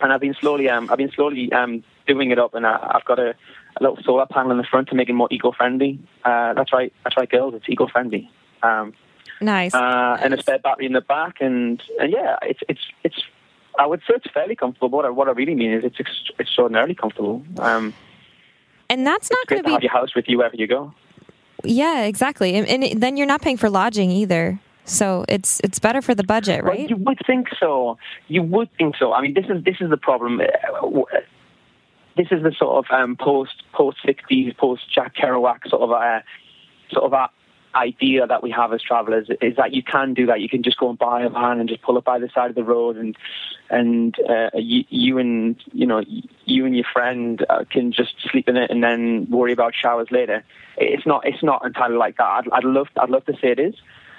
And 0.00 0.12
I've 0.12 0.20
been 0.20 0.34
slowly, 0.34 0.68
um, 0.68 0.90
I've 0.90 0.98
been 0.98 1.10
slowly, 1.10 1.52
um, 1.52 1.84
doing 2.06 2.30
it 2.30 2.38
up 2.38 2.54
and 2.54 2.66
I, 2.66 2.94
I've 2.94 3.04
got 3.04 3.18
a, 3.18 3.30
a 3.76 3.80
little 3.80 3.98
solar 4.02 4.26
panel 4.26 4.52
in 4.52 4.58
the 4.58 4.64
front 4.64 4.88
to 4.88 4.94
make 4.94 5.08
it 5.08 5.14
more 5.14 5.28
eco-friendly. 5.30 6.00
Uh, 6.24 6.54
that's 6.54 6.72
right, 6.72 6.92
that's 7.04 7.16
right, 7.16 7.28
girls, 7.28 7.54
it's 7.54 7.68
eco-friendly. 7.68 8.30
Um, 8.62 8.94
nice. 9.40 9.74
Uh, 9.74 10.16
and 10.20 10.34
a 10.34 10.38
spare 10.40 10.58
battery 10.58 10.86
in 10.86 10.92
the 10.92 11.00
back, 11.00 11.40
and, 11.40 11.82
and 12.00 12.12
yeah, 12.12 12.36
it's 12.42 12.60
it's 12.68 12.80
it's 13.04 13.22
I 13.78 13.86
would 13.86 14.00
say 14.00 14.14
it's 14.16 14.30
fairly 14.32 14.56
comfortable. 14.56 14.88
What 14.88 15.04
I, 15.04 15.10
what 15.10 15.28
I 15.28 15.32
really 15.32 15.54
mean 15.54 15.72
is 15.72 15.84
it's 15.84 16.00
ex- 16.00 16.30
extraordinarily 16.40 16.94
comfortable. 16.94 17.44
Um, 17.58 17.94
and 18.90 19.06
that's 19.06 19.30
not 19.30 19.46
going 19.46 19.62
to 19.62 19.66
be 19.66 19.72
have 19.72 19.82
your 19.82 19.92
house 19.92 20.14
with 20.14 20.28
you 20.28 20.38
wherever 20.38 20.56
you 20.56 20.66
go. 20.66 20.92
Yeah, 21.64 22.04
exactly. 22.04 22.54
And, 22.54 22.66
and, 22.68 23.00
then 23.00 23.16
you're 23.16 23.26
not 23.26 23.42
paying 23.42 23.56
for 23.56 23.68
lodging 23.68 24.10
either. 24.10 24.60
So 24.88 25.24
it's 25.28 25.60
it's 25.60 25.78
better 25.78 26.00
for 26.02 26.14
the 26.14 26.24
budget, 26.24 26.64
right? 26.64 26.78
Well, 26.78 26.88
you 26.88 26.96
would 26.96 27.18
think 27.26 27.48
so. 27.60 27.98
You 28.28 28.42
would 28.42 28.70
think 28.78 28.96
so. 28.96 29.12
I 29.12 29.20
mean, 29.20 29.34
this 29.34 29.46
is 29.48 29.62
this 29.64 29.76
is 29.80 29.90
the 29.90 29.96
problem. 29.96 30.40
Uh, 30.40 31.00
this 32.16 32.28
is 32.30 32.42
the 32.42 32.52
sort 32.58 32.84
of 32.84 32.90
um, 32.90 33.16
post 33.16 33.62
post 33.72 33.98
sixties, 34.04 34.54
post 34.56 34.82
Jack 34.92 35.14
Kerouac 35.14 35.68
sort 35.68 35.82
of 35.82 35.92
uh, 35.92 36.20
sort 36.90 37.04
of 37.04 37.12
uh, 37.14 37.28
idea 37.74 38.26
that 38.26 38.42
we 38.42 38.50
have 38.50 38.72
as 38.72 38.82
travelers 38.82 39.28
is 39.40 39.56
that 39.56 39.72
you 39.74 39.82
can 39.82 40.14
do 40.14 40.26
that. 40.26 40.40
You 40.40 40.48
can 40.48 40.62
just 40.62 40.78
go 40.78 40.88
and 40.88 40.98
buy 40.98 41.22
a 41.22 41.28
van 41.28 41.60
and 41.60 41.68
just 41.68 41.82
pull 41.82 41.98
it 41.98 42.04
by 42.04 42.18
the 42.18 42.28
side 42.34 42.50
of 42.50 42.56
the 42.56 42.64
road, 42.64 42.96
and 42.96 43.16
and 43.70 44.16
uh, 44.28 44.50
you, 44.54 44.84
you, 44.88 45.18
and 45.18 45.62
you 45.72 45.86
know 45.86 46.02
you 46.44 46.66
and 46.66 46.74
your 46.74 46.86
friend 46.92 47.44
uh, 47.48 47.64
can 47.70 47.92
just 47.92 48.14
sleep 48.30 48.48
in 48.48 48.56
it 48.56 48.70
and 48.70 48.82
then 48.82 49.26
worry 49.30 49.52
about 49.52 49.74
showers 49.74 50.08
later. 50.10 50.42
It's 50.76 51.06
not 51.06 51.26
it's 51.26 51.42
not 51.42 51.64
entirely 51.64 51.96
like 51.96 52.16
that. 52.16 52.24
I'd, 52.24 52.48
I'd 52.52 52.64
love 52.64 52.88
I'd 52.96 53.10
love 53.10 53.26
to 53.26 53.34
say 53.34 53.52
it 53.52 53.58
is, 53.58 53.74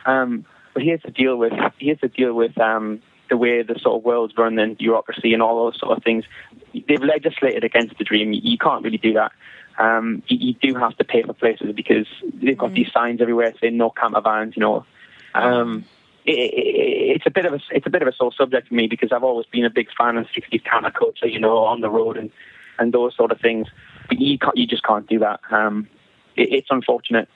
um, 0.06 0.46
but 0.74 0.84
here's 0.84 1.02
the 1.04 1.12
deal 1.12 1.38
with 1.38 1.54
here's 1.80 2.00
the 2.02 2.08
deal 2.08 2.34
with 2.34 2.58
um, 2.60 3.02
the 3.30 3.38
way 3.38 3.62
the 3.62 3.78
sort 3.80 3.98
of 3.98 4.04
world's 4.04 4.38
run 4.38 4.58
and 4.60 4.78
bureaucracy 4.78 5.34
and 5.34 5.42
all 5.42 5.66
those 5.66 5.80
sort 5.80 5.98
of 5.98 6.04
things. 6.04 6.26
They've 6.74 7.02
legislated 7.02 7.64
against 7.64 7.98
the 7.98 8.04
dream. 8.04 8.34
You 8.34 8.58
can't 8.58 8.84
really 8.84 8.98
do 8.98 9.14
that 9.14 9.32
um, 9.80 10.22
you, 10.28 10.38
you, 10.38 10.54
do 10.54 10.78
have 10.78 10.96
to 10.98 11.06
pay 11.06 11.24
for 11.24 11.34
places 11.34 11.72
because 11.74 12.06
they've 12.34 12.58
got 12.58 12.72
mm. 12.72 12.76
these 12.76 12.92
signs 12.92 13.22
everywhere 13.22 13.54
saying 13.62 13.78
no 13.78 13.90
camper 13.90 14.22
vans. 14.22 14.56
You 14.58 14.62
know, 14.62 14.86
um, 15.34 15.86
it, 16.26 16.32
it, 16.32 17.16
it's 17.16 17.26
a 17.26 17.32
bit 17.32 17.46
of 17.46 17.54
a 17.54 17.60
it's 17.72 17.88
a 17.88 17.90
bit 17.90 18.02
of 18.02 18.10
a 18.10 18.14
sore 18.14 18.34
subject 18.34 18.68
for 18.68 18.74
me 18.74 18.88
because 18.88 19.14
I've 19.14 19.24
always 19.24 19.48
been 19.48 19.64
a 19.64 19.70
big 19.70 19.88
fan 19.98 20.18
of 20.18 20.28
60s 20.28 20.64
counterculture, 20.64 21.32
you 21.32 21.40
know, 21.40 21.60
on 21.60 21.80
the 21.80 21.90
road 21.90 22.18
and 22.18 22.30
and 22.78 22.94
those 22.94 23.16
sort 23.16 23.32
of 23.32 23.40
things. 23.40 23.68
But 24.10 24.20
you 24.20 24.38
can't, 24.38 24.58
you 24.58 24.68
just 24.68 24.84
can't 24.84 25.08
do 25.08 25.20
that. 25.20 25.40
Um, 25.50 25.88
it, 26.36 26.52
it's 26.52 26.68
unfortunate. 26.70 27.30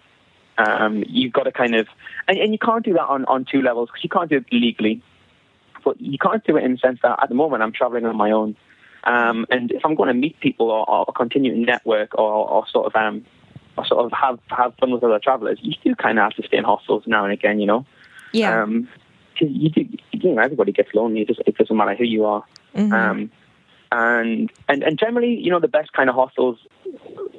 Um, 0.58 1.04
you've 1.08 1.34
got 1.34 1.44
to 1.44 1.52
kind 1.52 1.76
of, 1.76 1.88
and, 2.28 2.38
and 2.38 2.52
you 2.52 2.60
can't 2.60 2.86
do 2.86 2.94
that 2.94 3.06
on, 3.06 3.26
on 3.26 3.46
two 3.46 3.62
levels 3.62 3.90
because 3.90 4.04
you 4.04 4.10
can't 4.10 4.30
do 4.30 4.38
it 4.38 4.46
legally, 4.52 5.02
but 5.84 6.00
you 6.00 6.18
can't 6.18 6.44
do 6.44 6.58
it 6.58 6.64
in 6.64 6.74
the 6.74 6.78
sense 6.78 7.00
that 7.02 7.20
at 7.22 7.30
the 7.30 7.36
moment 7.36 7.64
I'm 7.64 7.72
traveling 7.72 8.06
on 8.06 8.16
my 8.16 8.32
own. 8.32 8.56
Um, 9.06 9.46
and 9.50 9.72
if 9.72 9.86
I'm 9.86 9.96
going 9.96 10.08
to 10.08 10.14
meet 10.14 10.40
people 10.40 10.72
or, 10.72 10.90
or 10.90 11.06
continue 11.14 11.54
to 11.54 11.60
network 11.60 12.18
or, 12.18 12.50
or 12.50 12.68
sort 12.68 12.86
of 12.86 12.96
um, 12.96 13.26
or 13.78 13.86
sort 13.86 14.06
of 14.06 14.12
have 14.14 14.40
have 14.48 14.74
fun 14.76 14.92
with 14.92 15.04
other 15.04 15.20
travelers, 15.20 15.60
you 15.62 15.74
do 15.84 15.96
kind 15.96 16.20
of 16.20 16.24
have 16.24 16.34
to 16.34 16.44
stay 16.48 16.58
in 16.58 16.64
hostels 16.64 17.04
now 17.06 17.24
and 17.24 17.34
again, 17.34 17.60
you 17.60 17.66
know. 17.66 17.86
Yeah. 18.32 18.64
Um, 18.64 18.88
cause 19.38 19.50
you 19.52 19.70
do, 19.70 19.86
you 20.12 20.34
know, 20.34 20.42
everybody 20.42 20.72
gets 20.72 20.94
lonely. 20.94 21.22
It, 21.22 21.28
just, 21.28 21.42
it 21.46 21.58
doesn't 21.58 21.76
matter 21.76 21.96
who 21.96 22.06
you 22.06 22.26
are. 22.26 22.44
Mhm. 22.76 22.94
Um, 22.94 23.32
and 23.94 24.52
and 24.68 24.84
and 24.84 24.98
generally, 25.00 25.34
you 25.40 25.52
know, 25.52 25.60
the 25.60 25.68
best 25.68 25.94
kind 25.94 26.10
of 26.10 26.16
hostels 26.16 26.58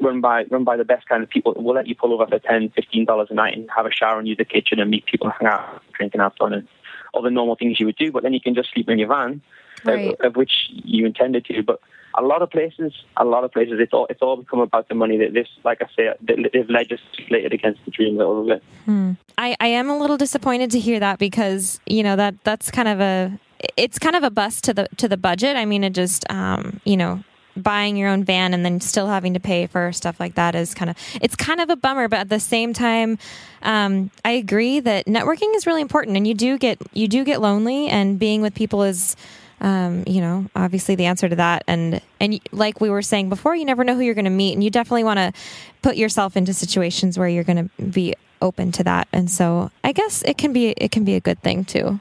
run 0.01 0.21
by 0.21 0.45
run 0.51 0.65
by 0.65 0.77
the 0.77 0.85
best 0.85 1.09
kind 1.09 1.23
of 1.23 1.29
people 1.31 1.55
will 1.57 1.75
let 1.75 1.87
you 1.87 1.95
pull 1.95 2.13
over 2.13 2.27
for 2.27 2.39
ten, 2.39 2.71
fifteen 2.71 3.05
dollars 3.05 3.29
a 3.31 3.35
night 3.35 3.57
and 3.57 3.69
have 3.77 3.87
a 3.87 3.91
shower 3.93 4.19
and 4.19 4.29
use 4.29 4.39
the 4.39 4.45
kitchen 4.45 4.79
and 4.81 4.91
meet 4.91 5.05
people 5.07 5.27
and 5.29 5.35
hang 5.41 5.49
out, 5.49 5.83
drink 5.93 6.15
and 6.15 6.23
have 6.23 6.35
fun 6.39 6.53
and 6.53 6.69
all 7.13 7.23
the 7.23 7.31
normal 7.31 7.57
things 7.57 7.79
you 7.79 7.87
would 7.87 7.97
do. 7.97 8.11
But 8.13 8.23
then 8.23 8.33
you 8.33 8.41
can 8.41 8.55
just 8.55 8.73
sleep 8.73 8.89
in 8.89 8.99
your 8.99 9.09
van, 9.09 9.41
of- 9.87 9.95
Right. 9.95 10.21
of, 10.21 10.37
which 10.37 10.53
you 10.71 11.07
intended 11.07 11.45
to. 11.47 11.63
But 11.63 11.81
a 12.17 12.23
lot 12.23 12.43
of 12.43 12.51
places, 12.51 12.93
a 13.17 13.25
lot 13.25 13.43
of 13.45 13.53
places, 13.53 13.75
it's 13.81 13.93
all 13.93 14.07
it's 14.09 14.23
all 14.23 14.37
become 14.37 14.61
about 14.61 14.89
the 14.89 14.95
money. 14.95 15.17
That 15.19 15.33
this, 15.35 15.49
like 15.65 15.81
I 15.83 15.87
say, 15.97 16.13
they- 16.21 16.49
they've 16.53 16.69
legislated 16.71 17.53
against 17.53 17.85
the 17.85 17.91
dream 17.91 18.15
a 18.15 18.19
little 18.19 18.47
bit. 18.47 18.63
Hmm. 18.85 19.13
I, 19.37 19.57
I 19.61 19.67
am 19.69 19.89
a 19.91 19.99
little 19.99 20.17
disappointed 20.17 20.71
to 20.73 20.79
hear 20.79 21.01
that 21.01 21.19
because 21.19 21.81
you 21.87 22.03
know 22.05 22.17
that 22.17 22.35
that's 22.45 22.71
kind 22.71 22.89
of 22.89 23.01
a 23.01 23.39
it's 23.77 23.99
kind 23.99 24.17
of 24.17 24.23
a 24.23 24.31
bust 24.31 24.65
to 24.65 24.75
the 24.75 24.89
to 24.97 25.09
the 25.09 25.17
budget. 25.17 25.57
I 25.57 25.65
mean, 25.65 25.85
it 25.85 25.91
just 25.91 26.31
um, 26.31 26.81
you 26.85 26.97
know 26.97 27.23
buying 27.57 27.97
your 27.97 28.09
own 28.09 28.25
van 28.25 28.53
and 28.53 28.65
then 28.65 28.81
still 28.81 29.07
having 29.07 29.35
to 29.35 29.41
pay 29.41 29.67
for 29.67 29.93
stuff 29.93 30.19
like 30.19 30.35
that 30.35 30.55
is 30.55 30.75
kind 30.75 30.91
of 30.91 30.97
it's 31.21 31.37
kind 31.37 31.61
of 31.61 31.71
a 31.71 31.77
bummer. 31.77 32.09
But 32.09 32.21
at 32.21 32.29
the 32.29 32.41
same 32.41 32.73
time, 32.73 33.19
um, 33.63 34.11
I 34.25 34.33
agree 34.33 34.81
that 34.81 35.07
networking 35.07 35.55
is 35.55 35.67
really 35.67 35.83
important, 35.83 36.17
and 36.17 36.27
you 36.27 36.35
do 36.35 36.59
get 36.59 36.79
you 36.93 37.09
do 37.09 37.25
get 37.25 37.41
lonely, 37.41 37.89
and 37.89 38.19
being 38.19 38.43
with 38.43 38.55
people 38.55 38.83
is. 38.83 39.17
Um, 39.61 40.03
you 40.07 40.21
know, 40.21 40.47
obviously 40.55 40.95
the 40.95 41.07
answer 41.07 41.27
to 41.29 41.37
that, 41.37 41.63
and 41.67 42.03
and 42.21 42.39
like 42.53 42.83
we 42.83 42.91
were 42.91 43.01
saying 43.01 43.31
before, 43.31 43.55
you 43.55 43.65
never 43.65 43.83
know 43.83 43.95
who 43.95 44.03
you're 44.03 44.15
going 44.15 44.27
to 44.27 44.31
meet, 44.31 44.53
and 44.53 44.63
you 44.63 44.69
definitely 44.69 45.05
want 45.05 45.19
to 45.19 45.33
put 45.81 45.97
yourself 45.97 46.37
into 46.37 46.53
situations 46.53 47.17
where 47.17 47.29
you're 47.29 47.45
going 47.45 47.71
to 47.71 47.83
be 47.83 48.15
open 48.43 48.73
to 48.73 48.85
that. 48.85 49.09
And 49.13 49.31
so 49.31 49.71
I 49.83 49.93
guess 49.93 50.23
it 50.23 50.37
can 50.37 50.53
be 50.53 50.75
it 50.77 50.91
can 50.91 51.05
be 51.05 51.15
a 51.15 51.21
good 51.21 51.41
thing 51.41 51.65
too. 51.65 52.01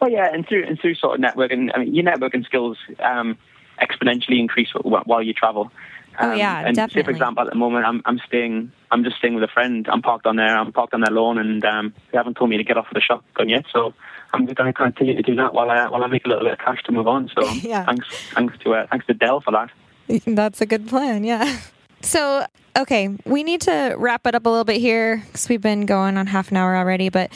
Well, 0.00 0.10
yeah, 0.10 0.28
and 0.32 0.46
through 0.46 0.64
and 0.66 0.78
through 0.78 0.94
sort 0.96 1.18
of 1.18 1.24
networking, 1.24 1.70
I 1.74 1.78
mean, 1.78 1.94
your 1.94 2.04
networking 2.04 2.44
skills 2.44 2.76
um, 3.00 3.38
exponentially 3.80 4.38
increase 4.38 4.68
while 4.82 5.22
you 5.22 5.32
travel. 5.32 5.70
Oh, 6.18 6.32
Um, 6.32 6.38
yeah, 6.38 6.66
and 6.66 6.76
Say, 6.76 7.02
for 7.02 7.10
example, 7.10 7.44
at 7.44 7.50
the 7.50 7.56
moment, 7.58 7.84
I'm 7.84 8.02
I'm 8.06 8.18
staying, 8.26 8.72
I'm 8.90 9.04
just 9.04 9.16
staying 9.18 9.34
with 9.34 9.44
a 9.44 9.48
friend. 9.48 9.86
I'm 9.90 10.02
parked 10.02 10.26
on 10.26 10.36
there. 10.36 10.56
I'm 10.56 10.72
parked 10.72 10.94
on 10.94 11.00
their 11.00 11.10
lawn, 11.10 11.38
and 11.38 11.64
um, 11.64 11.94
they 12.10 12.18
haven't 12.18 12.36
told 12.36 12.50
me 12.50 12.56
to 12.56 12.64
get 12.64 12.76
off 12.78 12.86
of 12.88 12.94
the 12.94 13.00
shotgun 13.00 13.48
yet. 13.48 13.64
So 13.72 13.92
I'm 14.32 14.46
going 14.46 14.66
to 14.66 14.72
continue 14.72 15.14
to 15.14 15.22
do 15.22 15.34
that 15.36 15.52
while 15.52 15.70
I 15.70 15.88
while 15.88 16.02
I 16.04 16.06
make 16.06 16.24
a 16.24 16.28
little 16.28 16.44
bit 16.44 16.54
of 16.54 16.58
cash 16.58 16.82
to 16.84 16.92
move 16.92 17.06
on. 17.06 17.30
So 17.34 17.46
Yeah. 17.62 17.84
thanks 17.84 18.06
thanks 18.34 18.56
to 18.64 18.74
uh, 18.74 18.86
thanks 18.90 19.06
to 19.06 19.14
Dell 19.14 19.40
for 19.40 19.50
that. 19.52 19.70
That's 20.26 20.60
a 20.60 20.66
good 20.66 20.88
plan, 20.88 21.24
yeah. 21.24 21.58
So, 22.00 22.46
okay, 22.78 23.08
we 23.24 23.42
need 23.42 23.60
to 23.62 23.94
wrap 23.98 24.26
it 24.26 24.34
up 24.34 24.46
a 24.46 24.48
little 24.48 24.64
bit 24.64 24.80
here 24.80 25.22
because 25.26 25.48
we've 25.48 25.60
been 25.60 25.86
going 25.86 26.16
on 26.16 26.26
half 26.28 26.50
an 26.50 26.56
hour 26.56 26.76
already. 26.76 27.08
But 27.08 27.30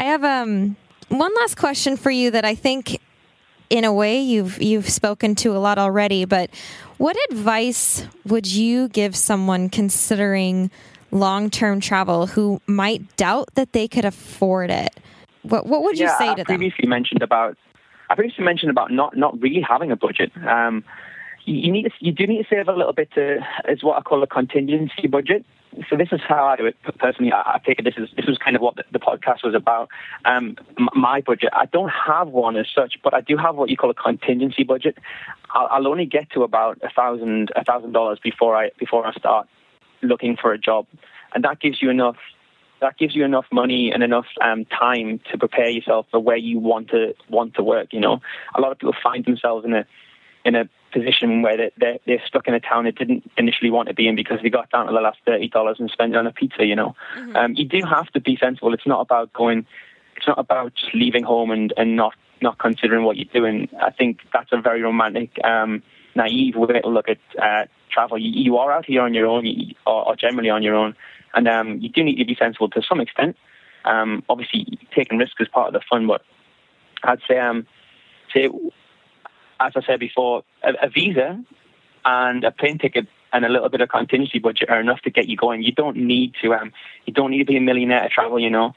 I 0.00 0.04
have 0.04 0.24
um 0.24 0.76
one 1.08 1.34
last 1.34 1.56
question 1.56 1.96
for 1.96 2.10
you 2.10 2.30
that 2.32 2.44
I 2.44 2.54
think, 2.54 3.00
in 3.70 3.84
a 3.84 3.92
way, 3.92 4.20
you've 4.20 4.60
you've 4.60 4.88
spoken 4.88 5.34
to 5.36 5.56
a 5.56 5.58
lot 5.58 5.78
already. 5.78 6.24
But 6.24 6.50
what 6.98 7.16
advice 7.30 8.06
would 8.24 8.46
you 8.46 8.88
give 8.88 9.16
someone 9.16 9.68
considering 9.68 10.70
long 11.10 11.50
term 11.50 11.80
travel 11.80 12.26
who 12.26 12.60
might 12.66 13.16
doubt 13.16 13.48
that 13.54 13.72
they 13.72 13.88
could 13.88 14.04
afford 14.04 14.70
it? 14.70 14.90
What 15.42 15.66
what 15.66 15.82
would 15.82 15.98
you 15.98 16.06
yeah, 16.06 16.18
say 16.18 16.28
I 16.28 16.34
to 16.34 16.44
them? 16.44 16.58
previously 16.58 16.88
mentioned 16.88 17.22
about 17.22 17.56
I 18.10 18.14
previously 18.14 18.44
mentioned 18.44 18.70
about 18.70 18.90
not 18.90 19.16
not 19.16 19.40
really 19.40 19.60
having 19.60 19.90
a 19.90 19.96
budget. 19.96 20.32
Um, 20.46 20.84
you, 21.44 21.54
you 21.54 21.72
need 21.72 21.84
to, 21.84 21.90
you 22.00 22.12
do 22.12 22.26
need 22.26 22.42
to 22.42 22.48
save 22.48 22.68
a 22.68 22.72
little 22.72 22.92
bit 22.92 23.12
to 23.14 23.38
is 23.68 23.82
what 23.82 23.98
I 23.98 24.02
call 24.02 24.22
a 24.22 24.26
contingency 24.26 25.06
budget. 25.08 25.44
So 25.90 25.96
this 25.96 26.08
is 26.10 26.20
how 26.26 26.46
I 26.46 26.56
personally. 26.98 27.32
I, 27.32 27.60
take 27.64 27.82
this 27.84 27.94
is 27.96 28.08
this 28.16 28.26
was 28.26 28.38
kind 28.38 28.56
of 28.56 28.62
what 28.62 28.76
the, 28.76 28.84
the 28.92 28.98
podcast 28.98 29.44
was 29.44 29.54
about. 29.54 29.88
Um, 30.24 30.56
my 30.94 31.20
budget. 31.20 31.50
I 31.52 31.66
don't 31.66 31.90
have 31.90 32.28
one 32.28 32.56
as 32.56 32.66
such, 32.74 32.94
but 33.04 33.12
I 33.12 33.20
do 33.20 33.36
have 33.36 33.56
what 33.56 33.68
you 33.68 33.76
call 33.76 33.90
a 33.90 33.94
contingency 33.94 34.64
budget. 34.64 34.96
I'll, 35.50 35.68
I'll 35.70 35.88
only 35.88 36.06
get 36.06 36.30
to 36.30 36.42
about 36.44 36.78
a 36.82 36.88
thousand 36.88 37.50
a 37.54 37.62
thousand 37.62 37.92
dollars 37.92 38.18
before 38.22 38.56
I 38.56 38.70
before 38.78 39.06
I 39.06 39.12
start 39.12 39.48
looking 40.02 40.36
for 40.36 40.52
a 40.52 40.58
job, 40.58 40.86
and 41.34 41.44
that 41.44 41.60
gives 41.60 41.82
you 41.82 41.90
enough 41.90 42.16
that 42.80 42.96
gives 42.98 43.14
you 43.14 43.24
enough 43.24 43.46
money 43.52 43.90
and 43.92 44.02
enough 44.02 44.26
um, 44.42 44.64
time 44.66 45.20
to 45.30 45.38
prepare 45.38 45.68
yourself 45.68 46.06
for 46.10 46.20
where 46.20 46.36
you 46.36 46.58
want 46.58 46.88
to 46.90 47.14
want 47.28 47.54
to 47.54 47.62
work. 47.62 47.92
You 47.92 48.00
know, 48.00 48.20
a 48.54 48.60
lot 48.60 48.72
of 48.72 48.78
people 48.78 48.94
find 49.02 49.24
themselves 49.24 49.64
in 49.64 49.74
a 49.74 49.86
in 50.44 50.54
a 50.54 50.68
position 50.96 51.42
where 51.42 51.56
they, 51.56 51.70
they're, 51.76 51.98
they're 52.06 52.22
stuck 52.26 52.46
in 52.48 52.54
a 52.54 52.60
town 52.60 52.84
they 52.84 52.90
didn't 52.90 53.22
initially 53.36 53.70
want 53.70 53.88
to 53.88 53.94
be 53.94 54.08
in 54.08 54.16
because 54.16 54.38
they 54.42 54.50
got 54.50 54.70
down 54.70 54.86
to 54.86 54.92
the 54.92 55.00
last 55.00 55.18
thirty 55.26 55.48
dollars 55.48 55.76
and 55.80 55.90
spent 55.90 56.12
it 56.14 56.18
on 56.18 56.26
a 56.26 56.32
pizza. 56.32 56.64
You 56.64 56.76
know, 56.76 56.94
um, 57.34 57.54
you 57.54 57.66
do 57.76 57.80
have 57.96 58.08
to 58.14 58.20
be 58.20 58.36
sensible. 58.36 58.72
It's 58.74 58.86
not 58.86 59.00
about 59.00 59.32
going. 59.32 59.66
It's 60.16 60.26
not 60.26 60.38
about 60.38 60.74
just 60.74 60.94
leaving 60.94 61.24
home 61.24 61.50
and, 61.50 61.72
and 61.76 61.96
not 61.96 62.14
not 62.40 62.58
considering 62.58 63.04
what 63.04 63.16
you're 63.16 63.32
doing. 63.40 63.68
I 63.80 63.90
think 63.90 64.20
that's 64.32 64.52
a 64.52 64.60
very 64.60 64.82
romantic, 64.82 65.30
um, 65.44 65.82
naive 66.14 66.54
way 66.56 66.80
to 66.80 66.88
look 66.88 67.08
at 67.08 67.18
uh, 67.40 67.66
travel. 67.90 68.18
You, 68.18 68.30
you 68.30 68.56
are 68.58 68.72
out 68.72 68.86
here 68.86 69.02
on 69.02 69.14
your 69.14 69.26
own, 69.26 69.46
you, 69.46 69.74
or, 69.86 70.08
or 70.08 70.16
generally 70.16 70.50
on 70.50 70.62
your 70.62 70.74
own, 70.74 70.94
and 71.34 71.48
um, 71.48 71.78
you 71.80 71.88
do 71.88 72.02
need 72.02 72.16
to 72.16 72.24
be 72.24 72.34
sensible 72.34 72.68
to 72.70 72.82
some 72.82 73.00
extent. 73.00 73.36
Um, 73.84 74.22
obviously, 74.28 74.78
taking 74.94 75.18
risks 75.18 75.40
is 75.40 75.48
part 75.48 75.68
of 75.68 75.74
the 75.74 75.80
fun, 75.88 76.06
but 76.06 76.22
I'd 77.04 77.20
say, 77.28 77.38
um, 77.38 77.66
say, 78.34 78.48
as 79.60 79.72
I 79.76 79.82
said 79.86 80.00
before, 80.00 80.42
a, 80.62 80.86
a 80.86 80.88
visa 80.88 81.42
and 82.04 82.44
a 82.44 82.50
plane 82.50 82.78
ticket 82.78 83.06
and 83.32 83.44
a 83.44 83.48
little 83.48 83.68
bit 83.68 83.80
of 83.80 83.88
contingency 83.88 84.38
budget 84.38 84.70
are 84.70 84.80
enough 84.80 85.00
to 85.02 85.10
get 85.10 85.28
you 85.28 85.36
going. 85.36 85.62
You 85.62 85.72
don't 85.72 85.96
need 85.96 86.34
to, 86.42 86.54
um, 86.54 86.72
you 87.04 87.12
don't 87.12 87.30
need 87.30 87.38
to 87.38 87.44
be 87.44 87.56
a 87.56 87.60
millionaire 87.60 88.02
to 88.02 88.08
travel. 88.08 88.38
You 88.38 88.50
know, 88.50 88.74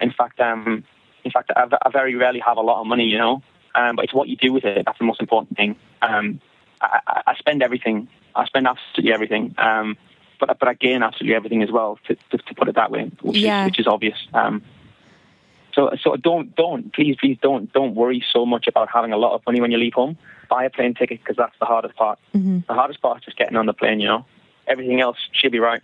in 0.00 0.12
fact, 0.12 0.40
um, 0.40 0.84
in 1.24 1.30
fact, 1.30 1.50
I, 1.54 1.66
I 1.84 1.90
very 1.90 2.14
rarely 2.14 2.40
have 2.40 2.56
a 2.56 2.62
lot 2.62 2.80
of 2.80 2.86
money. 2.86 3.04
You 3.04 3.18
know, 3.18 3.42
um, 3.74 3.96
but 3.96 4.04
it's 4.04 4.14
what 4.14 4.28
you 4.28 4.36
do 4.36 4.52
with 4.52 4.64
it 4.64 4.84
that's 4.84 4.98
the 4.98 5.04
most 5.04 5.20
important 5.20 5.56
thing. 5.56 5.76
Um, 6.02 6.40
I, 6.80 7.00
I, 7.06 7.22
I 7.28 7.34
spend 7.36 7.62
everything. 7.62 8.08
I 8.34 8.44
spend 8.46 8.66
absolutely 8.66 9.12
everything. 9.12 9.54
Um, 9.58 9.96
but 10.40 10.58
but 10.58 10.68
I 10.68 10.74
gain 10.74 11.02
absolutely 11.02 11.36
everything 11.36 11.62
as 11.62 11.70
well. 11.70 11.98
To, 12.08 12.16
to, 12.30 12.38
to 12.38 12.54
put 12.54 12.68
it 12.68 12.74
that 12.74 12.90
way, 12.90 13.10
which, 13.22 13.36
Yeah. 13.36 13.62
is, 13.62 13.66
which 13.66 13.78
is 13.78 13.86
obvious. 13.86 14.18
Um, 14.34 14.62
so 15.74 15.90
so 16.02 16.16
don't 16.16 16.54
don't 16.54 16.92
please 16.92 17.16
please 17.18 17.38
don't 17.40 17.72
don't 17.72 17.94
worry 17.94 18.24
so 18.32 18.44
much 18.46 18.66
about 18.66 18.88
having 18.92 19.12
a 19.12 19.16
lot 19.16 19.34
of 19.34 19.42
money 19.46 19.60
when 19.60 19.70
you 19.70 19.78
leave 19.78 19.94
home. 19.94 20.16
Buy 20.48 20.64
a 20.64 20.70
plane 20.70 20.94
ticket 20.94 21.20
because 21.20 21.36
that's 21.36 21.58
the 21.58 21.66
hardest 21.66 21.96
part. 21.96 22.18
Mm-hmm. 22.34 22.60
The 22.68 22.74
hardest 22.74 23.00
part 23.00 23.18
is 23.18 23.24
just 23.24 23.38
getting 23.38 23.56
on 23.56 23.66
the 23.66 23.72
plane. 23.72 24.00
You 24.00 24.08
know, 24.08 24.26
everything 24.66 25.00
else 25.00 25.16
should 25.32 25.52
be 25.52 25.60
right. 25.60 25.82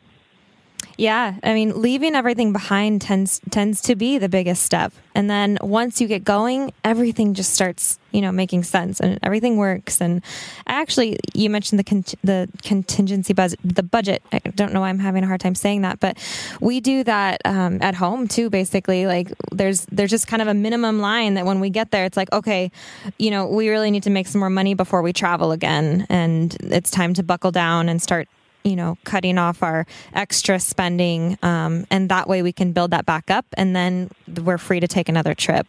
Yeah, 0.98 1.36
I 1.44 1.54
mean, 1.54 1.80
leaving 1.80 2.16
everything 2.16 2.52
behind 2.52 3.00
tends 3.00 3.40
tends 3.50 3.80
to 3.82 3.94
be 3.94 4.18
the 4.18 4.28
biggest 4.28 4.64
step, 4.64 4.92
and 5.14 5.30
then 5.30 5.56
once 5.62 6.00
you 6.00 6.08
get 6.08 6.24
going, 6.24 6.72
everything 6.82 7.34
just 7.34 7.52
starts, 7.52 8.00
you 8.10 8.20
know, 8.20 8.32
making 8.32 8.64
sense 8.64 8.98
and 8.98 9.16
everything 9.22 9.58
works. 9.58 10.00
And 10.00 10.24
actually, 10.66 11.16
you 11.34 11.50
mentioned 11.50 11.78
the 11.78 11.84
con- 11.84 12.18
the 12.24 12.48
contingency 12.64 13.32
budget, 13.32 13.60
the 13.62 13.84
budget. 13.84 14.24
I 14.32 14.40
don't 14.40 14.72
know 14.72 14.80
why 14.80 14.88
I'm 14.88 14.98
having 14.98 15.22
a 15.22 15.28
hard 15.28 15.40
time 15.40 15.54
saying 15.54 15.82
that, 15.82 16.00
but 16.00 16.18
we 16.60 16.80
do 16.80 17.04
that 17.04 17.42
um, 17.44 17.78
at 17.80 17.94
home 17.94 18.26
too. 18.26 18.50
Basically, 18.50 19.06
like 19.06 19.30
there's 19.52 19.86
there's 19.92 20.10
just 20.10 20.26
kind 20.26 20.42
of 20.42 20.48
a 20.48 20.54
minimum 20.54 20.98
line 20.98 21.34
that 21.34 21.46
when 21.46 21.60
we 21.60 21.70
get 21.70 21.92
there, 21.92 22.06
it's 22.06 22.16
like, 22.16 22.32
okay, 22.32 22.72
you 23.20 23.30
know, 23.30 23.46
we 23.46 23.68
really 23.68 23.92
need 23.92 24.02
to 24.02 24.10
make 24.10 24.26
some 24.26 24.40
more 24.40 24.50
money 24.50 24.74
before 24.74 25.02
we 25.02 25.12
travel 25.12 25.52
again, 25.52 26.08
and 26.08 26.56
it's 26.60 26.90
time 26.90 27.14
to 27.14 27.22
buckle 27.22 27.52
down 27.52 27.88
and 27.88 28.02
start 28.02 28.28
you 28.68 28.76
know, 28.76 28.98
cutting 29.04 29.38
off 29.38 29.62
our 29.62 29.86
extra 30.12 30.58
spending. 30.60 31.38
Um, 31.42 31.86
and 31.90 32.08
that 32.10 32.28
way 32.28 32.42
we 32.42 32.52
can 32.52 32.72
build 32.72 32.90
that 32.90 33.06
back 33.06 33.30
up 33.30 33.46
and 33.54 33.74
then 33.74 34.10
we're 34.44 34.58
free 34.58 34.80
to 34.80 34.88
take 34.88 35.08
another 35.08 35.34
trip. 35.34 35.66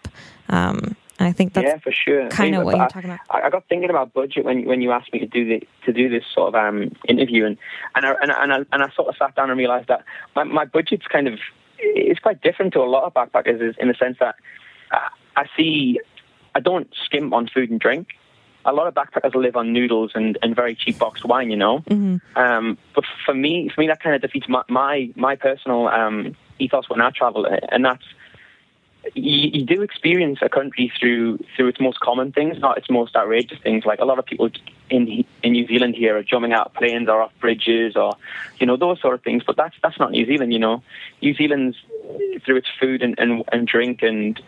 Um, 0.49 0.95
I 1.21 1.33
think 1.33 1.53
that's 1.53 1.67
yeah, 1.67 1.77
for 1.79 1.91
sure. 1.91 2.29
kind 2.29 2.55
of 2.55 2.59
But 2.61 2.65
what 2.65 2.75
you're 2.77 2.85
I- 2.85 2.89
talking 2.89 3.09
about. 3.09 3.19
I, 3.29 3.47
I 3.47 3.49
got 3.49 3.67
thinking 3.67 3.89
about 3.89 4.13
budget 4.13 4.45
when 4.45 4.65
when 4.65 4.81
you 4.81 4.91
asked 4.91 5.11
me 5.11 5.19
to 5.19 5.25
do 5.25 5.45
the 5.45 5.67
to 5.85 5.91
do 5.91 6.07
this 6.07 6.23
sort 6.33 6.49
of 6.49 6.55
um, 6.55 6.95
interview, 7.09 7.45
and 7.45 7.57
and 7.95 8.05
I, 8.05 8.13
and, 8.21 8.31
I, 8.31 8.43
and, 8.43 8.53
I, 8.53 8.57
and 8.71 8.83
I 8.83 8.89
sort 8.95 9.09
of 9.09 9.15
sat 9.17 9.35
down 9.35 9.49
and 9.49 9.59
realised 9.59 9.89
that 9.89 10.05
my, 10.35 10.45
my 10.45 10.63
budget's 10.63 11.07
kind 11.07 11.27
of 11.27 11.39
it's 11.77 12.19
quite 12.21 12.41
different 12.41 12.71
to 12.73 12.79
a 12.79 12.87
lot 12.87 13.03
of 13.03 13.13
backpackers, 13.13 13.61
is 13.61 13.75
in 13.79 13.89
the 13.89 13.95
sense 13.95 14.17
that 14.21 14.35
uh, 14.91 15.09
I 15.35 15.45
see 15.57 15.99
I 16.55 16.61
don't 16.61 16.87
skimp 17.05 17.33
on 17.33 17.47
food 17.47 17.69
and 17.69 17.81
drink. 17.81 18.07
A 18.69 18.73
lot 18.73 18.87
of 18.87 18.93
backpackers 18.93 19.35
live 19.35 19.55
on 19.55 19.73
noodles 19.73 20.11
and, 20.13 20.37
and 20.41 20.55
very 20.55 20.75
cheap 20.75 20.99
boxed 20.99 21.25
wine, 21.25 21.49
you 21.49 21.57
know. 21.57 21.83
Um, 22.35 22.77
but 22.93 23.03
for 23.25 23.33
me, 23.33 23.69
for 23.73 23.81
me, 23.81 23.87
that 23.87 24.01
kind 24.01 24.15
of 24.15 24.21
defeats 24.21 24.47
my 24.47 24.63
my, 24.69 25.09
my 25.15 25.35
personal 25.35 25.87
um, 25.87 26.35
ethos 26.59 26.89
when 26.89 27.01
I 27.01 27.09
travel, 27.09 27.47
and 27.71 27.83
that's 27.83 28.03
you, 29.15 29.49
you, 29.53 29.65
do 29.65 29.81
experience 29.81 30.39
a 30.41 30.49
country 30.49 30.91
through 30.99 31.39
through 31.55 31.69
its 31.69 31.79
most 31.79 31.99
common 31.99 32.31
things, 32.31 32.59
not 32.59 32.77
its 32.77 32.89
most 32.89 33.15
outrageous 33.15 33.59
things. 33.59 33.85
Like 33.85 33.99
a 33.99 34.05
lot 34.05 34.19
of 34.19 34.25
people 34.25 34.49
in 34.89 35.25
in 35.41 35.51
New 35.53 35.65
Zealand 35.67 35.95
here 35.95 36.17
are 36.17 36.23
jumping 36.23 36.53
out 36.53 36.67
of 36.67 36.73
planes 36.73 37.07
or 37.07 37.21
off 37.21 37.31
bridges 37.39 37.95
or 37.95 38.15
you 38.59 38.67
know 38.67 38.75
those 38.75 38.99
sort 39.01 39.15
of 39.15 39.23
things. 39.23 39.43
But 39.45 39.55
that's 39.57 39.75
that's 39.81 39.99
not 39.99 40.11
New 40.11 40.25
Zealand. 40.25 40.53
You 40.53 40.59
know, 40.59 40.83
New 41.21 41.33
Zealand's 41.33 41.77
through 42.45 42.57
its 42.57 42.67
food 42.79 43.01
and, 43.01 43.17
and, 43.19 43.43
and 43.51 43.67
drink 43.67 44.01
and 44.01 44.41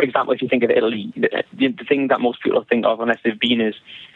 for 0.00 0.04
example, 0.04 0.32
if 0.32 0.40
you 0.40 0.48
think 0.48 0.62
of 0.62 0.70
Italy, 0.70 1.12
the, 1.14 1.28
the, 1.52 1.84
thing 1.86 2.08
that 2.08 2.22
most 2.22 2.42
people 2.42 2.64
think 2.64 2.86
of 2.86 3.00
unless 3.00 3.18
they've 3.22 3.38
been 3.38 3.60
is 3.60 3.74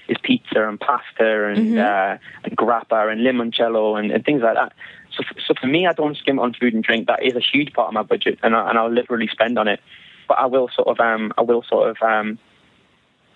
is 0.08 0.16
pizza 0.22 0.66
and 0.66 0.80
pasta 0.80 1.48
and 1.48 1.58
mm-hmm. 1.58 1.78
uh, 1.78 2.16
and 2.44 2.56
grappa 2.56 3.12
and 3.12 3.20
limoncello 3.20 3.98
and, 3.98 4.10
and 4.10 4.24
things 4.24 4.40
like 4.40 4.54
that. 4.54 4.72
So, 5.14 5.22
so 5.46 5.54
for 5.60 5.66
me, 5.66 5.86
I 5.86 5.92
don't 5.92 6.16
skimp 6.16 6.40
on 6.40 6.54
food 6.54 6.72
and 6.72 6.82
drink. 6.82 7.06
That 7.08 7.22
is 7.22 7.34
a 7.34 7.40
huge 7.40 7.74
part 7.74 7.88
of 7.88 7.94
my 7.94 8.02
budget, 8.02 8.38
and, 8.42 8.56
I, 8.56 8.70
and 8.70 8.78
I'll 8.78 8.90
literally 8.90 9.28
spend 9.28 9.58
on 9.58 9.68
it. 9.68 9.80
But 10.26 10.38
I 10.38 10.46
will 10.46 10.70
sort 10.74 10.88
of, 10.88 10.98
um, 11.00 11.34
I 11.36 11.42
will 11.42 11.62
sort 11.62 11.90
of 11.90 11.96
um, 12.02 12.38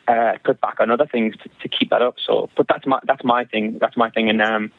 uh, 0.07 0.38
cut 0.42 0.59
back 0.62 0.80
on 0.80 0.90
other 0.90 1.07
things 1.07 1.36
to, 1.42 1.51
to 1.61 1.68
keep 1.68 1.90
that 1.90 2.01
up. 2.01 2.14
So, 2.26 2.49
but 2.57 2.66
that's 2.66 2.86
my 2.86 2.99
that's 3.05 3.24
my 3.24 3.44
thing. 3.44 3.76
That's 3.78 3.96
my 3.96 4.09
thing, 4.09 4.30
and 4.30 4.40
um, 4.40 4.72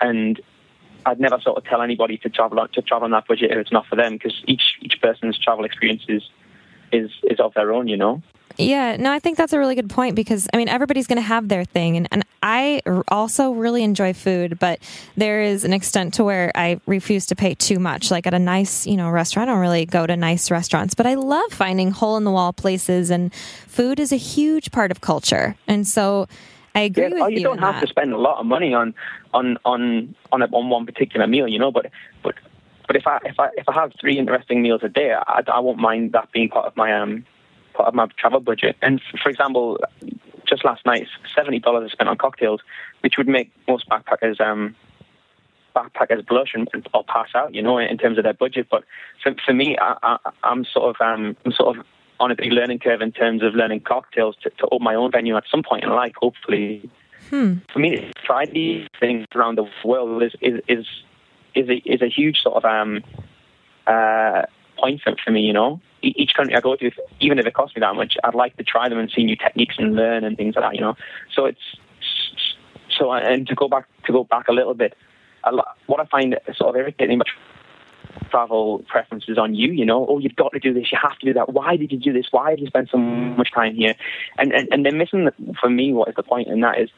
and 0.00 0.40
I'd 1.04 1.18
never 1.18 1.40
sort 1.40 1.56
of 1.56 1.64
tell 1.64 1.82
anybody 1.82 2.16
to 2.18 2.28
travel 2.28 2.60
on, 2.60 2.68
to 2.74 2.82
travel 2.82 3.06
on 3.06 3.10
that 3.10 3.26
budget 3.26 3.50
if 3.50 3.58
it's 3.58 3.72
not 3.72 3.86
for 3.86 3.96
them, 3.96 4.12
because 4.12 4.40
each 4.46 4.76
each 4.80 5.00
person's 5.02 5.36
travel 5.36 5.64
experience 5.64 6.04
is 6.08 6.22
is 6.92 7.10
is 7.24 7.40
of 7.40 7.54
their 7.54 7.72
own, 7.72 7.88
you 7.88 7.96
know. 7.96 8.22
Yeah, 8.58 8.96
no, 8.96 9.12
I 9.12 9.20
think 9.20 9.38
that's 9.38 9.52
a 9.52 9.58
really 9.58 9.76
good 9.76 9.88
point 9.88 10.16
because 10.16 10.48
I 10.52 10.56
mean 10.56 10.68
everybody's 10.68 11.06
going 11.06 11.18
to 11.18 11.22
have 11.22 11.48
their 11.48 11.64
thing, 11.64 11.96
and, 11.96 12.08
and 12.10 12.24
I 12.42 12.82
also 13.06 13.52
really 13.52 13.84
enjoy 13.84 14.12
food, 14.14 14.58
but 14.58 14.80
there 15.16 15.42
is 15.42 15.64
an 15.64 15.72
extent 15.72 16.14
to 16.14 16.24
where 16.24 16.50
I 16.56 16.80
refuse 16.84 17.26
to 17.26 17.36
pay 17.36 17.54
too 17.54 17.78
much. 17.78 18.10
Like 18.10 18.26
at 18.26 18.34
a 18.34 18.38
nice, 18.38 18.84
you 18.84 18.96
know, 18.96 19.10
restaurant, 19.10 19.48
I 19.48 19.52
don't 19.52 19.60
really 19.60 19.86
go 19.86 20.06
to 20.06 20.16
nice 20.16 20.50
restaurants, 20.50 20.94
but 20.94 21.06
I 21.06 21.14
love 21.14 21.52
finding 21.52 21.92
hole 21.92 22.16
in 22.16 22.24
the 22.24 22.32
wall 22.32 22.52
places, 22.52 23.10
and 23.10 23.32
food 23.32 24.00
is 24.00 24.10
a 24.10 24.16
huge 24.16 24.72
part 24.72 24.90
of 24.90 25.00
culture, 25.00 25.56
and 25.68 25.86
so. 25.86 26.26
I 26.74 26.82
agree 26.82 27.04
yeah, 27.04 27.08
oh, 27.08 27.14
with 27.14 27.22
oh, 27.22 27.26
you. 27.28 27.38
You 27.38 27.42
don't 27.42 27.58
have 27.58 27.76
that. 27.76 27.80
to 27.80 27.86
spend 27.88 28.12
a 28.12 28.18
lot 28.18 28.38
of 28.38 28.46
money 28.46 28.72
on 28.72 28.94
on 29.34 29.56
on 29.64 30.14
on, 30.30 30.42
a, 30.42 30.44
on 30.46 30.68
one 30.68 30.86
particular 30.86 31.26
meal, 31.26 31.48
you 31.48 31.58
know. 31.58 31.72
But 31.72 31.90
but 32.22 32.36
but 32.88 32.96
if 32.96 33.06
I 33.06 33.18
if 33.24 33.38
I 33.38 33.50
if 33.56 33.68
I 33.68 33.74
have 33.74 33.92
three 34.00 34.18
interesting 34.18 34.62
meals 34.62 34.80
a 34.82 34.88
day, 34.88 35.12
I, 35.12 35.42
I 35.46 35.60
won't 35.60 35.78
mind 35.78 36.12
that 36.12 36.32
being 36.32 36.48
part 36.48 36.66
of 36.66 36.76
my 36.76 36.92
um 36.92 37.24
part 37.74 37.86
of 37.86 37.94
my 37.94 38.06
travel 38.18 38.40
budget. 38.40 38.76
And 38.82 39.00
for 39.22 39.28
example, 39.28 39.78
just 40.46 40.64
last 40.64 40.84
night, 40.86 41.06
seventy 41.34 41.60
dollars 41.60 41.90
I 41.90 41.92
spent 41.92 42.08
on 42.08 42.16
cocktails, 42.16 42.60
which 43.02 43.18
would 43.18 43.28
make 43.28 43.52
most 43.68 43.88
backpackers 43.88 44.40
um, 44.40 44.74
backpackers 45.76 46.26
blush 46.26 46.54
and, 46.54 46.68
or 46.94 47.04
pass 47.04 47.28
out, 47.34 47.54
you 47.54 47.62
know, 47.62 47.78
in 47.78 47.98
terms 47.98 48.18
of 48.18 48.24
their 48.24 48.32
budget. 48.32 48.68
But 48.70 48.84
for, 49.22 49.34
for 49.44 49.52
me, 49.52 49.76
I, 49.78 50.18
am 50.42 50.64
sort 50.64 50.96
of 50.96 51.06
um, 51.06 51.36
I'm 51.44 51.52
sort 51.52 51.76
of 51.76 51.86
on 52.20 52.32
a 52.32 52.34
big 52.34 52.52
learning 52.52 52.80
curve 52.80 53.00
in 53.02 53.12
terms 53.12 53.42
of 53.42 53.54
learning 53.54 53.80
cocktails 53.80 54.34
to, 54.42 54.50
to 54.50 54.66
open 54.72 54.82
my 54.82 54.94
own 54.94 55.12
venue 55.12 55.36
at 55.36 55.44
some 55.50 55.62
point 55.62 55.84
in 55.84 55.90
life, 55.90 56.14
hopefully. 56.16 56.90
Hmm. 57.30 57.56
For 57.70 57.78
me, 57.78 57.96
to 57.96 58.12
try 58.24 58.46
these 58.46 58.88
things 58.98 59.26
around 59.34 59.58
the 59.58 59.68
world 59.84 60.22
is 60.22 60.34
is 60.40 60.60
is 60.68 60.86
is 61.58 61.68
a, 61.68 61.76
is 61.84 62.02
a 62.02 62.08
huge 62.08 62.38
sort 62.42 62.56
of 62.56 62.64
um, 62.64 63.02
uh, 63.86 64.42
point 64.76 65.00
for 65.24 65.30
me, 65.30 65.42
you 65.42 65.52
know 65.52 65.80
each 66.02 66.34
country 66.34 66.54
I 66.54 66.60
go 66.60 66.76
to, 66.76 66.90
even 67.20 67.38
if 67.38 67.46
it 67.46 67.54
costs 67.54 67.74
me 67.74 67.80
that 67.80 67.94
much, 67.94 68.16
I'd 68.22 68.34
like 68.34 68.56
to 68.56 68.64
try 68.64 68.88
them 68.88 68.98
and 68.98 69.10
see 69.10 69.24
new 69.24 69.36
techniques 69.36 69.76
and 69.78 69.94
learn 69.94 70.24
and 70.24 70.36
things 70.36 70.54
like 70.54 70.64
that. 70.64 70.74
You 70.74 70.80
know, 70.80 70.94
so 71.34 71.46
it's 71.46 71.60
so 72.96 73.12
and 73.12 73.46
to 73.48 73.54
go 73.54 73.68
back 73.68 73.86
to 74.06 74.12
go 74.12 74.24
back 74.24 74.48
a 74.48 74.52
little 74.52 74.74
bit, 74.74 74.96
a 75.44 75.52
lot, 75.52 75.76
what 75.86 76.00
I 76.00 76.06
find 76.06 76.38
sort 76.56 76.70
of 76.70 76.76
irritating 76.76 77.16
about 77.16 77.28
travel 78.30 78.84
preferences 78.88 79.38
on 79.38 79.54
you. 79.54 79.72
You 79.72 79.84
know, 79.84 80.06
oh, 80.08 80.18
you've 80.18 80.36
got 80.36 80.52
to 80.52 80.58
do 80.58 80.72
this, 80.72 80.92
you 80.92 80.98
have 81.00 81.18
to 81.18 81.26
do 81.26 81.32
that. 81.34 81.52
Why 81.52 81.76
did 81.76 81.92
you 81.92 81.98
do 81.98 82.12
this? 82.12 82.26
Why 82.30 82.50
did 82.50 82.60
you 82.60 82.66
spend 82.66 82.88
so 82.90 82.98
much 82.98 83.52
time 83.52 83.74
here? 83.74 83.94
And 84.38 84.52
and, 84.52 84.68
and 84.70 84.84
they're 84.84 84.92
missing 84.92 85.24
the, 85.24 85.34
for 85.60 85.70
me 85.70 85.92
what 85.92 86.08
is 86.08 86.14
the 86.14 86.22
point, 86.22 86.48
and 86.48 86.62
that 86.62 86.78
is 86.80 86.90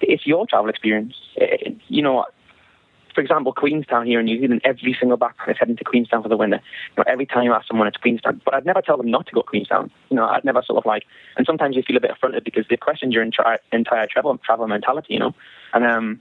it's 0.00 0.26
your 0.26 0.46
travel 0.46 0.68
experience. 0.68 1.14
It, 1.36 1.76
you 1.88 2.02
know, 2.02 2.26
for 3.14 3.20
example, 3.20 3.52
Queenstown 3.52 4.06
here 4.06 4.20
in 4.20 4.26
New 4.26 4.40
Zealand, 4.40 4.60
every 4.64 4.96
single 4.98 5.16
backpacker 5.16 5.52
is 5.52 5.56
heading 5.58 5.76
to 5.76 5.84
Queenstown 5.84 6.22
for 6.22 6.28
the 6.28 6.36
winter. 6.36 6.60
You 6.90 6.94
know, 6.98 7.04
every 7.06 7.26
time 7.26 7.44
you 7.44 7.52
ask 7.52 7.66
someone, 7.66 7.86
it's 7.86 7.96
Queenstown. 7.96 8.40
But 8.44 8.54
I'd 8.54 8.66
never 8.66 8.82
tell 8.82 8.96
them 8.96 9.10
not 9.10 9.26
to 9.26 9.32
go 9.32 9.42
to 9.42 9.46
Queenstown. 9.46 9.90
You 10.10 10.16
know, 10.16 10.26
I'd 10.26 10.44
never 10.44 10.62
sort 10.62 10.78
of 10.78 10.86
like, 10.86 11.04
and 11.36 11.46
sometimes 11.46 11.76
you 11.76 11.82
feel 11.82 11.96
a 11.96 12.00
bit 12.00 12.10
affronted 12.10 12.44
because 12.44 12.64
they've 12.68 12.80
questioned 12.80 13.12
your 13.12 13.22
entire, 13.22 13.58
entire 13.72 14.06
travel, 14.06 14.36
travel 14.38 14.66
mentality, 14.66 15.14
you 15.14 15.20
know. 15.20 15.34
And, 15.72 15.84
um, 15.84 16.20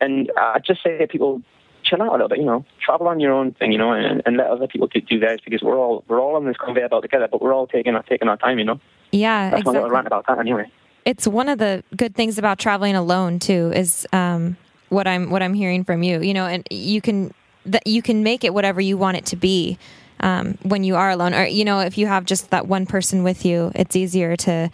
and 0.00 0.30
I'd 0.36 0.64
just 0.64 0.82
say 0.82 0.98
to 0.98 1.06
people, 1.06 1.42
chill 1.84 2.02
out 2.02 2.08
a 2.08 2.12
little 2.12 2.28
bit, 2.28 2.38
you 2.38 2.44
know, 2.44 2.64
travel 2.84 3.08
on 3.08 3.20
your 3.20 3.32
own 3.32 3.52
thing, 3.52 3.72
you 3.72 3.78
know, 3.78 3.92
and, 3.92 4.22
and 4.26 4.36
let 4.36 4.48
other 4.48 4.66
people 4.66 4.88
do, 4.88 5.00
do 5.00 5.18
theirs 5.18 5.40
because 5.44 5.62
we're 5.62 5.78
all, 5.78 6.04
we're 6.08 6.20
all 6.20 6.36
on 6.36 6.44
this 6.44 6.56
conveyor 6.56 6.88
belt 6.88 7.02
together, 7.02 7.28
but 7.30 7.40
we're 7.40 7.54
all 7.54 7.66
taking 7.66 7.94
our, 7.94 8.02
taking 8.02 8.28
our 8.28 8.36
time, 8.36 8.58
you 8.58 8.64
know. 8.64 8.80
Yeah, 9.10 9.50
That's 9.50 9.60
exactly. 9.60 9.72
my 9.72 9.78
little 9.78 9.94
rant 9.94 10.06
about 10.06 10.26
that 10.26 10.38
anyway. 10.38 10.70
It's 11.04 11.26
one 11.26 11.48
of 11.48 11.58
the 11.58 11.82
good 11.96 12.14
things 12.14 12.36
about 12.36 12.58
traveling 12.58 12.94
alone 12.94 13.38
too, 13.38 13.72
is, 13.74 14.06
um, 14.12 14.56
what 14.88 15.06
I'm 15.06 15.30
what 15.30 15.42
I'm 15.42 15.54
hearing 15.54 15.84
from 15.84 16.02
you. 16.02 16.20
You 16.20 16.34
know, 16.34 16.46
and 16.46 16.66
you 16.70 17.00
can 17.00 17.32
that 17.66 17.86
you 17.86 18.02
can 18.02 18.22
make 18.22 18.44
it 18.44 18.54
whatever 18.54 18.80
you 18.80 18.96
want 18.96 19.16
it 19.16 19.26
to 19.26 19.36
be 19.36 19.78
um, 20.20 20.58
when 20.62 20.84
you 20.84 20.96
are 20.96 21.10
alone. 21.10 21.34
Or 21.34 21.44
you 21.44 21.64
know, 21.64 21.80
if 21.80 21.98
you 21.98 22.06
have 22.06 22.24
just 22.24 22.50
that 22.50 22.66
one 22.66 22.86
person 22.86 23.22
with 23.22 23.44
you, 23.44 23.72
it's 23.74 23.96
easier 23.96 24.36
to 24.36 24.70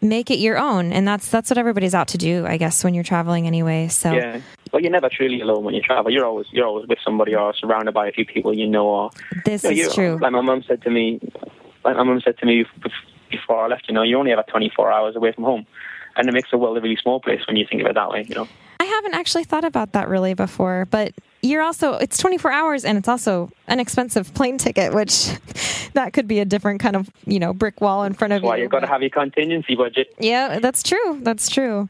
make 0.00 0.30
it 0.30 0.38
your 0.38 0.58
own. 0.58 0.92
And 0.92 1.06
that's 1.06 1.30
that's 1.30 1.50
what 1.50 1.58
everybody's 1.58 1.94
out 1.94 2.08
to 2.08 2.18
do, 2.18 2.46
I 2.46 2.56
guess, 2.56 2.84
when 2.84 2.94
you're 2.94 3.04
traveling 3.04 3.46
anyway. 3.46 3.88
So 3.88 4.12
yeah. 4.12 4.40
Well, 4.72 4.82
you're 4.82 4.92
never 4.92 5.08
truly 5.08 5.40
alone 5.40 5.64
when 5.64 5.74
you 5.74 5.80
travel. 5.80 6.10
You're 6.10 6.26
always 6.26 6.46
you're 6.52 6.66
always 6.66 6.86
with 6.88 6.98
somebody 7.04 7.34
or 7.34 7.54
surrounded 7.54 7.92
by 7.92 8.08
a 8.08 8.12
few 8.12 8.24
people 8.24 8.54
you 8.54 8.66
know. 8.66 8.86
Or 8.86 9.10
this 9.44 9.64
you 9.64 9.70
know, 9.70 9.88
is 9.88 9.94
true. 9.94 10.18
Like 10.20 10.32
my 10.32 10.40
mum 10.40 10.62
said 10.66 10.82
to 10.82 10.90
me, 10.90 11.20
like 11.84 11.96
my 11.96 12.02
mum 12.02 12.20
said 12.22 12.38
to 12.38 12.46
me 12.46 12.66
before 13.30 13.64
I 13.64 13.68
left. 13.68 13.86
You 13.88 13.94
know, 13.94 14.02
you 14.02 14.18
only 14.18 14.30
have 14.30 14.46
24 14.46 14.92
hours 14.92 15.16
away 15.16 15.32
from 15.32 15.44
home, 15.44 15.66
and 16.16 16.28
it 16.28 16.32
makes 16.32 16.50
the 16.50 16.58
world 16.58 16.76
a 16.76 16.80
really 16.80 16.96
small 16.96 17.20
place 17.20 17.40
when 17.46 17.56
you 17.56 17.66
think 17.68 17.82
of 17.82 17.88
it 17.88 17.94
that 17.94 18.10
way. 18.10 18.26
You 18.28 18.34
know. 18.34 18.48
I 18.80 18.84
haven't 18.84 19.14
actually 19.14 19.44
thought 19.44 19.64
about 19.64 19.92
that 19.92 20.08
really 20.08 20.34
before, 20.34 20.86
but 20.90 21.12
you're 21.42 21.62
also 21.62 21.94
it's 21.94 22.18
24 22.18 22.50
hours 22.50 22.84
and 22.84 22.98
it's 22.98 23.08
also 23.08 23.50
an 23.66 23.80
expensive 23.80 24.32
plane 24.34 24.58
ticket, 24.58 24.94
which 24.94 25.30
that 25.94 26.12
could 26.12 26.28
be 26.28 26.38
a 26.40 26.44
different 26.44 26.80
kind 26.80 26.96
of 26.96 27.10
you 27.26 27.38
know 27.38 27.52
brick 27.52 27.80
wall 27.80 28.04
in 28.04 28.12
front 28.12 28.32
of 28.32 28.36
that's 28.36 28.44
you. 28.44 28.48
Why 28.48 28.56
you've 28.56 28.70
got 28.70 28.80
to 28.80 28.86
have 28.86 29.02
your 29.02 29.10
contingency 29.10 29.74
budget. 29.74 30.14
Yeah, 30.18 30.58
that's 30.60 30.82
true. 30.82 31.20
That's 31.22 31.48
true. 31.48 31.88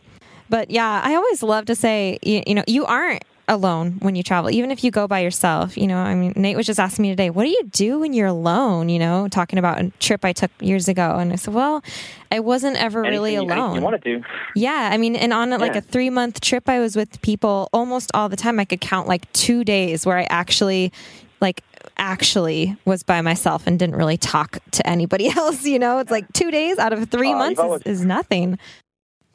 But 0.49 0.71
yeah, 0.71 1.03
I 1.05 1.15
always 1.15 1.43
love 1.43 1.67
to 1.67 1.75
say 1.75 2.19
you, 2.23 2.43
you 2.47 2.55
know 2.55 2.65
you 2.67 2.87
aren't 2.87 3.25
alone 3.49 3.97
when 4.01 4.15
you 4.15 4.23
travel, 4.23 4.51
even 4.51 4.71
if 4.71 4.85
you 4.85 4.91
go 4.91 5.09
by 5.09 5.21
yourself. 5.21 5.77
You 5.77 5.87
know, 5.87 5.99
I 5.99 6.15
mean, 6.15 6.33
Nate 6.37 6.57
was 6.57 6.67
just 6.67 6.79
asking 6.79 7.03
me 7.05 7.09
today, 7.11 7.31
what 7.31 7.45
do 7.45 7.51
you 7.51 7.63
do 7.73 7.99
when 8.01 8.13
you're 8.13 8.27
alone? 8.29 8.89
You 8.89 8.99
know, 8.99 9.27
talking 9.29 9.59
about 9.59 9.81
a 9.81 9.91
trip 9.99 10.25
I 10.25 10.33
took 10.33 10.51
years 10.61 10.87
ago. 10.89 11.17
And 11.19 11.33
I 11.33 11.37
said, 11.37 11.55
well, 11.55 11.83
I 12.31 12.41
wasn't 12.41 12.77
ever 12.77 13.01
anything, 13.05 13.13
really 13.21 13.35
alone. 13.37 13.77
You 13.77 13.81
want 13.83 14.01
to 14.03 14.19
do. 14.19 14.25
Yeah. 14.55 14.91
I 14.93 14.99
mean, 14.99 15.17
and 15.17 15.33
on 15.33 15.51
like 15.51 15.73
Yeah. 15.73 15.79
a 15.79 15.81
three 15.81 16.11
month 16.11 16.41
trip, 16.41 16.69
I 16.69 16.79
was 16.79 16.95
with 16.95 17.21
people 17.23 17.69
almost 17.73 18.11
all 18.15 18.29
the 18.29 18.37
time. 18.37 18.61
I 18.61 18.65
could 18.65 18.81
count 18.81 19.09
like 19.09 19.31
two 19.33 19.65
days 19.65 20.05
where 20.07 20.19
I 20.19 20.27
actually, 20.31 20.93
like, 21.41 21.63
actually 21.97 22.77
was 22.85 23.03
by 23.03 23.21
myself 23.23 23.67
and 23.67 23.79
didn't 23.79 23.97
really 23.97 24.17
talk 24.19 24.59
to 24.73 24.87
anybody 24.87 25.29
else. 25.37 25.65
You 25.65 25.79
know, 25.79 25.99
it's 25.99 26.11
like 26.11 26.31
two 26.33 26.51
days 26.51 26.79
out 26.79 26.93
of 26.93 27.09
three 27.11 27.33
Oh, 27.33 27.39
months 27.39 27.61
always- 27.61 27.83
is, 27.87 28.01
is 28.01 28.05
nothing. 28.05 28.59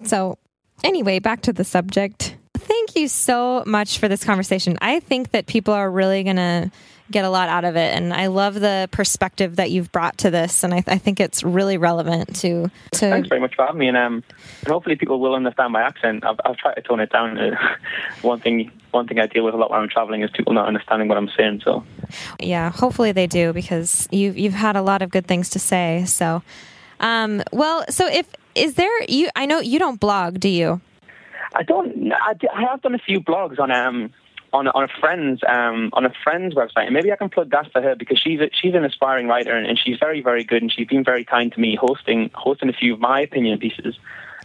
So, 0.03 0.37
anyway, 0.83 1.19
back 1.19 1.41
to 1.41 1.53
the 1.53 1.63
subject. 1.63 2.37
Thank 2.63 2.95
you 2.95 3.07
so 3.07 3.63
much 3.65 3.99
for 3.99 4.07
this 4.07 4.23
conversation. 4.23 4.77
I 4.81 4.99
think 4.99 5.31
that 5.31 5.47
people 5.47 5.73
are 5.73 5.89
really 5.89 6.23
going 6.23 6.37
to 6.37 6.71
get 7.11 7.25
a 7.25 7.29
lot 7.29 7.49
out 7.49 7.65
of 7.65 7.75
it. 7.75 7.95
And 7.95 8.13
I 8.13 8.27
love 8.27 8.55
the 8.55 8.89
perspective 8.91 9.57
that 9.57 9.71
you've 9.71 9.91
brought 9.91 10.17
to 10.19 10.31
this. 10.31 10.63
And 10.63 10.73
I, 10.73 10.83
I 10.87 10.97
think 10.97 11.19
it's 11.19 11.43
really 11.43 11.77
relevant 11.77 12.35
to, 12.37 12.71
to 12.91 12.99
Thanks 12.99 13.29
very 13.29 13.41
much 13.41 13.55
for 13.55 13.65
having 13.65 13.79
me, 13.79 13.87
and 13.87 13.97
um, 13.97 14.23
and 14.61 14.71
hopefully 14.71 14.95
people 14.95 15.19
will 15.19 15.35
understand 15.35 15.73
my 15.73 15.81
accent. 15.81 16.25
I've, 16.25 16.39
I've 16.43 16.57
tried 16.57 16.75
to 16.75 16.81
tone 16.81 16.99
it 16.99 17.11
down. 17.11 17.37
One 18.21 18.39
thing, 18.39 18.71
one 18.91 19.07
thing 19.07 19.19
I 19.19 19.27
deal 19.27 19.43
with 19.43 19.53
a 19.53 19.57
lot 19.57 19.69
when 19.69 19.79
I'm 19.81 19.89
traveling 19.89 20.23
is 20.23 20.31
people 20.31 20.53
not 20.53 20.67
understanding 20.67 21.07
what 21.07 21.17
I'm 21.17 21.29
saying. 21.37 21.61
So 21.63 21.83
yeah, 22.39 22.71
hopefully 22.71 23.11
they 23.11 23.27
do 23.27 23.51
because 23.53 24.07
you've, 24.11 24.37
you've 24.37 24.53
had 24.53 24.75
a 24.75 24.81
lot 24.81 25.01
of 25.01 25.09
good 25.09 25.27
things 25.27 25.49
to 25.51 25.59
say. 25.59 26.05
So, 26.05 26.41
um, 26.99 27.43
well, 27.51 27.85
so 27.89 28.07
if, 28.07 28.27
is 28.55 28.75
there, 28.75 29.03
you, 29.09 29.29
I 29.35 29.45
know 29.45 29.59
you 29.59 29.77
don't 29.77 29.99
blog, 29.99 30.39
do 30.39 30.47
you? 30.47 30.79
I 31.53 31.63
don't. 31.63 32.11
I, 32.11 32.35
I 32.53 32.61
have 32.69 32.81
done 32.81 32.95
a 32.95 32.99
few 32.99 33.19
blogs 33.21 33.59
on 33.59 33.71
um 33.71 34.11
on 34.51 34.67
on 34.67 34.83
a 34.83 34.87
friend's 34.99 35.41
um 35.47 35.89
on 35.93 36.05
a 36.05 36.13
friend's 36.23 36.55
website, 36.55 36.85
and 36.85 36.93
maybe 36.93 37.11
I 37.11 37.15
can 37.15 37.29
plug 37.29 37.51
that 37.51 37.71
for 37.71 37.81
her 37.81 37.95
because 37.95 38.19
she's 38.19 38.39
a, 38.39 38.49
she's 38.53 38.73
an 38.73 38.85
aspiring 38.85 39.27
writer 39.27 39.55
and, 39.55 39.65
and 39.67 39.79
she's 39.79 39.97
very 39.99 40.21
very 40.21 40.43
good, 40.43 40.61
and 40.61 40.71
she's 40.71 40.87
been 40.87 41.03
very 41.03 41.25
kind 41.25 41.51
to 41.53 41.59
me 41.59 41.75
hosting 41.75 42.31
hosting 42.33 42.69
a 42.69 42.73
few 42.73 42.93
of 42.93 42.99
my 42.99 43.21
opinion 43.21 43.59
pieces. 43.59 43.97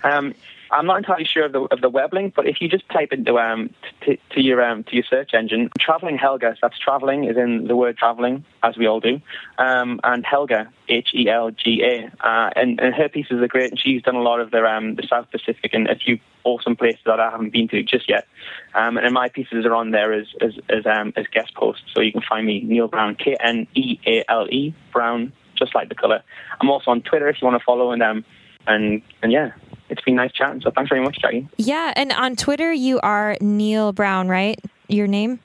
Um, 0.03 0.35
I'm 0.71 0.87
not 0.87 0.99
entirely 0.99 1.25
sure 1.25 1.45
of 1.45 1.53
the 1.53 1.61
of 1.62 1.81
the 1.81 1.89
web 1.89 2.12
link, 2.12 2.35
but 2.35 2.47
if 2.47 2.61
you 2.61 2.69
just 2.69 2.89
type 2.89 3.12
into 3.12 3.39
um 3.39 3.71
to, 4.03 4.16
to 4.31 4.43
your 4.43 4.62
um 4.62 4.85
to 4.85 4.95
your 4.95 5.05
search 5.05 5.35
engine, 5.35 5.71
traveling 5.81 6.19
Helga. 6.19 6.55
So 6.55 6.59
that's 6.62 6.79
traveling 6.79 7.25
is 7.25 7.37
in 7.37 7.66
the 7.66 7.77
word 7.77 7.97
traveling, 7.97 8.45
as 8.62 8.77
we 8.77 8.87
all 8.87 9.01
do, 9.01 9.21
um, 9.59 10.01
and 10.05 10.25
Helga 10.25 10.71
H 10.89 11.11
E 11.14 11.29
L 11.29 11.51
G 11.51 11.83
A. 11.83 12.27
Uh, 12.27 12.51
and, 12.57 12.81
and 12.81 12.95
her 12.95 13.09
pieces 13.09 13.41
are 13.41 13.49
great, 13.49 13.71
and 13.71 13.81
she's 13.81 14.03
done 14.03 14.16
a 14.16 14.23
lot 14.23 14.41
of 14.41 14.51
the 14.51 14.64
um 14.64 14.97
the 14.97 15.07
South 15.07 15.31
Pacific 15.31 15.73
and 15.73 15.89
a 15.89 15.97
few 15.97 16.19
awesome 16.45 16.77
places 16.77 17.01
that 17.07 17.21
I 17.21 17.31
haven't 17.31 17.53
been 17.53 17.69
to 17.69 17.83
just 17.83 18.09
yet. 18.09 18.27
Um, 18.75 18.97
and 18.97 19.12
my 19.12 19.29
pieces 19.29 19.64
are 19.64 19.75
on 19.75 19.91
there 19.91 20.12
as 20.12 20.27
as 20.41 20.53
as 20.69 20.85
um 20.87 21.12
as 21.16 21.27
guest 21.29 21.55
posts, 21.55 21.85
so 21.95 22.01
you 22.01 22.12
can 22.12 22.23
find 22.23 22.47
me 22.47 22.62
Kneale 22.64 22.91
Brown 22.91 23.14
K 23.14 23.37
N 23.41 23.66
E 23.75 23.99
A 24.07 24.25
L 24.29 24.47
E 24.51 24.75
Brown 24.93 25.33
just 25.59 25.75
like 25.75 25.89
the 25.89 25.95
color. 25.95 26.23
I'm 26.61 26.71
also 26.71 26.91
on 26.91 27.03
Twitter 27.03 27.29
if 27.29 27.41
you 27.41 27.47
want 27.47 27.59
to 27.61 27.64
follow, 27.64 27.91
and 27.91 28.03
um, 28.03 28.25
and 28.66 29.03
and 29.23 29.33
yeah, 29.33 29.53
it's 29.91 30.03
been 30.03 30.16
nice 30.16 30.32
chatting. 30.32 30.61
So 30.61 30.70
thanks 30.70 30.89
very 30.89 31.03
much, 31.03 31.18
Jackie. 31.20 31.49
Yeah, 31.57 31.93
and 31.97 32.12
on 32.12 32.36
Twitter 32.36 32.72
you 32.72 33.01
are 33.01 33.36
Kneale 33.41 33.95
Brown, 33.95 34.28
right? 34.28 34.59
Your 34.89 35.07
name? 35.07 35.41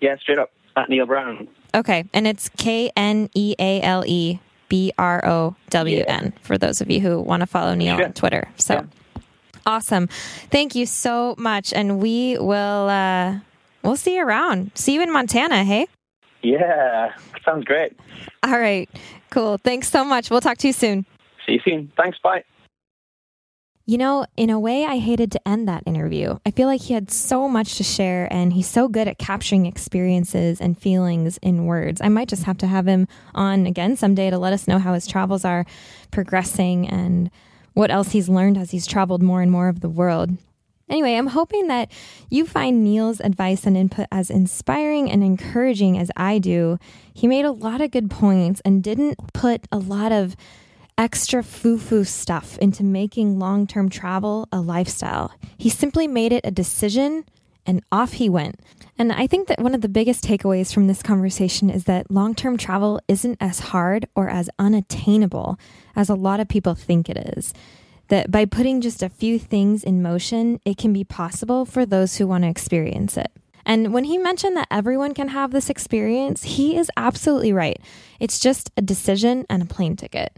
Yeah, 0.00 0.16
straight 0.18 0.38
up 0.38 0.50
at 0.76 0.88
Kneale 0.88 1.06
Brown. 1.06 1.48
Okay, 1.74 2.04
and 2.14 2.26
it's 2.26 2.48
K 2.50 2.90
N 2.96 3.28
E 3.34 3.54
A 3.58 3.80
L 3.82 4.04
E 4.06 4.40
B 4.68 4.92
R 4.98 5.24
O 5.26 5.56
W 5.70 6.04
N 6.06 6.32
for 6.42 6.56
those 6.58 6.80
of 6.80 6.90
you 6.90 7.00
who 7.00 7.20
want 7.20 7.40
to 7.40 7.46
follow 7.46 7.74
Kneale 7.74 7.96
Sure. 7.96 8.04
on 8.06 8.12
Twitter. 8.12 8.48
So 8.56 8.74
Yeah. 8.74 8.82
awesome. 9.66 10.06
Thank 10.50 10.74
you 10.74 10.86
so 10.86 11.34
much. 11.38 11.72
And 11.72 12.00
we 12.00 12.38
will 12.38 12.88
uh 12.88 13.38
we'll 13.82 13.96
see 13.96 14.16
you 14.16 14.24
around. 14.26 14.70
See 14.74 14.94
you 14.94 15.02
in 15.02 15.12
Montana, 15.12 15.64
hey? 15.64 15.86
Yeah, 16.42 17.12
sounds 17.44 17.64
great. 17.64 17.98
All 18.42 18.58
right. 18.58 18.88
Cool. 19.30 19.58
Thanks 19.58 19.90
so 19.90 20.04
much. 20.04 20.30
We'll 20.30 20.40
talk 20.40 20.56
to 20.58 20.66
you 20.68 20.72
soon. 20.72 21.04
See 21.44 21.52
you 21.54 21.60
soon. 21.64 21.92
Thanks. 21.96 22.18
Bye. 22.22 22.44
You 23.88 23.96
know, 23.96 24.26
in 24.36 24.50
a 24.50 24.60
way, 24.60 24.84
I 24.84 24.98
hated 24.98 25.32
to 25.32 25.48
end 25.48 25.66
that 25.66 25.82
interview. 25.86 26.36
I 26.44 26.50
feel 26.50 26.66
like 26.68 26.82
he 26.82 26.92
had 26.92 27.10
so 27.10 27.48
much 27.48 27.76
to 27.76 27.82
share 27.82 28.30
and 28.30 28.52
he's 28.52 28.68
so 28.68 28.86
good 28.86 29.08
at 29.08 29.16
capturing 29.16 29.64
experiences 29.64 30.60
and 30.60 30.76
feelings 30.78 31.38
in 31.38 31.64
words. 31.64 32.02
I 32.02 32.10
might 32.10 32.28
just 32.28 32.42
have 32.42 32.58
to 32.58 32.66
have 32.66 32.86
him 32.86 33.08
on 33.34 33.64
again 33.64 33.96
someday 33.96 34.28
to 34.28 34.36
let 34.36 34.52
us 34.52 34.68
know 34.68 34.78
how 34.78 34.92
his 34.92 35.06
travels 35.06 35.42
are 35.42 35.64
progressing 36.10 36.86
and 36.86 37.30
what 37.72 37.90
else 37.90 38.10
he's 38.10 38.28
learned 38.28 38.58
as 38.58 38.72
he's 38.72 38.86
traveled 38.86 39.22
more 39.22 39.40
and 39.40 39.50
more 39.50 39.68
of 39.70 39.80
the 39.80 39.88
world. 39.88 40.36
Anyway, 40.90 41.14
I'm 41.14 41.28
hoping 41.28 41.68
that 41.68 41.90
you 42.28 42.44
find 42.44 42.84
Kneale's 42.84 43.20
advice 43.20 43.64
and 43.64 43.74
input 43.74 44.06
as 44.12 44.28
inspiring 44.28 45.10
and 45.10 45.24
encouraging 45.24 45.96
as 45.96 46.10
I 46.14 46.40
do. 46.40 46.78
He 47.14 47.26
made 47.26 47.46
a 47.46 47.52
lot 47.52 47.80
of 47.80 47.90
good 47.90 48.10
points 48.10 48.60
and 48.66 48.82
didn't 48.82 49.32
put 49.32 49.66
a 49.72 49.78
lot 49.78 50.12
of 50.12 50.36
extra 50.98 51.44
foo 51.44 51.78
foo 51.78 52.02
stuff 52.02 52.58
into 52.58 52.82
making 52.82 53.38
long 53.38 53.66
term 53.66 53.88
travel 53.88 54.48
a 54.50 54.60
lifestyle. 54.60 55.32
He 55.56 55.70
simply 55.70 56.08
made 56.08 56.32
it 56.32 56.44
a 56.44 56.50
decision 56.50 57.24
and 57.64 57.84
off 57.92 58.14
he 58.14 58.28
went. 58.28 58.60
And 58.98 59.12
I 59.12 59.26
think 59.28 59.46
that 59.46 59.60
one 59.60 59.74
of 59.74 59.80
the 59.80 59.88
biggest 59.88 60.24
takeaways 60.24 60.74
from 60.74 60.88
this 60.88 61.02
conversation 61.02 61.70
is 61.70 61.84
that 61.84 62.10
long 62.10 62.34
term 62.34 62.56
travel 62.56 63.00
isn't 63.06 63.38
as 63.40 63.60
hard 63.60 64.08
or 64.16 64.28
as 64.28 64.50
unattainable 64.58 65.58
as 65.94 66.08
a 66.08 66.14
lot 66.14 66.40
of 66.40 66.48
people 66.48 66.74
think 66.74 67.08
it 67.08 67.16
is. 67.36 67.54
That 68.08 68.30
by 68.30 68.46
putting 68.46 68.80
just 68.80 69.02
a 69.02 69.10
few 69.10 69.38
things 69.38 69.84
in 69.84 70.02
motion, 70.02 70.60
it 70.64 70.78
can 70.78 70.92
be 70.92 71.04
possible 71.04 71.64
for 71.64 71.86
those 71.86 72.16
who 72.16 72.26
want 72.26 72.42
to 72.44 72.50
experience 72.50 73.16
it. 73.16 73.30
And 73.66 73.92
when 73.92 74.04
he 74.04 74.16
mentioned 74.16 74.56
that 74.56 74.68
everyone 74.70 75.12
can 75.12 75.28
have 75.28 75.50
this 75.52 75.68
experience, 75.68 76.42
he 76.42 76.74
is 76.74 76.90
absolutely 76.96 77.52
right. 77.52 77.78
It's 78.18 78.40
just 78.40 78.70
a 78.78 78.82
decision 78.82 79.44
and 79.50 79.62
a 79.62 79.66
plane 79.66 79.94
ticket. 79.94 80.32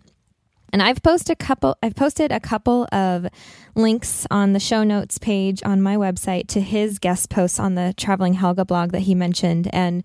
And 0.73 0.83
I've 0.83 1.03
posted 1.03 1.33
a 1.33 1.37
couple 1.37 1.77
I've 1.83 1.95
posted 1.95 2.33
a 2.33 2.41
couple 2.41 2.87
of 2.93 3.27
links 3.75 4.27
on 4.31 4.53
the 4.53 4.61
show 4.61 4.85
notes 4.85 5.19
page 5.19 5.63
on 5.65 5.83
my 5.83 5.97
website 5.97 6.49
to 6.49 6.61
his 6.61 6.99
guest 6.99 7.31
posts 7.31 7.59
on 7.59 7.75
the 7.75 7.95
Traveling 7.97 8.35
Helga 8.35 8.65
blog 8.65 8.93
that 8.93 9.01
he 9.01 9.15
mentioned 9.15 9.69
and 9.73 10.05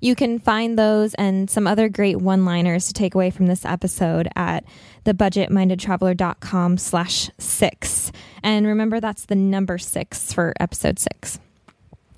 you 0.00 0.14
can 0.14 0.38
find 0.38 0.78
those 0.78 1.14
and 1.14 1.48
some 1.48 1.66
other 1.66 1.88
great 1.88 2.16
one-liners 2.16 2.88
to 2.88 2.92
take 2.92 3.14
away 3.14 3.30
from 3.30 3.46
this 3.46 3.64
episode 3.64 4.28
at 4.36 4.62
thebudgetmindedtraveler.com 5.06 6.76
slash 6.76 7.30
six. 7.38 8.12
And 8.42 8.66
remember 8.66 9.00
that's 9.00 9.24
the 9.24 9.34
number 9.34 9.78
six 9.78 10.30
for 10.30 10.52
episode 10.60 10.98
six. 10.98 11.38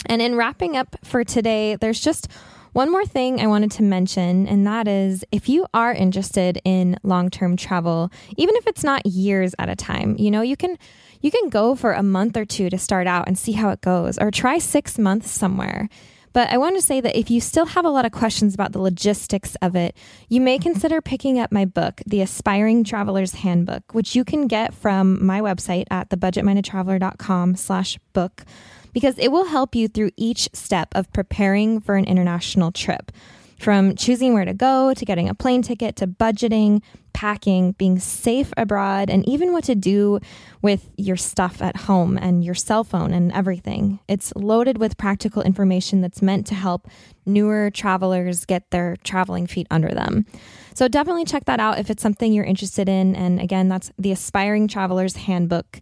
And 0.07 0.21
in 0.21 0.35
wrapping 0.35 0.77
up 0.77 0.97
for 1.05 1.23
today, 1.23 1.77
there's 1.77 2.01
just 2.01 2.27
one 2.77 2.93
more 2.93 3.07
thing 3.07 3.41
I 3.41 3.47
wanted 3.47 3.71
to 3.73 3.83
mention, 3.83 4.47
and 4.47 4.67
that 4.67 4.87
is 4.87 5.25
if 5.33 5.49
you 5.49 5.67
are 5.73 5.95
interested 5.95 6.61
in 6.63 6.99
long-term 7.03 7.57
travel, 7.57 8.11
even 8.37 8.55
if 8.57 8.67
it's 8.67 8.85
not 8.85 9.07
years 9.07 9.55
at 9.59 9.71
a 9.71 9.75
time, 9.75 10.15
you 10.19 10.31
know, 10.31 10.43
you 10.43 10.59
can 10.59 10.77
you 11.23 11.31
can 11.31 11.49
go 11.49 11.75
for 11.75 11.95
a 11.95 12.03
month 12.03 12.37
or 12.37 12.45
two 12.45 12.69
to 12.69 12.77
start 12.77 13.07
out 13.07 13.29
and 13.29 13.39
see 13.39 13.53
how 13.53 13.71
it 13.71 13.81
goes, 13.81 14.19
or 14.19 14.31
try 14.31 14.59
six 14.59 14.99
months 14.99 15.31
somewhere. 15.31 15.89
But 16.35 16.53
I 16.53 16.59
want 16.59 16.77
to 16.77 16.83
say 16.83 17.01
that 17.01 17.19
if 17.19 17.31
you 17.31 17.41
still 17.41 17.65
have 17.65 17.87
a 17.87 17.89
lot 17.89 18.05
of 18.05 18.13
questions 18.13 18.53
about 18.53 18.73
the 18.73 18.79
logistics 18.79 19.57
of 19.63 19.75
it, 19.75 19.97
you 20.29 20.43
may 20.43 20.59
consider 20.59 21.01
picking 21.01 21.39
up 21.39 21.51
my 21.51 21.65
book, 21.65 22.03
The 22.07 22.21
Aspiring 22.21 22.85
Traveler's 22.85 23.37
Handbook, 23.37 23.95
which 23.95 24.15
you 24.15 24.23
can 24.23 24.49
get 24.49 24.75
from 24.75 25.25
my 25.25 25.41
website 25.41 25.87
at 25.91 26.11
thebudgetmindedtraveler.com 26.11 27.57
slash 27.57 27.99
book 28.13 28.45
because 28.97 29.19
it 29.19 29.29
will 29.29 29.45
help 29.45 29.75
you 29.75 29.89
through 29.89 30.11
each 30.17 30.49
step 30.55 30.89
of 30.95 31.13
preparing 31.13 31.81
for 31.81 31.97
an 31.97 32.07
international 32.07 32.73
trip. 32.73 33.13
From 33.61 33.95
choosing 33.95 34.33
where 34.33 34.47
to 34.47 34.55
go, 34.55 34.95
to 34.95 35.05
getting 35.05 35.29
a 35.29 35.35
plane 35.35 35.61
ticket, 35.61 35.97
to 35.97 36.07
budgeting, 36.07 36.81
packing, 37.13 37.73
being 37.73 37.99
safe 37.99 38.55
abroad, 38.57 39.11
and 39.11 39.29
even 39.29 39.53
what 39.53 39.65
to 39.65 39.75
do 39.75 40.19
with 40.63 40.89
your 40.97 41.19
stuff 41.19 41.61
at 41.61 41.77
home 41.77 42.17
and 42.17 42.43
your 42.43 42.55
cell 42.55 42.85
phone 42.85 43.13
and 43.13 43.33
everything. 43.33 44.01
It's 44.09 44.33
loaded 44.35 44.79
with 44.79 44.97
practical 44.97 45.43
information 45.43 46.01
that's 46.01 46.23
meant 46.23 46.47
to 46.47 46.55
help 46.55 46.89
newer 47.27 47.71
travelers 47.71 48.47
get 48.47 48.71
their 48.71 48.97
traveling 49.05 49.47
feet 49.47 49.67
under 49.71 49.91
them. 49.91 50.25
So 50.73 50.89
definitely 50.89 51.27
check 51.27 51.45
that 51.45 51.61
out 51.61 51.79
if 51.79 51.91
it's 51.91 52.03
something 52.03 52.33
you're 52.33 52.47
interested 52.47 52.89
in. 52.89 53.15
And 53.15 53.41
again, 53.43 53.69
that's 53.69 53.93
the 53.99 54.13
Aspiring 54.13 54.69
Traveler's 54.69 55.17
Handbook 55.17 55.81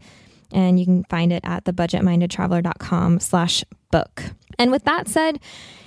and 0.53 0.79
you 0.79 0.85
can 0.85 1.05
find 1.05 1.33
it 1.33 1.43
at 1.45 1.65
thebudgetmindedtraveler.com 1.65 3.21
slash 3.21 3.65
book. 3.91 4.23
And 4.59 4.71
with 4.71 4.85
that 4.85 5.09
said, 5.09 5.41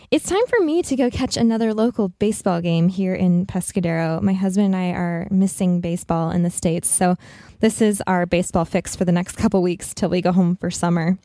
it's 0.09 0.29
time 0.29 0.45
for 0.47 0.63
me 0.63 0.81
to 0.83 0.95
go 0.95 1.09
catch 1.09 1.35
another 1.35 1.73
local 1.73 2.09
baseball 2.09 2.61
game 2.61 2.87
here 2.87 3.13
in 3.13 3.45
Pescadero. 3.45 4.21
My 4.21 4.33
husband 4.33 4.67
and 4.67 4.75
I 4.75 4.91
are 4.91 5.27
missing 5.29 5.81
baseball 5.81 6.31
in 6.31 6.43
the 6.43 6.49
States, 6.49 6.89
so 6.89 7.15
this 7.59 7.81
is 7.81 8.01
our 8.07 8.25
baseball 8.25 8.63
fix 8.63 8.95
for 8.95 9.03
the 9.03 9.11
next 9.11 9.35
couple 9.35 9.61
weeks 9.61 9.93
till 9.93 10.09
we 10.09 10.21
go 10.21 10.31
home 10.31 10.55
for 10.55 10.71
summer. 10.71 11.17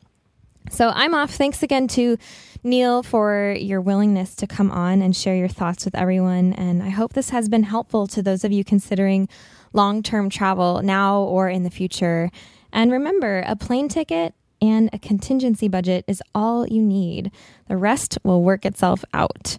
So 0.69 0.89
I'm 0.89 1.13
off. 1.13 1.31
Thanks 1.31 1.61
again 1.63 1.87
to 1.89 2.17
Kneale 2.63 3.03
for 3.03 3.55
your 3.57 3.81
willingness 3.81 4.35
to 4.35 4.47
come 4.47 4.71
on 4.71 5.01
and 5.01 5.15
share 5.15 5.35
your 5.35 5.47
thoughts 5.47 5.85
with 5.85 5.95
everyone. 5.95 6.53
And 6.53 6.81
I 6.81 6.89
hope 6.89 7.13
this 7.13 7.29
has 7.29 7.49
been 7.49 7.63
helpful 7.63 8.07
to 8.07 8.21
those 8.21 8.43
of 8.43 8.51
you 8.51 8.63
considering 8.63 9.27
long 9.73 10.03
term 10.03 10.29
travel 10.29 10.81
now 10.81 11.19
or 11.19 11.49
in 11.49 11.63
the 11.63 11.69
future. 11.69 12.31
And 12.73 12.91
remember, 12.91 13.43
a 13.45 13.55
plane 13.55 13.87
ticket 13.87 14.33
and 14.59 14.89
a 14.91 14.97
contingency 14.97 15.67
budget 15.67 16.03
is 16.07 16.23
all 16.33 16.67
you 16.67 16.81
need. 16.81 17.31
The 17.67 17.77
rest 17.77 18.17
will 18.23 18.43
work 18.43 18.65
itself 18.65 19.05
out. 19.13 19.57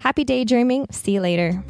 Happy 0.00 0.24
daydreaming. 0.24 0.88
See 0.90 1.12
you 1.12 1.20
later. 1.20 1.62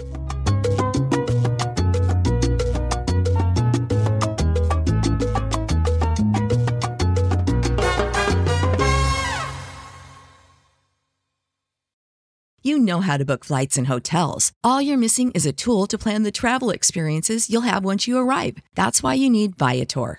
You 12.62 12.80
know 12.80 13.00
how 13.00 13.16
to 13.16 13.24
book 13.24 13.44
flights 13.44 13.76
and 13.78 13.86
hotels. 13.86 14.50
All 14.64 14.82
you're 14.82 14.96
missing 14.96 15.30
is 15.32 15.46
a 15.46 15.52
tool 15.52 15.86
to 15.86 15.96
plan 15.96 16.24
the 16.24 16.32
travel 16.32 16.70
experiences 16.70 17.48
you'll 17.48 17.62
have 17.62 17.84
once 17.84 18.08
you 18.08 18.18
arrive. 18.18 18.58
That's 18.74 19.04
why 19.04 19.14
you 19.14 19.30
need 19.30 19.56
Viator. 19.56 20.18